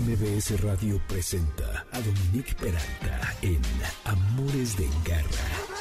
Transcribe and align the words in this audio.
MBS 0.00 0.60
Radio 0.62 1.00
presenta 1.06 1.86
a 1.92 2.00
Dominique 2.00 2.52
Peralta 2.56 3.36
en 3.42 3.60
Amores 4.04 4.76
de 4.76 4.88
Garra 5.04 5.73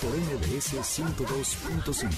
por 0.00 0.16
MBS 0.16 0.74
102.5. 0.76 2.08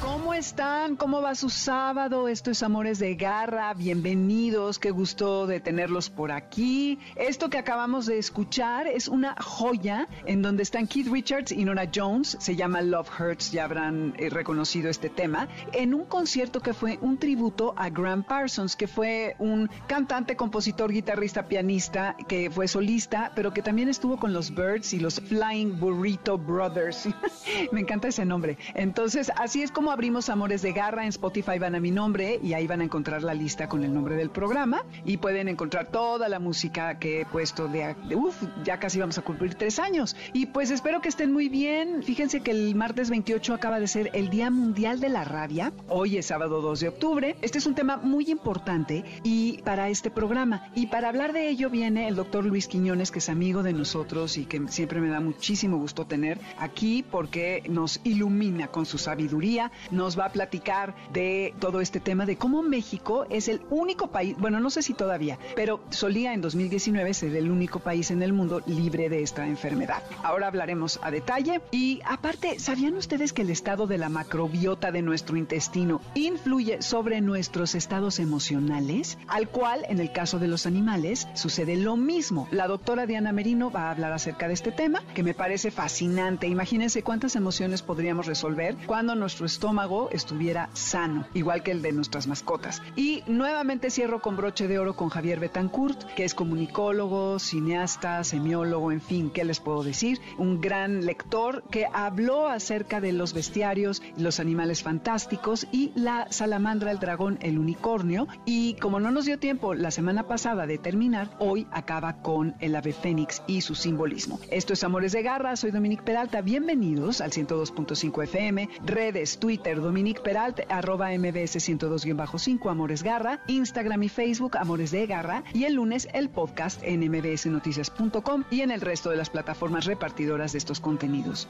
¿Cómo 0.00 0.34
están? 0.34 0.96
¿Cómo 0.96 1.20
va 1.20 1.34
su 1.34 1.50
sábado? 1.50 2.26
Esto 2.28 2.50
es 2.50 2.62
Amores 2.62 2.98
de 2.98 3.14
Garra. 3.14 3.74
Bienvenidos. 3.74 4.78
Qué 4.78 4.90
gusto 4.90 5.46
de 5.46 5.60
tenerlos 5.60 6.08
por 6.10 6.32
aquí. 6.32 6.98
Esto 7.16 7.50
que 7.50 7.58
acabamos 7.58 8.06
de 8.06 8.18
escuchar 8.18 8.86
es 8.86 9.08
una 9.08 9.36
joya 9.38 10.08
en 10.24 10.42
donde 10.42 10.62
están 10.62 10.86
Keith 10.86 11.08
Richards 11.08 11.52
y 11.52 11.64
Nora 11.64 11.90
Jones. 11.94 12.36
Se 12.40 12.56
llama 12.56 12.80
Love 12.80 13.10
Hurts. 13.20 13.52
Ya 13.52 13.64
habrán 13.64 14.14
eh, 14.18 14.30
reconocido 14.30 14.88
este 14.88 15.10
tema. 15.10 15.48
En 15.72 15.94
un 15.94 16.06
concierto 16.06 16.60
que 16.60 16.72
fue 16.72 16.98
un 17.02 17.18
tributo 17.18 17.74
a 17.76 17.90
Graham 17.90 18.24
Parsons, 18.24 18.76
que 18.76 18.88
fue 18.88 19.36
un 19.38 19.70
cantante, 19.86 20.36
compositor, 20.36 20.90
guitarrista, 20.92 21.46
pianista, 21.46 22.16
que 22.26 22.50
fue 22.50 22.66
solista, 22.66 23.32
pero 23.34 23.52
que 23.52 23.62
también 23.62 23.88
estuvo 23.88 24.18
con 24.18 24.32
los 24.32 24.54
Birds 24.54 24.94
y 24.94 24.98
los 24.98 25.20
Flying 25.20 25.59
Burrito 25.66 26.38
Brothers. 26.38 27.08
Me 27.72 27.80
encanta 27.80 28.08
ese 28.08 28.24
nombre. 28.24 28.58
Entonces, 28.74 29.30
así 29.36 29.62
es 29.62 29.70
como 29.70 29.90
abrimos 29.90 30.28
Amores 30.28 30.62
de 30.62 30.72
Garra. 30.72 31.02
En 31.02 31.10
Spotify 31.10 31.58
van 31.58 31.74
a 31.74 31.80
mi 31.80 31.90
nombre 31.90 32.40
y 32.42 32.54
ahí 32.54 32.66
van 32.66 32.80
a 32.80 32.84
encontrar 32.84 33.22
la 33.22 33.34
lista 33.34 33.68
con 33.68 33.84
el 33.84 33.92
nombre 33.92 34.16
del 34.16 34.30
programa 34.30 34.84
y 35.04 35.18
pueden 35.18 35.48
encontrar 35.48 35.90
toda 35.90 36.28
la 36.28 36.38
música 36.38 36.98
que 36.98 37.20
he 37.20 37.26
puesto 37.26 37.68
de, 37.68 37.94
uff, 38.14 38.42
ya 38.64 38.78
casi 38.78 38.98
vamos 38.98 39.18
a 39.18 39.22
cumplir 39.22 39.54
tres 39.54 39.78
años. 39.78 40.16
Y 40.32 40.46
pues 40.46 40.70
espero 40.70 41.00
que 41.00 41.08
estén 41.08 41.32
muy 41.32 41.48
bien. 41.48 42.02
Fíjense 42.02 42.40
que 42.40 42.50
el 42.50 42.74
martes 42.74 43.10
28 43.10 43.54
acaba 43.54 43.80
de 43.80 43.86
ser 43.86 44.10
el 44.14 44.30
Día 44.30 44.50
Mundial 44.50 45.00
de 45.00 45.10
la 45.10 45.24
Rabia. 45.24 45.72
Hoy 45.88 46.16
es 46.16 46.26
sábado 46.26 46.60
2 46.62 46.80
de 46.80 46.88
octubre. 46.88 47.36
Este 47.42 47.58
es 47.58 47.66
un 47.66 47.74
tema 47.74 47.98
muy 47.98 48.30
importante 48.30 49.04
y 49.22 49.60
para 49.62 49.88
este 49.88 50.10
programa. 50.10 50.70
Y 50.74 50.86
para 50.86 51.08
hablar 51.08 51.32
de 51.32 51.48
ello 51.48 51.70
viene 51.70 52.08
el 52.08 52.16
doctor 52.16 52.44
Luis 52.44 52.66
Quiñones, 52.66 53.10
que 53.10 53.18
es 53.18 53.28
amigo 53.28 53.62
de 53.62 53.72
nosotros 53.72 54.38
y 54.38 54.46
que 54.46 54.66
siempre 54.68 55.00
me 55.00 55.08
da 55.08 55.20
muchísimo 55.20 55.49
gusto 55.78 56.06
tener 56.06 56.38
aquí 56.58 57.02
porque 57.02 57.62
nos 57.68 58.00
ilumina 58.04 58.68
con 58.68 58.86
su 58.86 58.98
sabiduría, 58.98 59.72
nos 59.90 60.18
va 60.18 60.26
a 60.26 60.32
platicar 60.32 60.94
de 61.12 61.54
todo 61.58 61.80
este 61.80 62.00
tema 62.00 62.24
de 62.26 62.36
cómo 62.36 62.62
México 62.62 63.26
es 63.30 63.48
el 63.48 63.60
único 63.70 64.08
país, 64.08 64.36
bueno, 64.38 64.60
no 64.60 64.70
sé 64.70 64.82
si 64.82 64.94
todavía, 64.94 65.38
pero 65.56 65.80
solía 65.90 66.34
en 66.34 66.40
2019 66.40 67.14
ser 67.14 67.34
el 67.34 67.50
único 67.50 67.80
país 67.80 68.10
en 68.10 68.22
el 68.22 68.32
mundo 68.32 68.62
libre 68.66 69.08
de 69.08 69.22
esta 69.22 69.46
enfermedad. 69.46 70.02
Ahora 70.22 70.46
hablaremos 70.46 71.00
a 71.02 71.10
detalle 71.10 71.60
y 71.72 72.00
aparte, 72.04 72.58
¿sabían 72.58 72.94
ustedes 72.94 73.32
que 73.32 73.42
el 73.42 73.50
estado 73.50 73.86
de 73.86 73.98
la 73.98 74.08
macrobiota 74.08 74.92
de 74.92 75.02
nuestro 75.02 75.36
intestino 75.36 76.00
influye 76.14 76.82
sobre 76.82 77.20
nuestros 77.20 77.74
estados 77.74 78.18
emocionales? 78.18 79.18
Al 79.26 79.48
cual, 79.48 79.84
en 79.88 79.98
el 79.98 80.12
caso 80.12 80.38
de 80.38 80.48
los 80.48 80.66
animales, 80.66 81.26
sucede 81.34 81.76
lo 81.76 81.96
mismo. 81.96 82.48
La 82.50 82.68
doctora 82.68 83.06
Diana 83.06 83.32
Merino 83.32 83.70
va 83.70 83.88
a 83.88 83.90
hablar 83.90 84.12
acerca 84.12 84.46
de 84.46 84.54
este 84.54 84.72
tema, 84.72 85.02
que 85.14 85.22
me 85.22 85.34
parece 85.40 85.70
fascinante. 85.70 86.48
Imagínense 86.48 87.02
cuántas 87.02 87.34
emociones 87.34 87.80
podríamos 87.80 88.26
resolver 88.26 88.76
cuando 88.84 89.14
nuestro 89.14 89.46
estómago 89.46 90.10
estuviera 90.12 90.68
sano, 90.74 91.26
igual 91.32 91.62
que 91.62 91.70
el 91.70 91.80
de 91.80 91.92
nuestras 91.92 92.26
mascotas. 92.26 92.82
Y 92.94 93.22
nuevamente 93.26 93.90
cierro 93.90 94.20
con 94.20 94.36
broche 94.36 94.68
de 94.68 94.78
oro 94.78 94.96
con 94.96 95.08
Javier 95.08 95.40
Betancourt, 95.40 96.04
que 96.14 96.26
es 96.26 96.34
comunicólogo, 96.34 97.38
cineasta, 97.38 98.22
semiólogo, 98.22 98.92
en 98.92 99.00
fin, 99.00 99.30
¿qué 99.30 99.44
les 99.46 99.60
puedo 99.60 99.82
decir? 99.82 100.20
Un 100.36 100.60
gran 100.60 101.06
lector 101.06 101.64
que 101.70 101.86
habló 101.90 102.46
acerca 102.46 103.00
de 103.00 103.12
los 103.12 103.32
bestiarios, 103.32 104.02
los 104.18 104.40
animales 104.40 104.82
fantásticos 104.82 105.66
y 105.72 105.90
la 105.94 106.30
salamandra, 106.30 106.90
el 106.90 106.98
dragón, 106.98 107.38
el 107.40 107.58
unicornio. 107.58 108.28
Y 108.44 108.74
como 108.74 109.00
no 109.00 109.10
nos 109.10 109.24
dio 109.24 109.38
tiempo 109.38 109.72
la 109.72 109.90
semana 109.90 110.24
pasada 110.28 110.66
de 110.66 110.76
terminar, 110.76 111.30
hoy 111.38 111.66
acaba 111.72 112.20
con 112.20 112.56
el 112.60 112.76
ave 112.76 112.92
fénix 112.92 113.42
y 113.46 113.62
su 113.62 113.74
simbolismo. 113.74 114.38
Esto 114.50 114.74
es 114.74 114.84
Amores 114.84 115.12
de 115.12 115.19
Garra, 115.22 115.56
soy 115.56 115.70
Dominique 115.70 116.02
Peralta. 116.02 116.40
Bienvenidos 116.40 117.20
al 117.20 117.30
102.5 117.30 118.24
FM, 118.24 118.68
redes, 118.84 119.38
Twitter, 119.38 119.80
Dominique 119.80 120.20
Peralta, 120.20 120.62
arroba 120.68 121.10
MBS 121.10 121.56
102-5 121.56 122.70
Amores 122.70 123.02
Garra, 123.02 123.42
Instagram 123.46 124.02
y 124.02 124.08
Facebook 124.08 124.56
Amores 124.56 124.90
de 124.90 125.06
Garra 125.06 125.44
y 125.52 125.64
el 125.64 125.74
lunes 125.74 126.08
el 126.12 126.28
podcast 126.30 126.80
en 126.82 127.00
mbsnoticias.com 127.10 128.44
y 128.50 128.60
en 128.60 128.70
el 128.70 128.80
resto 128.80 129.10
de 129.10 129.16
las 129.16 129.30
plataformas 129.30 129.84
repartidoras 129.84 130.52
de 130.52 130.58
estos 130.58 130.80
contenidos. 130.80 131.48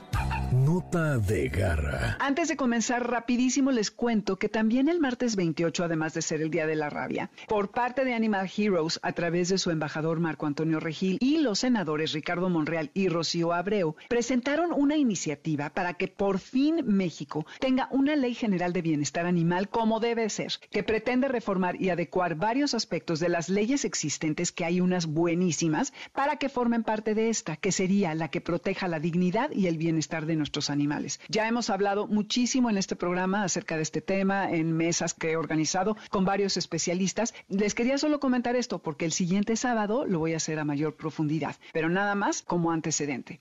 Nota 0.53 1.19
de 1.19 1.49
Garra. 1.49 2.17
Antes 2.21 2.49
de 2.49 2.57
comenzar 2.57 3.09
rapidísimo 3.09 3.71
les 3.71 3.91
cuento 3.91 4.37
que 4.37 4.49
también 4.49 4.89
el 4.89 5.01
martes 5.01 5.37
28, 5.37 5.85
además 5.85 6.15
de 6.15 6.23
ser 6.23 6.43
el 6.43 6.51
Día 6.51 6.67
de 6.67 6.77
la 6.77 6.91
Rabia, 6.91 7.31
por 7.49 7.71
parte 7.71 8.05
de 8.05 8.15
Animal 8.15 8.51
Heroes 8.57 8.99
a 9.03 9.13
través 9.13 9.49
de 9.49 9.59
su 9.59 9.71
embajador 9.71 10.21
Marco 10.21 10.47
Antonio 10.47 10.81
Regil 10.81 11.19
y 11.21 11.39
los 11.39 11.61
senadores 11.61 12.13
Ricardo 12.13 12.49
Monreal 12.49 12.91
y 12.95 13.09
Rocío 13.09 13.53
Abreu, 13.61 13.95
presentaron 14.09 14.73
una 14.73 14.97
iniciativa 14.97 15.71
para 15.71 15.95
que 15.95 16.09
por 16.09 16.39
fin 16.39 16.81
México 16.85 17.47
tenga 17.61 17.89
una 17.91 18.17
ley 18.17 18.35
general 18.35 18.73
de 18.73 18.83
bienestar 18.83 19.27
animal 19.27 19.69
como 19.69 20.01
debe 20.01 20.29
ser, 20.29 20.53
que 20.71 20.83
pretende 20.83 21.29
reformar 21.29 21.81
y 21.81 21.91
adecuar 21.91 22.35
varios 22.35 22.75
aspectos 22.75 23.21
de 23.21 23.29
las 23.29 23.49
leyes 23.49 23.85
existentes, 23.85 24.53
que 24.53 24.65
hay 24.65 24.81
unas 24.81 25.07
buenísimas, 25.07 25.93
para 26.13 26.37
que 26.37 26.49
formen 26.49 26.83
parte 26.83 27.15
de 27.15 27.31
esta, 27.31 27.57
que 27.57 27.73
sería 27.73 28.15
la 28.15 28.29
que 28.29 28.41
proteja 28.41 28.89
la 28.89 29.01
dignidad 29.01 29.51
y 29.53 29.67
el 29.67 29.79
bienestar 29.79 30.27
de 30.27 30.37
nuestros 30.37 30.71
animales. 30.71 31.21
Ya 31.29 31.47
hemos 31.47 31.71
hablado 31.71 32.07
muchísimo 32.07 32.71
en 32.71 32.79
este 32.79 32.97
programa 32.97 33.45
acerca 33.45 33.77
de 33.77 33.83
este 33.83 34.01
tema, 34.01 34.51
en 34.51 34.73
mesas 34.73 35.15
que 35.15 35.33
he 35.33 35.37
organizado 35.37 35.97
con 36.11 36.25
varios 36.25 36.57
especialistas. 36.57 37.35
Les 37.49 37.75
quería 37.75 37.99
solo 37.99 38.21
comentar 38.21 38.57
esto 38.57 38.79
porque 38.81 39.05
el 39.05 39.13
siguiente 39.13 39.57
sábado 39.57 40.07
lo 40.07 40.19
voy 40.19 40.35
a 40.35 40.39
hacer 40.39 40.59
a 40.59 40.65
mayor 40.65 40.97
profundidad, 40.97 41.57
pero 41.73 41.89
nada 41.89 42.15
más 42.15 42.43
como 42.43 42.73
antecedente. 42.73 43.41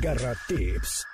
Garra 0.00 0.34
Tips. 0.46 1.06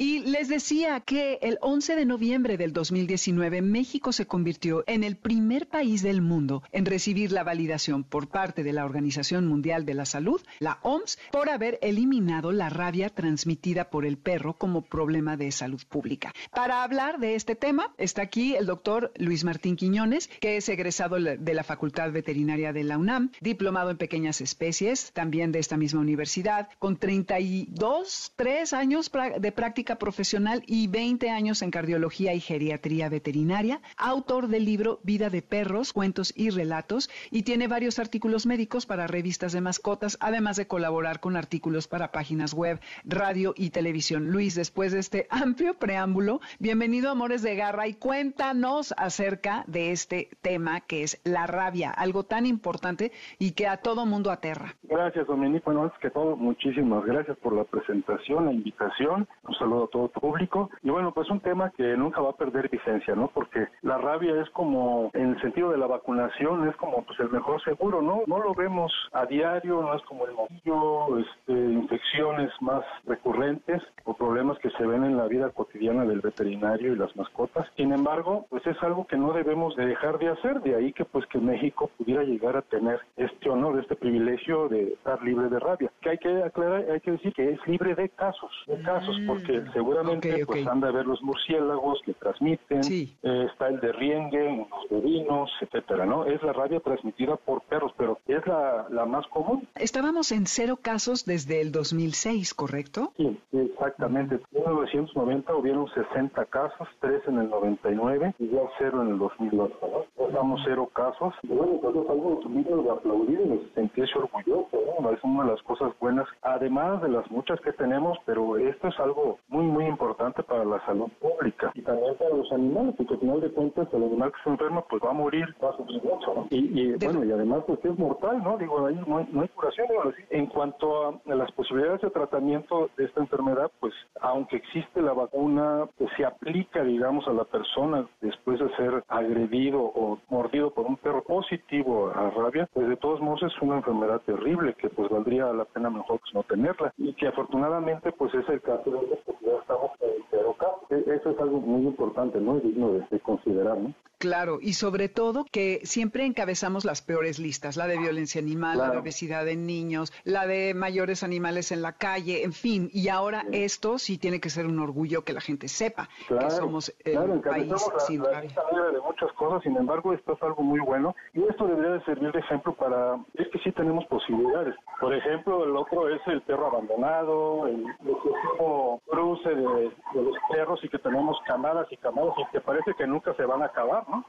Y 0.00 0.20
les 0.20 0.46
decía 0.46 1.00
que 1.00 1.40
el 1.42 1.58
11 1.60 1.96
de 1.96 2.06
noviembre 2.06 2.56
del 2.56 2.72
2019 2.72 3.62
México 3.62 4.12
se 4.12 4.28
convirtió 4.28 4.84
en 4.86 5.02
el 5.02 5.16
primer 5.16 5.66
país 5.66 6.04
del 6.04 6.22
mundo 6.22 6.62
en 6.70 6.86
recibir 6.86 7.32
la 7.32 7.42
validación 7.42 8.04
por 8.04 8.28
parte 8.28 8.62
de 8.62 8.72
la 8.72 8.84
Organización 8.84 9.48
Mundial 9.48 9.84
de 9.84 9.94
la 9.94 10.06
Salud, 10.06 10.40
la 10.60 10.78
OMS, 10.82 11.18
por 11.32 11.50
haber 11.50 11.80
eliminado 11.82 12.52
la 12.52 12.68
rabia 12.68 13.10
transmitida 13.10 13.90
por 13.90 14.06
el 14.06 14.18
perro 14.18 14.54
como 14.56 14.82
problema 14.82 15.36
de 15.36 15.50
salud 15.50 15.82
pública. 15.88 16.32
Para 16.52 16.84
hablar 16.84 17.18
de 17.18 17.34
este 17.34 17.56
tema 17.56 17.92
está 17.98 18.22
aquí 18.22 18.54
el 18.54 18.66
doctor 18.66 19.12
Luis 19.16 19.42
Martín 19.42 19.74
Quiñones, 19.74 20.28
que 20.40 20.58
es 20.58 20.68
egresado 20.68 21.16
de 21.16 21.54
la 21.54 21.64
Facultad 21.64 22.12
Veterinaria 22.12 22.72
de 22.72 22.84
la 22.84 22.98
UNAM, 22.98 23.32
diplomado 23.40 23.90
en 23.90 23.96
pequeñas 23.96 24.40
especies, 24.40 25.10
también 25.12 25.50
de 25.50 25.58
esta 25.58 25.76
misma 25.76 26.02
universidad, 26.02 26.68
con 26.78 26.98
32, 26.98 28.17
3 28.36 28.72
años 28.72 29.10
de 29.38 29.52
práctica 29.52 29.96
profesional 29.96 30.62
y 30.66 30.86
20 30.86 31.30
años 31.30 31.62
en 31.62 31.70
cardiología 31.70 32.34
y 32.34 32.40
geriatría 32.40 33.08
veterinaria, 33.08 33.80
autor 33.96 34.48
del 34.48 34.64
libro 34.64 35.00
Vida 35.02 35.30
de 35.30 35.42
Perros, 35.42 35.92
Cuentos 35.92 36.32
y 36.36 36.50
Relatos, 36.50 37.10
y 37.30 37.42
tiene 37.42 37.68
varios 37.68 37.98
artículos 37.98 38.46
médicos 38.46 38.86
para 38.86 39.06
revistas 39.06 39.52
de 39.52 39.60
mascotas, 39.60 40.16
además 40.20 40.56
de 40.56 40.66
colaborar 40.66 41.20
con 41.20 41.36
artículos 41.36 41.88
para 41.88 42.12
páginas 42.12 42.54
web, 42.54 42.80
radio 43.04 43.54
y 43.56 43.70
televisión. 43.70 44.30
Luis, 44.30 44.54
después 44.54 44.92
de 44.92 45.00
este 45.00 45.26
amplio 45.30 45.74
preámbulo, 45.74 46.40
bienvenido 46.58 47.08
a 47.08 47.12
Amores 47.12 47.42
de 47.42 47.56
Garra 47.56 47.88
y 47.88 47.94
cuéntanos 47.94 48.94
acerca 48.96 49.64
de 49.66 49.92
este 49.92 50.30
tema 50.42 50.80
que 50.80 51.02
es 51.02 51.20
la 51.24 51.46
rabia, 51.46 51.90
algo 51.90 52.24
tan 52.24 52.46
importante 52.46 53.12
y 53.38 53.52
que 53.52 53.66
a 53.66 53.78
todo 53.78 54.06
mundo 54.06 54.30
aterra. 54.30 54.74
Gracias, 54.82 55.26
Dominique. 55.26 55.64
Bueno, 55.64 55.92
que 56.00 56.10
todo, 56.10 56.36
muchísimas 56.36 57.04
gracias 57.04 57.36
por 57.38 57.52
la 57.52 57.64
presentación, 57.64 57.97
la 58.28 58.52
invitación. 58.52 59.26
Un 59.46 59.54
saludo 59.54 59.84
a 59.84 59.88
todo 59.88 60.08
público. 60.08 60.70
Y 60.82 60.90
bueno, 60.90 61.12
pues 61.12 61.30
un 61.30 61.40
tema 61.40 61.70
que 61.70 61.96
nunca 61.96 62.20
va 62.20 62.30
a 62.30 62.36
perder 62.36 62.68
vigencia, 62.68 63.14
¿no? 63.14 63.28
Porque 63.28 63.66
la 63.82 63.98
rabia 63.98 64.40
es 64.40 64.50
como, 64.50 65.10
en 65.14 65.30
el 65.30 65.40
sentido 65.40 65.70
de 65.70 65.78
la 65.78 65.86
vacunación, 65.86 66.68
es 66.68 66.76
como 66.76 67.02
pues 67.02 67.18
el 67.20 67.30
mejor 67.30 67.62
seguro, 67.62 68.02
¿no? 68.02 68.22
No 68.26 68.38
lo 68.38 68.54
vemos 68.54 68.92
a 69.12 69.26
diario, 69.26 69.82
no 69.82 69.94
es 69.94 70.02
como 70.02 70.26
el 70.26 70.34
moquillo, 70.34 71.18
este, 71.18 71.52
infecciones 71.52 72.50
más 72.60 72.84
recurrentes 73.06 73.82
o 74.04 74.14
problemas 74.14 74.58
que 74.58 74.70
se 74.70 74.86
ven 74.86 75.04
en 75.04 75.16
la 75.16 75.26
vida 75.26 75.50
cotidiana 75.50 76.04
del 76.04 76.20
veterinario 76.20 76.92
y 76.92 76.96
las 76.96 77.14
mascotas. 77.16 77.66
Sin 77.76 77.92
embargo, 77.92 78.46
pues 78.50 78.66
es 78.66 78.80
algo 78.82 79.06
que 79.06 79.16
no 79.16 79.32
debemos 79.32 79.76
de 79.76 79.86
dejar 79.86 80.18
de 80.18 80.28
hacer, 80.28 80.60
de 80.60 80.74
ahí 80.74 80.92
que 80.92 81.04
pues 81.04 81.26
que 81.26 81.38
México 81.38 81.90
pudiera 81.98 82.22
llegar 82.22 82.56
a 82.56 82.62
tener 82.62 83.00
este 83.16 83.50
honor, 83.50 83.78
este 83.78 83.96
privilegio 83.96 84.68
de 84.68 84.92
estar 84.94 85.22
libre 85.22 85.48
de 85.48 85.58
rabia. 85.58 85.90
Que 86.00 86.10
hay 86.10 86.18
que 86.18 86.42
aclarar, 86.42 86.84
hay 86.90 87.00
que 87.00 87.12
decir 87.12 87.32
que 87.32 87.50
es 87.50 87.66
libre 87.66 87.87
libre 87.88 88.02
de 88.04 88.08
casos, 88.10 88.50
de 88.66 88.80
casos, 88.82 89.16
Mm, 89.20 89.26
porque 89.26 89.64
seguramente 89.72 90.42
ok, 90.42 90.46
pues 90.46 90.66
ok. 90.66 90.72
han 90.72 90.80
de 90.80 90.88
haber 90.88 91.06
los 91.06 91.22
murciélagos 91.22 92.00
que 92.04 92.14
transmiten, 92.14 92.84
Sí. 92.84 93.16
eh, 93.22 93.46
está 93.50 93.68
el 93.68 93.80
de 93.80 93.92
riengue, 93.92 94.66
los 94.70 94.88
bovinos, 95.02 95.50
etcétera, 95.60 96.06
¿no? 96.06 96.24
Es 96.24 96.42
la 96.42 96.52
rabia 96.52 96.80
transmitida 96.80 97.36
por 97.36 97.62
perros, 97.62 97.92
pero 97.96 98.18
es 98.26 98.46
la, 98.46 98.86
la 98.90 99.06
más 99.06 99.26
común. 99.28 99.66
Estábamos 99.74 100.32
en 100.32 100.46
cero 100.46 100.78
casos 100.80 101.24
desde 101.24 101.60
el 101.60 101.72
2006, 101.72 102.54
¿correcto? 102.54 103.12
Sí, 103.16 103.38
exactamente. 103.52 104.36
En 104.52 104.62
1990 104.64 105.54
hubieron 105.54 105.86
60 105.88 106.44
casos, 106.46 106.88
3 107.00 107.22
en 107.28 107.38
el 107.38 107.50
99 107.50 108.34
y 108.38 108.48
ya 108.48 108.60
cero 108.78 109.02
en 109.02 109.08
el 109.12 109.18
2008, 109.18 109.74
¿no? 109.82 110.26
Estamos 110.26 110.60
cero 110.64 110.88
casos. 110.92 111.34
Y 111.42 111.48
bueno, 111.48 111.78
pues 111.80 111.96
es 111.96 112.10
algo 112.10 112.40
digno 112.46 112.82
de 112.82 112.90
aplaudir 112.90 113.40
y 113.40 113.48
de 113.48 113.68
sentirse 113.74 114.18
orgulloso, 114.18 114.68
¿no? 115.00 115.10
Es 115.10 115.18
una 115.24 115.44
de 115.44 115.50
las 115.52 115.62
cosas 115.62 115.92
buenas, 116.00 116.26
además 116.42 117.02
de 117.02 117.08
las 117.08 117.28
muchas 117.30 117.60
que 117.60 117.72
tenemos, 117.78 118.18
pero 118.26 118.56
esto 118.58 118.88
es 118.88 119.00
algo 119.00 119.38
muy, 119.48 119.64
muy 119.64 119.86
importante 119.86 120.42
para 120.42 120.64
la 120.64 120.84
salud 120.84 121.08
pública 121.20 121.70
y 121.74 121.82
también 121.82 122.14
para 122.16 122.34
los 122.34 122.50
animales, 122.52 122.94
porque 122.96 123.14
al 123.14 123.20
final 123.20 123.40
de 123.40 123.50
cuentas 123.50 123.88
el 123.92 124.02
animal 124.02 124.32
que 124.32 124.42
se 124.44 124.50
enferma 124.50 124.82
pues 124.82 125.02
va 125.02 125.10
a 125.10 125.14
morir, 125.14 125.46
va 125.62 125.70
a 125.70 125.76
sufrir 125.76 126.02
mucho, 126.02 126.34
¿no? 126.34 126.46
Y, 126.50 126.92
bueno, 126.96 127.24
y 127.24 127.32
además 127.32 127.64
pues 127.66 127.82
es 127.84 127.98
mortal, 127.98 128.42
¿no? 128.42 128.58
Digo, 128.58 128.86
ahí 128.86 129.00
no 129.06 129.18
hay, 129.18 129.28
no 129.32 129.42
hay 129.42 129.48
curación. 129.48 129.86
digo. 129.88 130.02
En 130.30 130.46
cuanto 130.46 131.08
a 131.08 131.34
las 131.34 131.50
posibilidades 131.52 132.00
de 132.02 132.10
tratamiento 132.10 132.90
de 132.96 133.04
esta 133.04 133.20
enfermedad, 133.20 133.70
pues 133.80 133.94
aunque 134.20 134.56
existe 134.56 135.00
la 135.00 135.12
vacuna 135.12 135.88
que 135.96 136.06
se 136.16 136.24
aplica, 136.24 136.82
digamos, 136.82 137.26
a 137.28 137.32
la 137.32 137.44
persona 137.44 138.06
después 138.20 138.58
de 138.58 138.68
ser 138.76 139.04
agredido 139.08 139.80
o 139.80 140.18
mordido 140.28 140.70
por 140.72 140.86
un 140.86 140.96
perro 140.96 141.22
positivo 141.22 142.10
a 142.14 142.30
rabia, 142.30 142.68
pues 142.72 142.88
de 142.88 142.96
todos 142.96 143.20
modos 143.20 143.42
es 143.44 143.62
una 143.62 143.76
enfermedad 143.76 144.20
terrible 144.22 144.74
que 144.74 144.88
pues 144.88 145.08
valdría 145.08 145.46
la 145.52 145.64
pena 145.64 145.90
mejor 145.90 146.20
pues, 146.20 146.34
no 146.34 146.42
tenerla 146.42 146.92
y 146.96 147.12
que 147.14 147.28
afortunadamente 147.28 147.67
pues 148.12 148.34
es 148.34 148.48
el 148.48 148.62
caso 148.62 148.90
de 148.90 148.98
porque 149.26 149.46
ya 149.46 149.56
estamos 149.58 149.92
en 150.00 150.10
el 150.10 150.24
cero 150.30 150.56
caso. 150.58 150.86
E- 150.90 151.16
Eso 151.16 151.30
es 151.30 151.40
algo 151.40 151.60
muy 151.60 151.86
importante, 151.86 152.40
¿no? 152.40 152.58
Y 152.58 152.62
digno 152.62 152.92
de, 152.92 153.06
de 153.10 153.20
considerar, 153.20 153.78
¿no? 153.78 153.94
Claro, 154.18 154.58
y 154.60 154.72
sobre 154.72 155.08
todo 155.08 155.44
que 155.50 155.80
siempre 155.84 156.26
encabezamos 156.26 156.84
las 156.84 157.02
peores 157.02 157.38
listas, 157.38 157.76
la 157.76 157.86
de 157.86 157.98
violencia 157.98 158.40
animal, 158.40 158.78
la 158.78 158.90
de 158.90 158.98
obesidad 158.98 159.46
en 159.46 159.64
niños, 159.64 160.12
la 160.24 160.46
de 160.46 160.74
mayores 160.74 161.22
animales 161.22 161.70
en 161.70 161.82
la 161.82 161.92
calle, 161.92 162.42
en 162.42 162.52
fin, 162.52 162.90
y 162.92 163.08
ahora 163.10 163.44
esto 163.52 163.98
sí 163.98 164.18
tiene 164.18 164.40
que 164.40 164.50
ser 164.50 164.66
un 164.66 164.80
orgullo 164.80 165.22
que 165.22 165.32
la 165.32 165.40
gente 165.40 165.68
sepa 165.68 166.08
que 166.26 166.50
somos 166.50 166.92
el 167.04 167.12
claro, 167.12 167.40
país 167.42 167.68
la, 167.70 168.00
sin 168.00 168.22
la 168.22 168.30
rabia. 168.30 168.40
lista 168.42 168.62
negra 168.72 168.90
de 168.90 169.00
muchas 169.00 169.32
cosas, 169.34 169.62
sin 169.62 169.76
embargo, 169.76 170.12
esto 170.12 170.32
es 170.32 170.42
algo 170.42 170.62
muy 170.64 170.80
bueno 170.80 171.14
y 171.32 171.42
esto 171.44 171.66
debería 171.66 171.92
de 171.92 172.04
servir 172.04 172.32
de 172.32 172.40
ejemplo 172.40 172.74
para, 172.74 173.18
es 173.34 173.46
que 173.48 173.58
sí 173.60 173.70
tenemos 173.72 174.04
posibilidades. 174.06 174.74
Por 175.00 175.14
ejemplo, 175.14 175.64
el 175.64 175.76
otro 175.76 176.08
es 176.08 176.20
el 176.26 176.42
perro 176.42 176.66
abandonado, 176.66 177.68
el 177.68 177.84
excesivo 178.04 179.00
cruce 179.06 179.48
de, 179.48 179.90
de 180.14 180.22
los 180.22 180.34
perros 180.50 180.80
y 180.82 180.88
que 180.88 180.98
tenemos 180.98 181.36
camadas 181.46 181.86
y 181.92 181.96
camadas 181.98 182.34
y 182.38 182.50
que 182.52 182.60
parece 182.60 182.94
que 182.94 183.06
nunca 183.06 183.32
se 183.34 183.44
van 183.44 183.62
a 183.62 183.66
acabar, 183.66 184.07
¿no? 184.08 184.24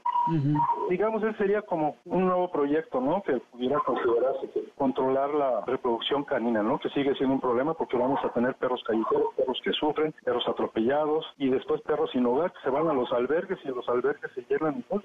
Digamos, 0.88 1.22
ese 1.22 1.36
sería 1.38 1.62
como 1.62 1.96
un 2.04 2.26
nuevo 2.26 2.50
proyecto, 2.50 3.00
¿no? 3.00 3.22
Que 3.22 3.38
pudiera 3.52 3.78
considerarse 3.80 4.48
que 4.52 4.60
controlar 4.76 5.30
la 5.34 5.62
reproducción 5.66 6.24
canina, 6.24 6.62
¿no? 6.62 6.78
Que 6.78 6.88
sigue 6.90 7.14
siendo 7.14 7.34
un 7.34 7.40
problema 7.40 7.74
porque 7.74 7.96
vamos 7.96 8.20
a 8.24 8.28
tener 8.30 8.54
perros 8.54 8.82
callejeros, 8.86 9.34
perros 9.36 9.60
que 9.64 9.72
sufren, 9.72 10.12
perros 10.24 10.46
atropellados 10.48 11.26
y 11.38 11.48
después 11.48 11.80
perros 11.82 12.10
sin 12.12 12.26
hogar 12.26 12.52
que 12.52 12.60
se 12.62 12.70
van 12.70 12.88
a 12.88 12.92
los 12.92 13.10
albergues 13.12 13.58
y 13.64 13.68
los 13.68 13.88
albergues 13.88 14.30
se 14.34 14.44
llenan. 14.48 14.84
Pues, 14.88 15.02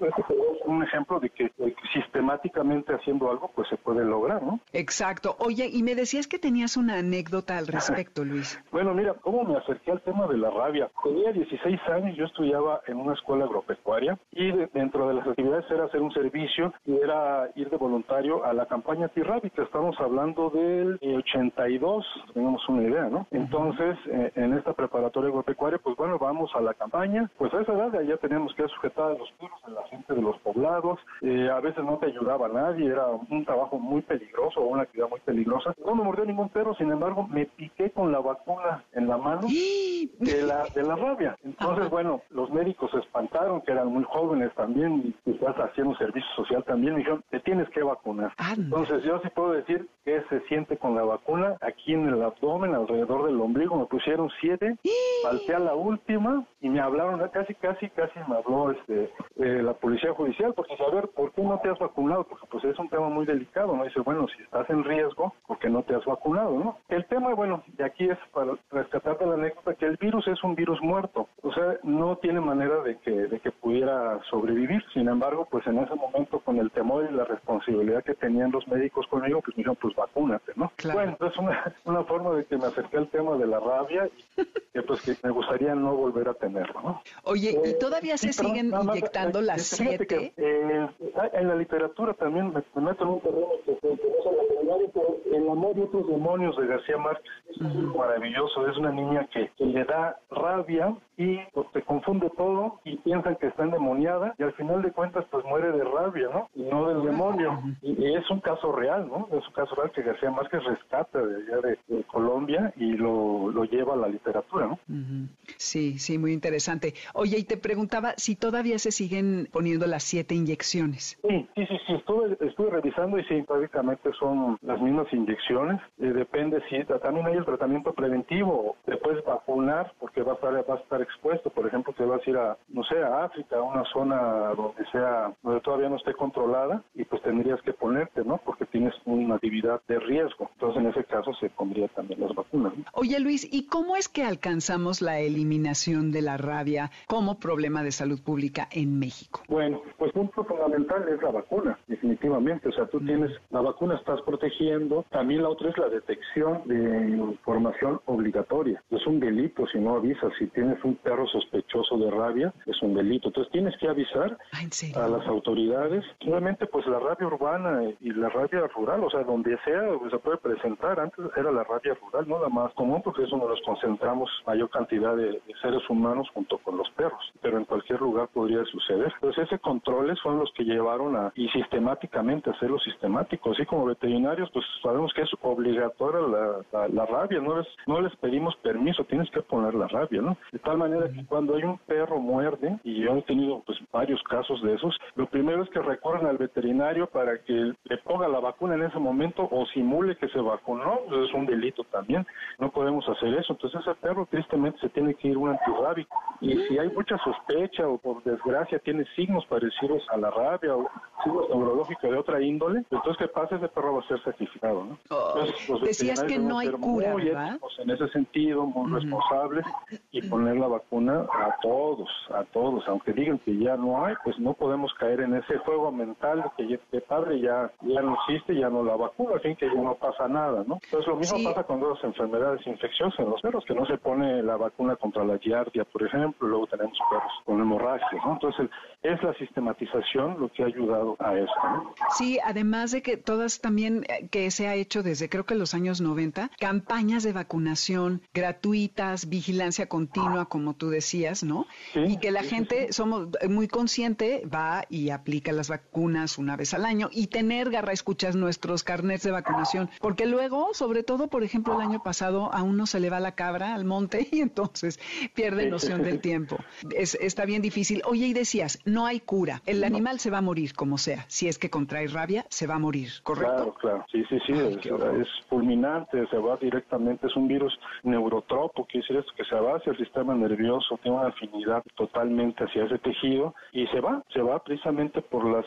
un 0.64 0.82
ejemplo 0.82 1.18
de 1.20 1.30
que, 1.30 1.44
de 1.56 1.72
que 1.72 1.82
sistemáticamente 1.92 2.94
haciendo 2.94 3.30
algo, 3.30 3.50
pues 3.54 3.68
se 3.68 3.76
puede 3.76 4.04
lograr, 4.04 4.42
¿no? 4.42 4.60
Exacto. 4.72 5.36
Oye, 5.38 5.68
y 5.72 5.82
me 5.82 5.94
decías 5.94 6.26
que 6.26 6.38
tenías 6.38 6.76
una 6.76 6.98
anécdota 6.98 7.56
al 7.58 7.66
respecto, 7.66 8.24
Luis. 8.24 8.58
Bueno, 8.76 8.92
mira, 8.92 9.14
¿cómo 9.14 9.42
me 9.44 9.56
acerqué 9.56 9.90
al 9.90 10.02
tema 10.02 10.26
de 10.26 10.36
la 10.36 10.50
rabia? 10.50 10.90
Tenía 11.02 11.32
16 11.32 11.80
años, 11.88 12.14
yo 12.16 12.24
estudiaba 12.26 12.82
en 12.86 12.98
una 12.98 13.14
escuela 13.14 13.44
agropecuaria 13.46 14.18
y 14.32 14.52
de- 14.52 14.65
dentro 14.72 15.08
de 15.08 15.14
las 15.14 15.26
actividades 15.26 15.70
era 15.70 15.84
hacer 15.84 16.00
un 16.00 16.12
servicio 16.12 16.72
y 16.84 16.96
era 16.96 17.50
ir 17.54 17.70
de 17.70 17.76
voluntario 17.76 18.44
a 18.44 18.52
la 18.52 18.66
campaña 18.66 19.04
antirrábica. 19.04 19.62
Estamos 19.62 19.96
hablando 20.00 20.50
del 20.50 20.98
eh, 21.00 21.16
82, 21.16 22.04
tengamos 22.34 22.68
una 22.68 22.82
idea, 22.82 23.04
¿no? 23.04 23.26
Entonces, 23.30 23.96
eh, 24.06 24.32
en 24.34 24.54
esta 24.54 24.72
preparatoria 24.72 25.30
agropecuaria, 25.30 25.78
pues 25.78 25.96
bueno, 25.96 26.18
vamos 26.18 26.50
a 26.54 26.60
la 26.60 26.74
campaña. 26.74 27.30
Pues 27.38 27.52
a 27.54 27.60
esa 27.60 27.72
edad 27.72 28.00
ya 28.02 28.16
teníamos 28.18 28.54
que 28.54 28.66
sujetar 28.68 29.12
a 29.12 29.18
los 29.18 29.30
perros 29.32 29.60
a 29.64 29.70
la 29.70 29.82
gente 29.88 30.14
de 30.14 30.22
los 30.22 30.38
poblados. 30.38 30.98
Eh, 31.22 31.48
a 31.50 31.60
veces 31.60 31.84
no 31.84 31.98
te 31.98 32.06
ayudaba 32.06 32.48
nadie, 32.48 32.86
era 32.86 33.06
un 33.08 33.44
trabajo 33.44 33.78
muy 33.78 34.02
peligroso 34.02 34.60
o 34.60 34.66
una 34.66 34.82
actividad 34.82 35.08
muy 35.08 35.20
peligrosa. 35.20 35.74
No 35.84 35.94
me 35.94 36.04
mordió 36.04 36.24
ningún 36.24 36.48
perro, 36.48 36.74
sin 36.74 36.90
embargo, 36.90 37.26
me 37.26 37.46
piqué 37.46 37.90
con 37.90 38.12
la 38.12 38.20
vacuna 38.20 38.84
en 38.92 39.08
la 39.08 39.16
mano 39.16 39.42
de 40.18 40.42
la, 40.42 40.64
de 40.74 40.82
la 40.82 40.96
rabia. 40.96 41.36
Entonces, 41.44 41.88
bueno, 41.90 42.20
los 42.30 42.50
médicos 42.50 42.90
se 42.90 42.98
espantaron, 42.98 43.60
que 43.62 43.72
eran 43.72 43.88
muy 43.88 44.04
jóvenes 44.04 44.52
también, 44.56 45.02
y 45.04 45.30
quizás 45.30 45.54
haciendo 45.56 45.94
servicio 45.96 46.28
social 46.34 46.64
también, 46.64 46.94
me 46.94 46.98
dijeron, 47.00 47.22
te 47.30 47.40
tienes 47.40 47.68
que 47.70 47.82
vacunar. 47.82 48.32
Anda. 48.38 48.62
Entonces, 48.62 49.04
yo 49.04 49.20
sí 49.20 49.28
puedo 49.34 49.52
decir 49.52 49.86
que 50.04 50.22
se 50.28 50.40
siente 50.48 50.76
con 50.78 50.94
la 50.94 51.02
vacuna 51.02 51.56
aquí 51.60 51.92
en 51.92 52.08
el 52.08 52.22
abdomen, 52.22 52.74
alrededor 52.74 53.26
del 53.26 53.40
ombligo, 53.40 53.76
me 53.76 53.86
pusieron 53.86 54.30
siete, 54.40 54.76
falté 55.22 55.54
a 55.54 55.58
la 55.58 55.74
última 55.74 56.44
y 56.60 56.68
me 56.68 56.80
hablaron, 56.80 57.20
casi, 57.30 57.54
casi, 57.54 57.88
casi 57.90 58.18
me 58.28 58.36
habló 58.36 58.70
este, 58.70 59.10
eh, 59.36 59.62
la 59.62 59.74
policía 59.74 60.12
judicial, 60.12 60.52
porque 60.54 60.74
ver, 60.92 61.08
¿por 61.08 61.32
qué 61.32 61.42
no 61.42 61.58
te 61.58 61.68
has 61.68 61.78
vacunado? 61.78 62.24
Porque 62.24 62.46
pues 62.50 62.64
es 62.64 62.78
un 62.78 62.88
tema 62.88 63.08
muy 63.08 63.26
delicado, 63.26 63.76
¿no? 63.76 63.84
Dice, 63.84 64.00
bueno, 64.00 64.26
si 64.28 64.42
estás 64.42 64.68
en 64.70 64.84
riesgo, 64.84 65.34
¿por 65.46 65.58
qué 65.58 65.68
no 65.68 65.82
te 65.82 65.94
has 65.94 66.04
vacunado, 66.04 66.58
no? 66.58 66.78
El 66.88 67.04
tema, 67.06 67.34
bueno, 67.34 67.62
de 67.66 67.84
aquí 67.84 68.08
es 68.08 68.18
para 68.32 68.52
rescatar 68.70 69.18
de 69.18 69.26
la 69.26 69.34
anécdota 69.34 69.74
que 69.74 69.86
el 69.86 69.96
virus 69.96 70.26
es 70.28 70.42
un 70.42 70.54
virus 70.54 70.80
muerto, 70.80 71.28
o 71.42 71.52
sea, 71.52 71.76
no 71.82 72.16
tiene 72.16 72.40
manera 72.40 72.82
de 72.82 72.96
que, 72.98 73.10
de 73.10 73.40
que 73.40 73.50
pudiera 73.66 74.20
sobrevivir, 74.30 74.80
sin 74.94 75.08
embargo, 75.08 75.48
pues 75.50 75.66
en 75.66 75.78
ese 75.78 75.92
momento 75.96 76.38
con 76.38 76.56
el 76.58 76.70
temor 76.70 77.04
y 77.10 77.12
la 77.12 77.24
responsabilidad 77.24 78.04
que 78.04 78.14
tenían 78.14 78.52
los 78.52 78.66
médicos 78.68 79.08
conmigo, 79.08 79.40
pues 79.40 79.56
me 79.56 79.62
dijeron, 79.62 79.76
pues 79.82 79.92
vacúnate, 79.96 80.52
¿no? 80.54 80.70
Claro. 80.76 81.00
Bueno, 81.00 81.16
es 81.32 81.36
una, 81.36 81.74
una 81.84 82.04
forma 82.04 82.30
de 82.36 82.44
que 82.44 82.56
me 82.56 82.66
acerqué 82.66 82.98
al 82.98 83.08
tema 83.08 83.36
de 83.36 83.44
la 83.48 83.58
rabia 83.58 84.08
y 84.36 84.44
que 84.72 84.82
pues 84.82 85.02
que 85.02 85.16
me 85.20 85.32
gustaría 85.32 85.74
no 85.74 85.96
volver 85.96 86.28
a 86.28 86.34
tenerlo, 86.34 86.80
¿no? 86.80 87.02
Oye, 87.24 87.58
¿y 87.64 87.70
Eh, 87.70 87.74
todavía 87.80 88.16
se 88.16 88.32
siguen 88.32 88.72
inyectando 88.72 89.40
eh, 89.40 89.42
las 89.42 89.68
que, 89.70 89.76
siete? 89.82 90.32
eh, 90.36 90.88
en 91.32 91.48
la 91.48 91.56
literatura 91.56 92.14
también 92.14 92.52
me, 92.54 92.62
me 92.76 92.82
meto 92.90 93.02
en 93.02 93.10
un 93.10 93.20
terreno 93.20 93.48
que 93.64 93.74
se 93.80 93.90
interesa 93.90 94.30
la 94.30 94.76
pero 94.94 95.16
El 95.34 95.48
amor 95.48 95.72
y 95.76 95.80
otros 95.80 96.06
demonios 96.06 96.56
de 96.56 96.66
García 96.68 96.98
Márquez 96.98 97.32
maravilloso. 97.60 98.68
Es 98.68 98.76
una 98.76 98.90
niña 98.92 99.26
que, 99.32 99.50
que 99.56 99.66
le 99.66 99.84
da 99.84 100.18
rabia 100.30 100.94
y 101.16 101.38
pues, 101.52 101.66
te 101.72 101.82
confunde 101.82 102.30
todo 102.36 102.80
y 102.84 102.96
piensan 102.98 103.36
que 103.36 103.46
está 103.46 103.64
endemoniada 103.64 104.34
y 104.38 104.42
al 104.42 104.52
final 104.52 104.82
de 104.82 104.92
cuentas 104.92 105.24
pues 105.30 105.44
muere 105.44 105.72
de 105.72 105.84
rabia, 105.84 106.28
¿no? 106.32 106.48
Y 106.54 106.62
no 106.62 106.88
del 106.88 107.02
demonio. 107.02 107.62
Y, 107.82 107.92
y 108.02 108.14
es 108.14 108.30
un 108.30 108.40
caso 108.40 108.72
real, 108.72 109.08
¿no? 109.08 109.28
Es 109.32 109.46
un 109.46 109.54
caso 109.54 109.74
real 109.74 109.90
que 109.92 110.02
García 110.02 110.30
Márquez 110.30 110.62
rescata 110.64 111.18
de 111.18 111.36
allá 111.36 111.60
de, 111.62 111.78
de 111.88 112.04
Colombia 112.04 112.72
y 112.76 112.92
lo, 112.92 113.50
lo 113.50 113.64
lleva 113.64 113.94
a 113.94 113.96
la 113.96 114.08
literatura, 114.08 114.66
¿no? 114.66 114.72
Ujú. 114.88 115.28
Sí, 115.56 115.98
sí, 115.98 116.18
muy 116.18 116.32
interesante. 116.32 116.94
Oye, 117.14 117.38
y 117.38 117.44
te 117.44 117.56
preguntaba 117.56 118.12
si 118.16 118.36
todavía 118.36 118.78
se 118.78 118.90
siguen 118.90 119.48
poniendo 119.50 119.86
las 119.86 120.02
siete 120.02 120.34
inyecciones. 120.34 121.18
Sí, 121.26 121.48
sí, 121.54 121.66
sí, 121.66 121.78
sí, 121.86 121.92
estuve, 121.94 122.36
estuve 122.40 122.70
revisando 122.70 123.18
y 123.18 123.24
sí, 123.24 123.42
prácticamente 123.42 124.10
son 124.18 124.58
las 124.62 124.80
mismas 124.80 125.10
inyecciones. 125.12 125.80
Eh, 125.98 126.12
depende 126.12 126.62
si 126.68 126.84
también 126.84 127.26
hay 127.26 127.36
el 127.36 127.45
tratamiento 127.46 127.92
preventivo, 127.92 128.76
te 128.84 128.96
puedes 128.96 129.24
vacunar 129.24 129.92
porque 129.98 130.22
vas 130.22 130.32
a, 130.42 130.48
estar, 130.48 130.66
vas 130.66 130.80
a 130.80 130.82
estar 130.82 131.02
expuesto. 131.02 131.50
Por 131.50 131.66
ejemplo, 131.66 131.94
te 131.96 132.04
vas 132.04 132.20
a 132.26 132.30
ir 132.30 132.36
a, 132.36 132.56
no 132.68 132.82
sé, 132.84 132.98
a 133.02 133.24
África, 133.24 133.56
a 133.56 133.62
una 133.62 133.84
zona 133.92 134.16
donde 134.54 134.84
sea, 134.92 135.32
donde 135.42 135.60
todavía 135.60 135.88
no 135.88 135.96
esté 135.96 136.14
controlada 136.14 136.82
y 136.94 137.04
pues 137.04 137.22
tendrías 137.22 137.60
que 137.62 137.72
ponerte, 137.72 138.24
¿no? 138.24 138.38
Porque 138.44 138.66
tienes 138.66 138.94
una 139.04 139.36
actividad 139.36 139.80
de 139.88 139.98
riesgo. 139.98 140.50
Entonces, 140.54 140.82
en 140.82 140.90
ese 140.90 141.04
caso 141.04 141.32
se 141.34 141.48
pondría 141.50 141.88
también 141.88 142.20
las 142.20 142.34
vacunas. 142.34 142.76
¿no? 142.76 142.84
Oye, 142.92 143.18
Luis, 143.20 143.48
¿y 143.50 143.66
cómo 143.66 143.96
es 143.96 144.08
que 144.08 144.24
alcanzamos 144.24 145.00
la 145.00 145.20
eliminación 145.20 146.12
de 146.12 146.22
la 146.22 146.36
rabia 146.36 146.90
como 147.06 147.38
problema 147.38 147.82
de 147.82 147.92
salud 147.92 148.20
pública 148.22 148.68
en 148.70 148.98
México? 148.98 149.42
Bueno, 149.48 149.80
pues 149.98 150.12
un 150.14 150.28
punto 150.28 150.44
fundamental 150.44 151.08
es 151.08 151.22
la 151.22 151.30
vacuna, 151.30 151.78
definitivamente. 151.86 152.68
O 152.68 152.72
sea, 152.72 152.86
tú 152.86 153.00
tienes, 153.00 153.30
la 153.50 153.60
vacuna 153.60 153.96
estás 153.96 154.20
protegiendo. 154.22 155.04
También 155.10 155.42
la 155.42 155.48
otra 155.48 155.70
es 155.70 155.78
la 155.78 155.88
detección 155.88 156.62
de 156.66 157.35
información 157.36 158.00
obligatoria. 158.06 158.82
Es 158.90 159.06
un 159.06 159.20
delito 159.20 159.66
si 159.66 159.78
no 159.78 159.96
avisas. 159.96 160.32
Si 160.38 160.46
tienes 160.48 160.82
un 160.84 160.96
perro 160.96 161.26
sospechoso 161.26 161.96
de 161.98 162.10
rabia, 162.10 162.52
es 162.66 162.80
un 162.82 162.94
delito. 162.94 163.28
Entonces, 163.28 163.52
tienes 163.52 163.76
que 163.78 163.88
avisar 163.88 164.36
ah, 164.52 165.04
a 165.04 165.08
las 165.08 165.26
autoridades. 165.26 166.04
Obviamente, 166.26 166.66
pues 166.66 166.86
la 166.86 166.98
rabia 166.98 167.26
urbana 167.26 167.82
y 168.00 168.10
la 168.12 168.28
rabia 168.28 168.66
rural, 168.74 169.04
o 169.04 169.10
sea, 169.10 169.22
donde 169.24 169.56
sea 169.64 169.82
pues, 169.98 170.10
se 170.10 170.18
puede 170.18 170.38
presentar. 170.38 170.98
Antes 171.00 171.24
era 171.36 171.50
la 171.52 171.64
rabia 171.64 171.96
rural, 172.00 172.28
¿no? 172.28 172.40
La 172.40 172.48
más 172.48 172.72
común 172.74 173.02
porque 173.02 173.24
es 173.24 173.30
donde 173.30 173.46
nos 173.46 173.60
concentramos 173.62 174.30
mayor 174.46 174.70
cantidad 174.70 175.16
de, 175.16 175.40
seres 175.62 175.82
humanos 175.88 176.28
junto 176.34 176.58
con 176.58 176.76
los 176.76 176.90
perros. 176.90 177.20
Pero 177.40 177.58
en 177.58 177.64
cualquier 177.64 178.00
lugar 178.00 178.28
podría 178.28 178.64
suceder. 178.64 179.12
Entonces 179.14 179.44
ese 179.44 179.58
controles 179.58 180.18
son 180.22 180.38
los 180.38 180.52
que 180.52 180.64
llevaron 180.64 181.16
a, 181.16 181.32
y 181.34 181.48
sistemáticamente 181.48 182.50
hacerlo 182.50 182.78
sistemático. 182.78 183.52
Así 183.52 183.64
como 183.66 183.86
veterinarios, 183.86 184.50
pues 184.52 184.64
sabemos 184.82 185.12
que 185.14 185.22
es 185.22 185.30
obligatoria 185.42 186.06
la, 186.20 186.88
la, 186.88 187.06
rabia, 187.06 187.25
no 187.34 187.58
les, 187.58 187.66
no 187.86 188.00
les 188.00 188.14
pedimos 188.16 188.56
permiso, 188.56 189.04
tienes 189.04 189.30
que 189.30 189.42
poner 189.42 189.74
la 189.74 189.88
rabia, 189.88 190.22
¿no? 190.22 190.36
De 190.52 190.58
tal 190.58 190.78
manera 190.78 191.08
que 191.08 191.24
cuando 191.26 191.56
hay 191.56 191.64
un 191.64 191.78
perro 191.78 192.18
muerde, 192.18 192.78
y 192.84 193.02
yo 193.02 193.16
he 193.16 193.22
tenido 193.22 193.62
pues 193.66 193.78
varios 193.92 194.22
casos 194.24 194.62
de 194.62 194.74
esos, 194.74 194.96
lo 195.14 195.26
primero 195.26 195.62
es 195.62 195.70
que 195.70 195.80
recorren 195.80 196.26
al 196.26 196.38
veterinario 196.38 197.06
para 197.08 197.38
que 197.38 197.72
le 197.84 197.98
ponga 197.98 198.28
la 198.28 198.40
vacuna 198.40 198.74
en 198.74 198.84
ese 198.84 198.98
momento 198.98 199.48
o 199.50 199.66
simule 199.66 200.16
que 200.16 200.28
se 200.28 200.40
vacunó, 200.40 201.00
pues 201.08 201.28
es 201.28 201.34
un 201.34 201.46
delito 201.46 201.84
también, 201.84 202.26
no 202.58 202.70
podemos 202.70 203.08
hacer 203.08 203.34
eso, 203.34 203.52
entonces 203.52 203.80
ese 203.80 203.94
perro 203.96 204.26
tristemente 204.30 204.78
se 204.80 204.88
tiene 204.90 205.14
que 205.14 205.28
ir 205.28 205.36
un 205.36 205.50
antirrábico 205.50 206.16
y 206.40 206.54
si 206.66 206.78
hay 206.78 206.88
mucha 206.90 207.18
sospecha 207.18 207.86
o 207.88 207.98
por 207.98 208.22
desgracia 208.22 208.78
tiene 208.78 209.04
signos 209.16 209.44
parecidos 209.46 210.06
a 210.10 210.16
la 210.16 210.30
rabia 210.30 210.76
o 210.76 210.88
signos 211.24 211.48
neurológicos 211.48 212.10
de 212.10 212.16
otra 212.16 212.40
índole, 212.42 212.84
entonces 212.90 213.16
¿qué 213.18 213.28
pasa? 213.28 213.56
Ese 213.56 213.68
perro 213.68 213.94
va 213.94 214.00
a 214.00 214.08
ser 214.08 214.22
sacrificado, 214.22 214.84
¿no? 214.84 214.98
Oh, 215.10 215.34
decías 215.82 216.22
que 216.24 216.38
no 216.38 216.58
hay 216.58 216.70
cura, 216.70 217.15
muy 217.16 217.28
¿verdad? 217.28 217.58
en 217.78 217.90
ese 217.90 218.08
sentido, 218.08 218.66
muy 218.66 218.90
responsables 218.92 219.64
y 220.10 220.22
poner 220.28 220.56
la 220.56 220.68
vacuna 220.68 221.26
a 221.32 221.56
todos, 221.62 222.08
a 222.34 222.44
todos, 222.44 222.86
aunque 222.88 223.12
digan 223.12 223.38
que 223.40 223.56
ya 223.56 223.76
no 223.76 224.04
hay, 224.04 224.14
pues 224.24 224.38
no 224.38 224.54
podemos 224.54 224.92
caer 224.94 225.20
en 225.20 225.34
ese 225.34 225.58
juego 225.58 225.90
mental 225.92 226.44
de 226.58 226.66
que, 226.66 226.80
que 226.90 227.00
padre 227.00 227.40
ya, 227.40 227.70
ya 227.82 228.02
no 228.02 228.14
existe, 228.14 228.54
ya 228.54 228.68
no 228.68 228.82
la 228.82 228.96
vacuna, 228.96 229.38
fin 229.40 229.56
que 229.56 229.66
ya 229.66 229.80
no 229.80 229.94
pasa 229.94 230.28
nada, 230.28 230.64
¿no? 230.66 230.78
Entonces 230.84 231.06
lo 231.06 231.16
mismo 231.16 231.38
pasa 231.44 231.64
con 231.64 231.80
las 231.80 232.02
enfermedades 232.04 232.66
infecciosas 232.66 233.18
en 233.20 233.30
los 233.30 233.40
perros, 233.40 233.64
que 233.66 233.74
no 233.74 233.86
se 233.86 233.98
pone 233.98 234.42
la 234.42 234.56
vacuna 234.56 234.96
contra 234.96 235.24
la 235.24 235.38
giardia, 235.38 235.84
por 235.84 236.02
ejemplo, 236.02 236.48
luego 236.48 236.66
tenemos 236.66 236.98
perros 237.10 237.32
con 237.44 237.60
hemorragia, 237.60 238.20
¿no? 238.24 238.32
Entonces 238.34 238.68
es 239.02 239.22
la 239.22 239.34
sistematización 239.34 240.40
lo 240.40 240.48
que 240.48 240.62
ha 240.62 240.66
ayudado 240.66 241.16
a 241.18 241.34
eso, 241.36 241.52
¿no? 241.64 241.94
Sí, 242.16 242.38
además 242.44 242.92
de 242.92 243.02
que 243.02 243.16
todas 243.16 243.60
también, 243.60 244.04
eh, 244.08 244.28
que 244.30 244.50
se 244.50 244.68
ha 244.68 244.74
hecho 244.74 245.02
desde 245.02 245.28
creo 245.28 245.44
que 245.44 245.54
los 245.54 245.74
años 245.74 246.00
90, 246.00 246.50
campañas 246.58 247.05
de 247.06 247.32
vacunación 247.32 248.20
gratuitas, 248.34 249.28
vigilancia 249.28 249.88
continua, 249.88 250.46
como 250.46 250.74
tú 250.74 250.90
decías, 250.90 251.44
¿no? 251.44 251.66
y 251.94 252.18
que 252.18 252.30
la 252.30 252.42
gente, 252.42 252.92
somos 252.92 253.28
muy 253.48 253.68
consciente, 253.68 254.42
va 254.52 254.84
y 254.90 255.10
aplica 255.10 255.52
las 255.52 255.68
vacunas 255.68 256.36
una 256.36 256.56
vez 256.56 256.74
al 256.74 256.84
año 256.84 257.08
y 257.12 257.28
tener, 257.28 257.70
garra, 257.70 257.92
escuchas 257.92 258.34
nuestros 258.34 258.82
carnets 258.82 259.22
de 259.22 259.30
vacunación, 259.30 259.88
porque 260.00 260.26
luego, 260.26 260.74
sobre 260.74 261.04
todo, 261.04 261.28
por 261.28 261.44
ejemplo, 261.44 261.74
el 261.74 261.86
año 261.86 262.02
pasado 262.02 262.52
a 262.52 262.62
uno 262.62 262.86
se 262.86 263.00
le 263.00 263.08
va 263.08 263.20
la 263.20 263.32
cabra 263.36 263.74
al 263.74 263.84
monte 263.84 264.28
y 264.32 264.40
entonces 264.40 264.98
pierde 265.34 265.70
noción 265.70 266.02
del 266.02 266.20
tiempo. 266.20 266.58
Es, 266.94 267.14
está 267.14 267.44
bien 267.44 267.62
difícil. 267.62 268.02
Oye, 268.04 268.26
y 268.26 268.32
decías, 268.32 268.80
no 268.84 269.06
hay 269.06 269.20
cura. 269.20 269.62
El 269.64 269.84
animal 269.84 270.18
se 270.18 270.30
va 270.30 270.38
a 270.38 270.42
morir 270.42 270.74
como 270.74 270.98
sea. 270.98 271.24
Si 271.28 271.48
es 271.48 271.58
que 271.58 271.70
contrae 271.70 272.08
rabia, 272.08 272.46
se 272.48 272.66
va 272.66 272.74
a 272.74 272.78
morir, 272.78 273.10
¿correcto? 273.22 273.54
Claro, 273.54 273.74
claro. 273.74 274.06
Sí, 274.10 274.24
sí, 274.28 274.38
sí. 274.46 274.52
es, 274.52 275.28
fulminante, 275.48 276.26
se 276.28 276.38
va 276.38 276.56
directamente. 276.56 276.95
Es 276.96 277.36
un 277.36 277.48
virus 277.48 277.78
neurotropo, 278.04 278.84
quiere 278.86 279.06
decir 279.06 279.16
esto, 279.18 279.32
que 279.36 279.44
se 279.44 279.54
va 279.54 279.76
hacia 279.76 279.92
el 279.92 279.98
sistema 279.98 280.34
nervioso, 280.34 280.98
tiene 281.02 281.18
una 281.18 281.28
afinidad 281.28 281.82
totalmente 281.94 282.64
hacia 282.64 282.84
ese 282.84 282.98
tejido 282.98 283.54
y 283.72 283.86
se 283.88 284.00
va, 284.00 284.22
se 284.32 284.40
va 284.40 284.58
precisamente 284.62 285.20
por 285.22 285.44
las 285.44 285.66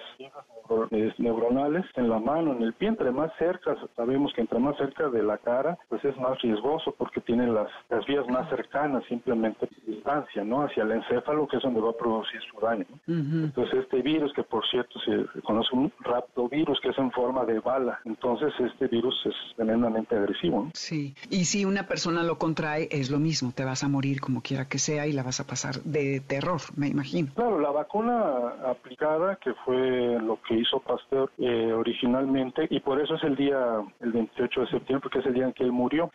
neuronales 1.17 1.85
en 1.95 2.09
la 2.09 2.19
mano, 2.19 2.53
en 2.53 2.61
el 2.61 2.73
pie, 2.73 2.89
entre 2.89 3.11
más 3.11 3.31
cerca, 3.37 3.75
sabemos 3.95 4.33
que 4.33 4.41
entre 4.41 4.59
más 4.59 4.77
cerca 4.77 5.09
de 5.09 5.23
la 5.23 5.37
cara, 5.37 5.77
pues 5.87 6.03
es 6.05 6.15
más 6.17 6.39
riesgoso 6.41 6.93
porque 6.97 7.21
tiene 7.21 7.47
las, 7.47 7.69
las 7.89 8.05
vías 8.05 8.27
más 8.27 8.49
cercanas, 8.49 9.03
simplemente 9.05 9.67
distancia, 9.85 10.43
¿no? 10.43 10.63
Hacia 10.63 10.83
el 10.83 10.91
encéfalo, 10.91 11.47
que 11.47 11.57
es 11.57 11.63
donde 11.63 11.81
va 11.81 11.89
a 11.89 11.97
producir 11.97 12.41
su 12.51 12.59
daño. 12.59 12.85
Entonces, 13.07 13.79
este 13.83 14.01
virus, 14.01 14.33
que 14.33 14.43
por 14.43 14.65
cierto 14.67 14.99
se 14.99 15.41
conoce 15.41 15.75
un 15.75 15.91
raptovirus, 16.01 16.79
que 16.81 16.89
es 16.89 16.97
en 16.97 17.11
forma 17.11 17.45
de 17.45 17.59
bala, 17.59 17.99
entonces 18.05 18.53
este 18.59 18.87
virus 18.87 19.15
es 19.25 19.35
tremendamente 19.55 20.15
agresivo. 20.15 20.69
Sí, 20.73 21.08
y 21.29 21.45
si 21.45 21.65
una 21.65 21.87
persona 21.87 22.23
lo 22.23 22.37
contrae, 22.37 22.87
es 22.91 23.09
lo 23.09 23.19
mismo, 23.19 23.51
te 23.53 23.65
vas 23.65 23.83
a 23.83 23.87
morir 23.87 24.21
como 24.21 24.41
quiera 24.41 24.65
que 24.65 24.79
sea 24.79 25.07
y 25.07 25.13
la 25.13 25.23
vas 25.23 25.39
a 25.39 25.47
pasar 25.47 25.81
de 25.83 26.21
terror, 26.21 26.61
me 26.75 26.87
imagino. 26.87 27.31
Claro, 27.35 27.59
la 27.59 27.71
vacuna 27.71 28.53
aplicada, 28.65 29.37
que 29.37 29.53
fue 29.65 30.19
lo 30.21 30.39
que 30.41 30.55
hizo 30.55 30.79
Pasteur 30.79 31.29
eh, 31.37 31.71
originalmente 31.73 32.67
y 32.69 32.79
por 32.79 33.01
eso 33.01 33.15
es 33.15 33.23
el 33.23 33.35
día, 33.35 33.57
el 33.99 34.11
28 34.11 34.61
de 34.61 34.67
septiembre, 34.67 35.01
porque 35.03 35.19
es 35.19 35.25
el 35.25 35.33
día 35.33 35.45
en 35.45 35.53
que 35.53 35.63
él 35.63 35.71
murió. 35.71 36.11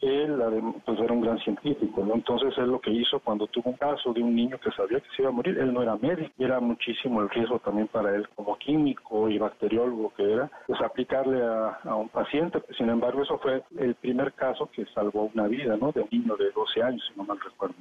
Él 0.00 0.36
pues 0.84 0.98
era 1.00 1.12
un 1.12 1.20
gran 1.20 1.38
científico, 1.38 2.04
¿no? 2.04 2.14
Entonces 2.14 2.56
él 2.58 2.70
lo 2.70 2.80
que 2.80 2.90
hizo 2.90 3.20
cuando 3.20 3.46
tuvo 3.46 3.70
un 3.70 3.76
caso 3.76 4.12
de 4.12 4.22
un 4.22 4.34
niño 4.34 4.58
que 4.58 4.70
sabía 4.72 5.00
que 5.00 5.08
se 5.14 5.22
iba 5.22 5.30
a 5.30 5.32
morir, 5.32 5.58
él 5.58 5.72
no 5.72 5.82
era 5.82 5.96
médico, 5.96 6.32
era 6.38 6.60
muchísimo 6.60 7.22
el 7.22 7.30
riesgo 7.30 7.58
también 7.60 7.88
para 7.88 8.14
él 8.14 8.28
como 8.34 8.56
químico 8.58 9.28
y 9.28 9.38
bacteriólogo 9.38 10.12
que 10.16 10.32
era, 10.32 10.50
pues 10.66 10.80
aplicarle 10.80 11.42
a, 11.42 11.94
un 11.94 12.08
paciente. 12.08 12.62
Sin 12.76 12.88
embargo, 12.88 13.22
eso 13.22 13.38
fue 13.38 13.62
el 13.78 13.94
primer 13.94 14.32
caso 14.36 14.68
que 14.72 14.84
salvó 14.94 15.30
una 15.34 15.48
vida, 15.48 15.76
¿no? 15.76 15.92
De 15.92 16.00
un 16.00 16.08
niño 16.10 16.36
de 16.36 16.50
12 16.52 16.82
años, 16.82 17.02
si 17.08 17.18
no 17.18 17.24
mal 17.24 17.38
recuerdo. 17.40 17.74